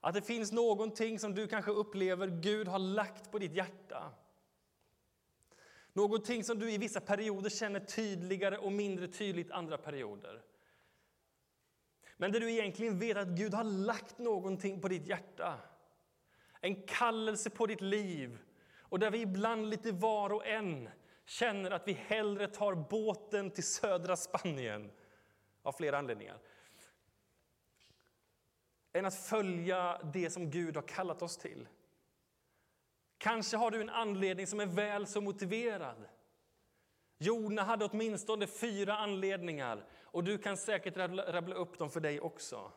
Att 0.00 0.14
det 0.14 0.22
finns 0.22 0.52
någonting 0.52 1.18
som 1.18 1.34
du 1.34 1.48
kanske 1.48 1.70
upplever 1.70 2.28
Gud 2.28 2.68
har 2.68 2.78
lagt 2.78 3.30
på 3.30 3.38
ditt 3.38 3.54
hjärta. 3.54 4.12
Någonting 5.92 6.44
som 6.44 6.58
du 6.58 6.72
i 6.72 6.78
vissa 6.78 7.00
perioder 7.00 7.50
känner 7.50 7.80
tydligare 7.80 8.58
och 8.58 8.72
mindre 8.72 9.08
tydligt 9.08 9.50
andra 9.50 9.78
perioder. 9.78 10.42
Men 12.16 12.32
där 12.32 12.40
du 12.40 12.52
egentligen 12.52 12.98
vet 12.98 13.16
att 13.16 13.28
Gud 13.28 13.54
har 13.54 13.64
lagt 13.64 14.18
någonting 14.18 14.80
på 14.80 14.88
ditt 14.88 15.06
hjärta. 15.06 15.60
En 16.64 16.82
kallelse 16.82 17.50
på 17.50 17.66
ditt 17.66 17.80
liv. 17.80 18.38
Och 18.78 18.98
där 18.98 19.10
vi 19.10 19.20
ibland 19.20 19.70
lite 19.70 19.92
var 19.92 20.32
och 20.32 20.46
en 20.46 20.88
känner 21.26 21.70
att 21.70 21.88
vi 21.88 21.92
hellre 21.92 22.46
tar 22.46 22.74
båten 22.74 23.50
till 23.50 23.64
södra 23.64 24.16
Spanien. 24.16 24.90
Av 25.62 25.72
flera 25.72 25.98
anledningar 25.98 26.38
än 28.92 29.04
att 29.04 29.14
följa 29.14 30.00
det 30.12 30.30
som 30.30 30.50
Gud 30.50 30.76
har 30.76 30.82
kallat 30.82 31.22
oss 31.22 31.36
till. 31.36 31.68
Kanske 33.18 33.56
har 33.56 33.70
du 33.70 33.80
en 33.80 33.90
anledning 33.90 34.46
som 34.46 34.60
är 34.60 34.66
väl 34.66 35.06
så 35.06 35.20
motiverad. 35.20 36.04
Jona 37.18 37.62
hade 37.62 37.84
åtminstone 37.84 38.46
fyra 38.46 38.96
anledningar 38.96 39.84
och 40.02 40.24
du 40.24 40.38
kan 40.38 40.56
säkert 40.56 40.96
rabbla 40.96 41.54
upp 41.54 41.78
dem 41.78 41.90
för 41.90 42.00
dig 42.00 42.20
också. 42.20 42.72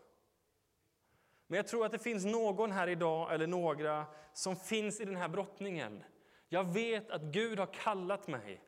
Men 1.47 1.57
jag 1.57 1.67
tror 1.67 1.85
att 1.85 1.91
det 1.91 1.99
finns 1.99 2.25
någon 2.25 2.71
här 2.71 2.87
idag, 2.87 3.33
eller 3.33 3.47
några, 3.47 4.05
som 4.33 4.55
finns 4.55 4.99
i 5.01 5.05
den 5.05 5.15
här 5.15 5.27
brottningen. 5.27 6.03
Jag 6.49 6.63
vet 6.63 7.11
att 7.11 7.21
Gud 7.21 7.59
har 7.59 7.73
kallat 7.73 8.27
mig, 8.27 8.61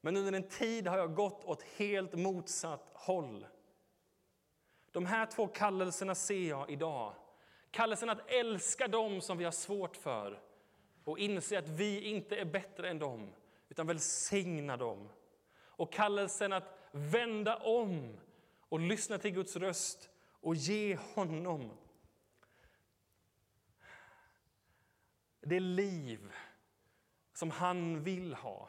men 0.00 0.16
under 0.16 0.32
en 0.32 0.48
tid 0.48 0.86
har 0.86 0.98
jag 0.98 1.14
gått 1.14 1.44
åt 1.44 1.62
helt 1.62 2.14
motsatt 2.14 2.90
håll. 2.92 3.46
De 4.90 5.06
här 5.06 5.26
två 5.26 5.46
kallelserna 5.46 6.14
ser 6.14 6.48
jag 6.48 6.70
idag. 6.70 7.14
Kallelsen 7.70 8.10
att 8.10 8.30
älska 8.30 8.88
dem 8.88 9.20
som 9.20 9.38
vi 9.38 9.44
har 9.44 9.52
svårt 9.52 9.96
för 9.96 10.40
och 11.04 11.18
inse 11.18 11.58
att 11.58 11.68
vi 11.68 12.00
inte 12.00 12.36
är 12.36 12.44
bättre 12.44 12.90
än 12.90 12.98
dem, 12.98 13.32
utan 13.68 13.86
välsigna 13.86 14.76
dem. 14.76 15.08
Och 15.54 15.92
kallelsen 15.92 16.52
att 16.52 16.78
vända 16.92 17.56
om 17.56 18.18
och 18.68 18.80
lyssna 18.80 19.18
till 19.18 19.30
Guds 19.30 19.56
röst 19.56 20.10
och 20.40 20.54
ge 20.54 20.98
honom 21.14 21.70
det 25.42 25.60
liv 25.60 26.32
som 27.32 27.50
han 27.50 28.02
vill 28.02 28.34
ha. 28.34 28.68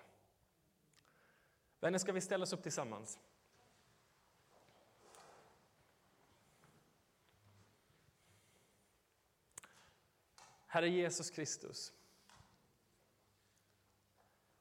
Vänner, 1.79 1.99
ska 1.99 2.11
vi 2.11 2.21
ställa 2.21 2.43
oss 2.43 2.53
upp 2.53 2.63
tillsammans? 2.63 3.19
Herre 10.67 10.89
Jesus 10.89 11.29
Kristus. 11.29 11.93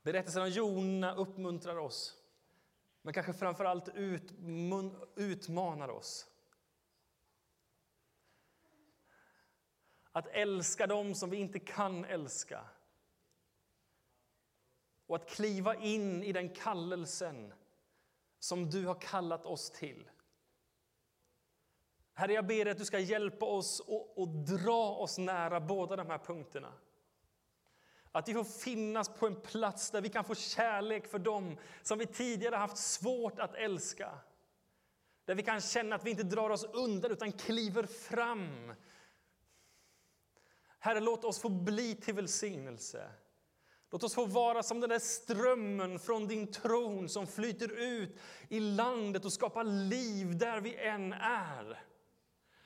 Berättelsen 0.02 0.42
om 0.42 0.48
Jona 0.48 1.14
uppmuntrar 1.14 1.76
oss, 1.76 2.16
men 3.02 3.14
kanske 3.14 3.32
framför 3.32 3.64
allt 3.64 3.88
utmanar 5.16 5.88
oss. 5.88 6.31
Att 10.12 10.26
älska 10.26 10.86
dem 10.86 11.14
som 11.14 11.30
vi 11.30 11.36
inte 11.36 11.58
kan 11.58 12.04
älska. 12.04 12.64
Och 15.06 15.16
att 15.16 15.30
kliva 15.30 15.74
in 15.74 16.22
i 16.22 16.32
den 16.32 16.48
kallelsen 16.48 17.52
som 18.38 18.70
du 18.70 18.86
har 18.86 19.00
kallat 19.00 19.46
oss 19.46 19.70
till. 19.70 20.10
Herre, 22.14 22.32
jag 22.32 22.46
ber 22.46 22.66
att 22.66 22.78
du 22.78 22.84
ska 22.84 22.98
hjälpa 22.98 23.46
oss 23.46 23.80
och, 23.80 24.18
och 24.18 24.28
dra 24.28 24.94
oss 24.94 25.18
nära 25.18 25.60
båda 25.60 25.96
de 25.96 26.06
här 26.06 26.18
punkterna. 26.18 26.72
Att 28.12 28.28
vi 28.28 28.34
får 28.34 28.44
finnas 28.44 29.08
på 29.08 29.26
en 29.26 29.40
plats 29.40 29.90
där 29.90 30.00
vi 30.00 30.08
kan 30.08 30.24
få 30.24 30.34
kärlek 30.34 31.06
för 31.06 31.18
dem 31.18 31.58
som 31.82 31.98
vi 31.98 32.06
tidigare 32.06 32.56
haft 32.56 32.76
svårt 32.76 33.38
att 33.38 33.54
älska. 33.54 34.18
Där 35.24 35.34
vi 35.34 35.42
kan 35.42 35.60
känna 35.60 35.96
att 35.96 36.04
vi 36.04 36.10
inte 36.10 36.22
drar 36.22 36.50
oss 36.50 36.64
undan 36.64 37.10
utan 37.10 37.32
kliver 37.32 37.86
fram. 37.86 38.74
Herre, 40.84 41.00
låt 41.00 41.24
oss 41.24 41.38
få 41.38 41.48
bli 41.48 41.94
till 41.94 42.14
välsignelse. 42.14 43.10
Låt 43.90 44.02
oss 44.02 44.14
få 44.14 44.24
vara 44.24 44.62
som 44.62 44.80
den 44.80 44.90
där 44.90 44.98
strömmen 44.98 45.98
från 45.98 46.26
din 46.26 46.52
tron 46.52 47.08
som 47.08 47.26
flyter 47.26 47.72
ut 47.80 48.18
i 48.48 48.60
landet 48.60 49.24
och 49.24 49.32
skapar 49.32 49.64
liv 49.64 50.38
där 50.38 50.60
vi 50.60 50.76
än 50.76 51.12
är. 51.12 51.82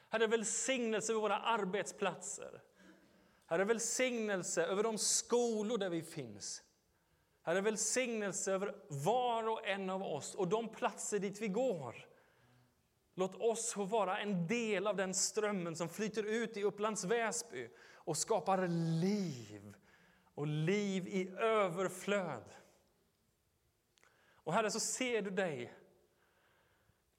Herre, 0.09 0.27
välsignelse 0.27 1.13
över 1.13 1.21
våra 1.21 1.39
arbetsplatser. 1.39 2.63
Herre, 3.47 3.65
välsignelse 3.65 4.67
över 4.67 4.83
de 4.83 4.99
skolor 4.99 5.79
där 5.79 5.91
vi 5.91 6.03
finns. 6.03 6.63
Herre, 7.43 7.61
välsignelse 7.61 8.53
över 8.53 8.75
var 8.89 9.49
och 9.49 9.67
en 9.67 9.91
av 9.91 10.03
oss 10.03 10.35
och 10.35 10.49
de 10.49 10.69
platser 10.69 11.19
dit 11.19 11.41
vi 11.41 11.49
går. 11.49 12.07
Låt 13.15 13.37
oss 13.37 13.73
få 13.73 13.85
vara 13.85 14.19
en 14.19 14.47
del 14.47 14.87
av 14.87 14.97
den 14.97 15.15
strömmen 15.15 15.77
som 15.77 15.89
flyter 15.89 16.23
ut 16.23 16.57
i 16.57 16.63
Upplands 16.63 17.05
Väsby 17.05 17.69
och 18.07 18.17
skapar 18.17 18.69
liv 18.69 19.75
och 20.35 20.47
liv 20.47 21.09
i 21.09 21.29
överflöd. 21.39 22.45
Och 24.45 24.53
Herre, 24.53 24.71
så 24.71 24.81
ser 24.81 25.23
du 25.23 25.31
dig. 25.31 25.73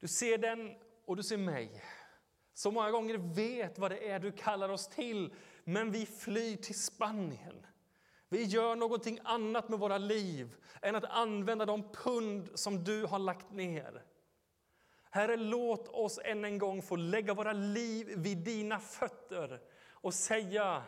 Du 0.00 0.08
ser 0.08 0.38
den 0.38 0.74
och 1.06 1.16
du 1.16 1.22
ser 1.22 1.36
mig 1.36 1.82
Så 2.54 2.70
många 2.70 2.90
gånger 2.90 3.18
vet 3.34 3.78
vad 3.78 3.90
det 3.90 4.08
är 4.08 4.18
du 4.18 4.32
kallar 4.32 4.68
oss 4.68 4.88
till, 4.88 5.34
men 5.64 5.90
vi 5.90 6.06
flyr 6.06 6.56
till 6.56 6.82
Spanien. 6.82 7.66
Vi 8.28 8.44
gör 8.44 8.76
någonting 8.76 9.18
annat 9.24 9.68
med 9.68 9.78
våra 9.78 9.98
liv 9.98 10.54
än 10.82 10.94
att 10.94 11.04
använda 11.04 11.66
de 11.66 11.92
pund 11.92 12.50
som 12.54 12.84
du 12.84 13.06
har 13.06 13.18
lagt 13.18 13.52
ner. 13.52 14.04
Herre, 15.10 15.36
låt 15.36 15.88
oss 15.88 16.18
än 16.24 16.44
en 16.44 16.58
gång 16.58 16.82
få 16.82 16.96
lägga 16.96 17.34
våra 17.34 17.52
liv 17.52 18.14
vid 18.16 18.38
dina 18.38 18.80
fötter 18.80 19.60
och 20.08 20.14
säga 20.14 20.82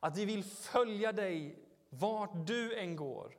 att 0.00 0.16
vi 0.16 0.24
vill 0.24 0.44
följa 0.44 1.12
dig 1.12 1.58
vart 1.90 2.46
du 2.46 2.78
än 2.78 2.96
går. 2.96 3.36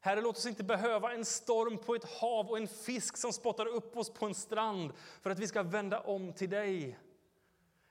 Herre, 0.00 0.20
låt 0.20 0.36
oss 0.36 0.46
inte 0.46 0.64
behöva 0.64 1.14
en 1.14 1.24
storm 1.24 1.78
på 1.78 1.94
ett 1.94 2.04
hav 2.04 2.50
och 2.50 2.56
en 2.56 2.68
fisk 2.68 3.16
som 3.16 3.32
spottar 3.32 3.66
upp 3.66 3.96
oss 3.96 4.10
på 4.10 4.26
en 4.26 4.34
strand 4.34 4.92
för 5.20 5.30
att 5.30 5.38
vi 5.38 5.48
ska 5.48 5.62
vända 5.62 6.00
om 6.00 6.32
till 6.32 6.50
dig. 6.50 6.98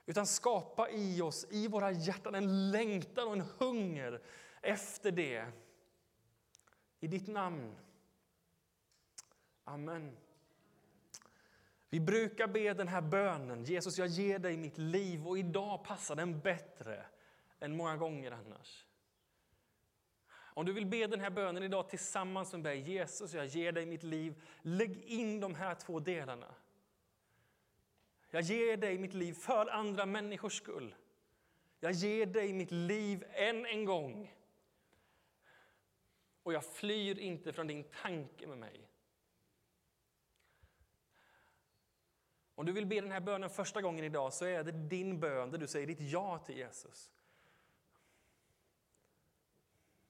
Utan 0.05 0.27
skapa 0.27 0.89
i 0.89 1.21
oss, 1.21 1.45
i 1.49 1.67
våra 1.67 1.91
hjärtan, 1.91 2.35
en 2.35 2.71
längtan 2.71 3.27
och 3.27 3.33
en 3.33 3.45
hunger 3.57 4.21
efter 4.61 5.11
det. 5.11 5.45
I 6.99 7.07
ditt 7.07 7.27
namn. 7.27 7.75
Amen. 9.63 10.17
Vi 11.93 11.99
brukar 11.99 12.47
be 12.47 12.73
den 12.73 12.87
här 12.87 13.01
bönen, 13.01 13.63
Jesus 13.63 13.97
jag 13.97 14.07
ger 14.07 14.39
dig 14.39 14.57
mitt 14.57 14.77
liv 14.77 15.27
och 15.27 15.37
idag 15.37 15.83
passar 15.83 16.15
den 16.15 16.39
bättre 16.39 17.05
än 17.59 17.77
många 17.77 17.97
gånger 17.97 18.31
annars. 18.31 18.85
Om 20.31 20.65
du 20.65 20.73
vill 20.73 20.85
be 20.85 21.07
den 21.07 21.19
här 21.19 21.29
bönen 21.29 21.63
idag 21.63 21.89
tillsammans 21.89 22.51
med 22.51 22.61
mig, 22.61 22.79
Jesus, 22.79 23.33
jag 23.33 23.45
ger 23.45 23.71
dig 23.71 23.85
mitt 23.85 24.03
liv. 24.03 24.41
Lägg 24.61 25.03
in 25.03 25.39
de 25.39 25.55
här 25.55 25.75
två 25.75 25.99
delarna. 25.99 26.55
Jag 28.29 28.41
ger 28.41 28.77
dig 28.77 28.97
mitt 28.97 29.13
liv 29.13 29.33
för 29.33 29.67
andra 29.67 30.05
människors 30.05 30.57
skull. 30.57 30.95
Jag 31.79 31.91
ger 31.91 32.25
dig 32.25 32.53
mitt 32.53 32.71
liv 32.71 33.25
än 33.33 33.65
en 33.65 33.85
gång. 33.85 34.35
Och 36.43 36.53
jag 36.53 36.65
flyr 36.65 37.19
inte 37.19 37.53
från 37.53 37.67
din 37.67 37.83
tanke 37.83 38.47
med 38.47 38.57
mig. 38.57 38.89
Om 42.55 42.65
du 42.65 42.71
vill 42.71 42.85
be 42.85 43.01
den 43.01 43.11
här 43.11 43.19
bönen 43.19 43.49
första 43.49 43.81
gången 43.81 44.05
idag 44.05 44.33
så 44.33 44.45
är 44.45 44.63
det 44.63 44.71
din 44.71 45.19
bön 45.19 45.51
där 45.51 45.57
du 45.57 45.67
säger 45.67 45.87
ditt 45.87 46.01
ja 46.01 46.39
till 46.39 46.57
Jesus. 46.57 47.11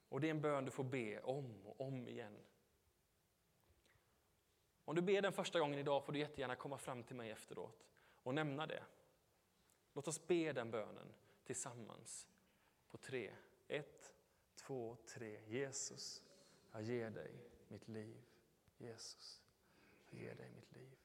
Och 0.09 0.21
det 0.21 0.27
är 0.27 0.31
en 0.31 0.41
bön 0.41 0.65
du 0.65 0.71
får 0.71 0.83
be 0.83 1.21
om 1.21 1.65
och 1.65 1.81
om 1.81 2.07
igen. 2.07 2.37
Om 4.85 4.95
du 4.95 5.01
ber 5.01 5.21
den 5.21 5.33
första 5.33 5.59
gången 5.59 5.79
idag 5.79 6.05
får 6.05 6.13
du 6.13 6.19
jättegärna 6.19 6.55
komma 6.55 6.77
fram 6.77 7.03
till 7.03 7.15
mig 7.15 7.31
efteråt 7.31 7.87
och 8.23 8.35
nämna 8.35 8.67
det. 8.67 8.83
Låt 9.93 10.07
oss 10.07 10.27
be 10.27 10.53
den 10.53 10.71
bönen 10.71 11.13
tillsammans 11.43 12.27
på 12.91 12.97
tre. 12.97 13.31
Ett, 13.67 14.13
två, 14.55 14.97
tre. 15.05 15.39
Jesus, 15.47 16.23
jag 16.71 16.81
ger 16.81 17.09
dig 17.09 17.31
mitt 17.67 17.87
liv. 17.87 18.17
Jesus, 18.77 19.41
jag 20.09 20.21
ger 20.21 20.35
dig 20.35 20.49
mitt 20.55 20.71
liv. 20.71 21.03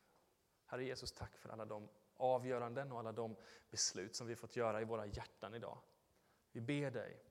Herre 0.68 0.84
Jesus, 0.84 1.12
tack 1.12 1.36
för 1.36 1.48
alla 1.48 1.64
de 1.64 1.88
avgöranden 2.16 2.92
och 2.92 2.98
alla 2.98 3.12
de 3.12 3.36
beslut 3.70 4.16
som 4.16 4.26
vi 4.26 4.36
fått 4.36 4.56
göra 4.56 4.80
i 4.80 4.84
våra 4.84 5.06
hjärtan 5.06 5.54
idag. 5.54 5.78
Vi 6.52 6.60
ber 6.60 6.90
dig 6.90 7.22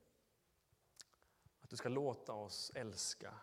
att 1.61 1.69
du 1.69 1.77
ska 1.77 1.89
låta 1.89 2.33
oss 2.33 2.71
älska 2.75 3.33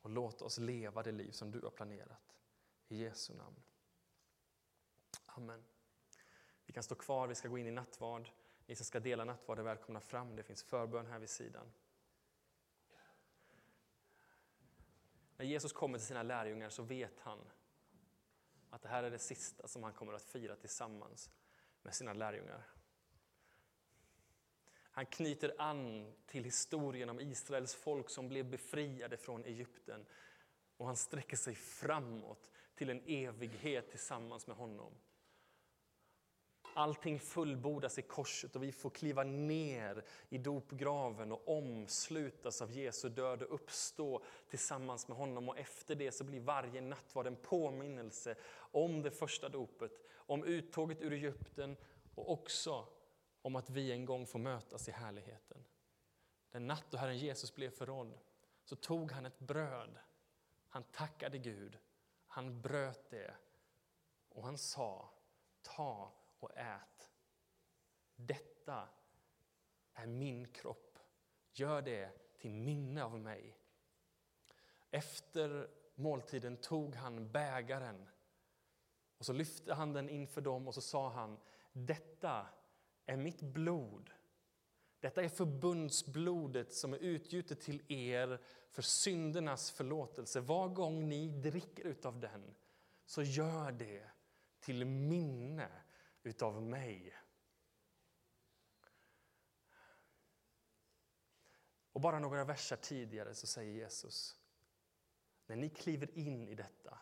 och 0.00 0.10
låta 0.10 0.44
oss 0.44 0.58
leva 0.58 1.02
det 1.02 1.12
liv 1.12 1.30
som 1.30 1.50
du 1.50 1.60
har 1.60 1.70
planerat. 1.70 2.40
I 2.88 2.96
Jesu 2.96 3.34
namn. 3.34 3.62
Amen. 5.26 5.64
Vi 6.66 6.72
kan 6.72 6.82
stå 6.82 6.94
kvar, 6.94 7.26
vi 7.26 7.34
ska 7.34 7.48
gå 7.48 7.58
in 7.58 7.66
i 7.66 7.70
nattvard. 7.70 8.30
Ni 8.66 8.76
som 8.76 8.86
ska 8.86 9.00
dela 9.00 9.24
nattvard 9.24 9.58
är 9.58 9.62
välkomna 9.62 10.00
fram. 10.00 10.36
Det 10.36 10.42
finns 10.42 10.62
förbön 10.62 11.06
här 11.06 11.18
vid 11.18 11.30
sidan. 11.30 11.72
När 15.36 15.46
Jesus 15.46 15.72
kommer 15.72 15.98
till 15.98 16.06
sina 16.06 16.22
lärjungar 16.22 16.68
så 16.68 16.82
vet 16.82 17.20
han 17.20 17.38
att 18.76 18.82
det 18.82 18.88
här 18.88 19.02
är 19.02 19.10
det 19.10 19.18
sista 19.18 19.68
som 19.68 19.82
han 19.82 19.92
kommer 19.92 20.12
att 20.12 20.22
fira 20.22 20.56
tillsammans 20.56 21.30
med 21.82 21.94
sina 21.94 22.12
lärjungar. 22.12 22.66
Han 24.90 25.06
knyter 25.06 25.54
an 25.58 26.12
till 26.26 26.44
historien 26.44 27.10
om 27.10 27.20
Israels 27.20 27.74
folk 27.74 28.10
som 28.10 28.28
blev 28.28 28.50
befriade 28.50 29.16
från 29.16 29.44
Egypten. 29.44 30.06
Och 30.76 30.86
han 30.86 30.96
sträcker 30.96 31.36
sig 31.36 31.54
framåt 31.54 32.50
till 32.74 32.90
en 32.90 33.02
evighet 33.06 33.90
tillsammans 33.90 34.46
med 34.46 34.56
honom. 34.56 34.92
Allting 36.76 37.20
fullbordas 37.20 37.98
i 37.98 38.02
korset 38.02 38.56
och 38.56 38.62
vi 38.62 38.72
får 38.72 38.90
kliva 38.90 39.22
ner 39.22 40.04
i 40.28 40.38
dopgraven 40.38 41.32
och 41.32 41.48
omslutas 41.48 42.62
av 42.62 42.72
Jesu 42.72 43.08
död 43.08 43.42
och 43.42 43.54
uppstå 43.54 44.22
tillsammans 44.48 45.08
med 45.08 45.16
honom. 45.16 45.48
Och 45.48 45.58
efter 45.58 45.94
det 45.94 46.12
så 46.12 46.24
blir 46.24 46.40
varje 46.40 46.80
nattvard 46.80 47.26
en 47.26 47.36
påminnelse 47.36 48.34
om 48.56 49.02
det 49.02 49.10
första 49.10 49.48
dopet, 49.48 49.92
om 50.16 50.44
uttåget 50.44 51.00
ur 51.00 51.12
Egypten 51.12 51.76
och 52.14 52.30
också 52.30 52.86
om 53.42 53.56
att 53.56 53.70
vi 53.70 53.92
en 53.92 54.04
gång 54.04 54.26
får 54.26 54.38
mötas 54.38 54.88
i 54.88 54.92
härligheten. 54.92 55.64
Den 56.50 56.66
natt 56.66 56.86
då 56.90 56.98
Herren 56.98 57.18
Jesus 57.18 57.54
blev 57.54 57.70
förrådd 57.70 58.18
så 58.64 58.76
tog 58.76 59.12
han 59.12 59.26
ett 59.26 59.38
bröd. 59.38 59.98
Han 60.68 60.82
tackade 60.82 61.38
Gud, 61.38 61.78
han 62.26 62.60
bröt 62.60 63.10
det 63.10 63.34
och 64.28 64.44
han 64.44 64.58
sa 64.58 65.10
ta 65.62 66.12
och 66.38 66.56
ät. 66.56 67.10
Detta 68.16 68.88
är 69.94 70.06
min 70.06 70.52
kropp. 70.52 70.98
Gör 71.52 71.82
det 71.82 72.10
till 72.38 72.50
minne 72.50 73.04
av 73.04 73.20
mig. 73.20 73.58
Efter 74.90 75.70
måltiden 75.94 76.56
tog 76.56 76.94
han 76.94 77.32
bägaren 77.32 78.08
och 79.18 79.26
så 79.26 79.32
lyfte 79.32 79.74
han 79.74 79.92
den 79.92 80.08
inför 80.08 80.40
dem 80.40 80.68
och 80.68 80.74
så 80.74 80.80
sa 80.80 81.10
han 81.10 81.38
detta 81.72 82.46
är 83.06 83.16
mitt 83.16 83.40
blod. 83.40 84.10
Detta 85.00 85.22
är 85.22 85.28
förbundsblodet 85.28 86.72
som 86.72 86.92
är 86.92 86.98
utgjutet 86.98 87.60
till 87.60 87.92
er 87.92 88.40
för 88.70 88.82
syndernas 88.82 89.70
förlåtelse. 89.70 90.40
Var 90.40 90.68
gång 90.68 91.08
ni 91.08 91.28
dricker 91.28 91.84
utav 91.84 92.20
den, 92.20 92.54
så 93.06 93.22
gör 93.22 93.72
det 93.72 94.10
till 94.60 94.84
minne 94.84 95.68
utav 96.26 96.62
mig. 96.62 97.14
Och 101.92 102.00
bara 102.00 102.18
några 102.18 102.44
verser 102.44 102.76
tidigare 102.76 103.34
så 103.34 103.46
säger 103.46 103.72
Jesus, 103.72 104.36
när 105.46 105.56
ni 105.56 105.70
kliver 105.70 106.18
in 106.18 106.48
i 106.48 106.54
detta 106.54 106.98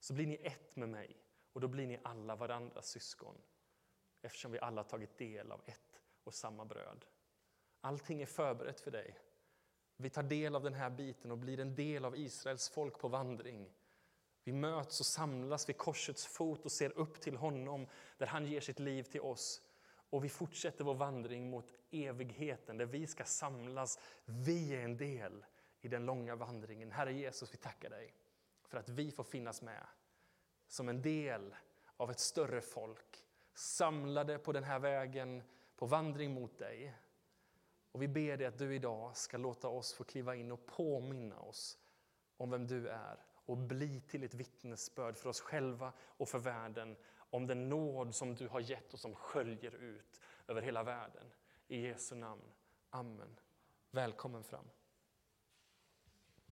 så 0.00 0.14
blir 0.14 0.26
ni 0.26 0.34
ett 0.34 0.76
med 0.76 0.88
mig 0.88 1.16
och 1.52 1.60
då 1.60 1.68
blir 1.68 1.86
ni 1.86 2.00
alla 2.04 2.36
varandras 2.36 2.88
syskon 2.88 3.42
eftersom 4.22 4.52
vi 4.52 4.58
alla 4.58 4.84
tagit 4.84 5.18
del 5.18 5.52
av 5.52 5.62
ett 5.66 6.02
och 6.24 6.34
samma 6.34 6.64
bröd. 6.64 7.04
Allting 7.80 8.22
är 8.22 8.26
förberett 8.26 8.80
för 8.80 8.90
dig. 8.90 9.18
Vi 9.96 10.10
tar 10.10 10.22
del 10.22 10.56
av 10.56 10.62
den 10.62 10.74
här 10.74 10.90
biten 10.90 11.30
och 11.30 11.38
blir 11.38 11.60
en 11.60 11.74
del 11.74 12.04
av 12.04 12.16
Israels 12.16 12.68
folk 12.68 12.98
på 12.98 13.08
vandring. 13.08 13.74
Vi 14.46 14.52
möts 14.52 15.00
och 15.00 15.06
samlas 15.06 15.68
vid 15.68 15.76
korsets 15.76 16.26
fot 16.26 16.64
och 16.64 16.72
ser 16.72 16.98
upp 16.98 17.20
till 17.20 17.36
honom 17.36 17.86
där 18.18 18.26
han 18.26 18.46
ger 18.46 18.60
sitt 18.60 18.78
liv 18.78 19.02
till 19.02 19.20
oss. 19.20 19.62
Och 20.10 20.24
vi 20.24 20.28
fortsätter 20.28 20.84
vår 20.84 20.94
vandring 20.94 21.50
mot 21.50 21.72
evigheten 21.90 22.78
där 22.78 22.86
vi 22.86 23.06
ska 23.06 23.24
samlas. 23.24 23.98
Vi 24.24 24.74
är 24.74 24.80
en 24.80 24.96
del 24.96 25.44
i 25.80 25.88
den 25.88 26.06
långa 26.06 26.36
vandringen. 26.36 26.92
Herre 26.92 27.12
Jesus, 27.12 27.52
vi 27.52 27.56
tackar 27.56 27.90
dig 27.90 28.14
för 28.64 28.78
att 28.78 28.88
vi 28.88 29.10
får 29.10 29.24
finnas 29.24 29.62
med 29.62 29.86
som 30.68 30.88
en 30.88 31.02
del 31.02 31.54
av 31.96 32.10
ett 32.10 32.20
större 32.20 32.60
folk 32.60 33.24
samlade 33.54 34.38
på 34.38 34.52
den 34.52 34.64
här 34.64 34.78
vägen 34.78 35.42
på 35.76 35.86
vandring 35.86 36.34
mot 36.34 36.58
dig. 36.58 36.94
Och 37.92 38.02
vi 38.02 38.08
ber 38.08 38.36
dig 38.36 38.46
att 38.46 38.58
du 38.58 38.74
idag 38.74 39.16
ska 39.16 39.36
låta 39.36 39.68
oss 39.68 39.92
få 39.92 40.04
kliva 40.04 40.34
in 40.34 40.52
och 40.52 40.66
påminna 40.66 41.40
oss 41.40 41.78
om 42.36 42.50
vem 42.50 42.66
du 42.66 42.88
är 42.88 43.25
och 43.46 43.56
bli 43.56 44.00
till 44.00 44.24
ett 44.24 44.34
vittnesbörd 44.34 45.16
för 45.16 45.28
oss 45.30 45.40
själva 45.40 45.92
och 46.00 46.28
för 46.28 46.38
världen 46.38 46.96
om 47.30 47.46
den 47.46 47.68
nåd 47.68 48.14
som 48.14 48.34
du 48.34 48.48
har 48.48 48.60
gett 48.60 48.94
och 48.94 49.00
som 49.00 49.14
sköljer 49.14 49.74
ut 49.74 50.20
över 50.48 50.62
hela 50.62 50.82
världen. 50.82 51.32
I 51.68 51.80
Jesu 51.80 52.14
namn. 52.14 52.42
Amen. 52.90 53.38
Välkommen 53.90 54.44
fram. 54.44 54.66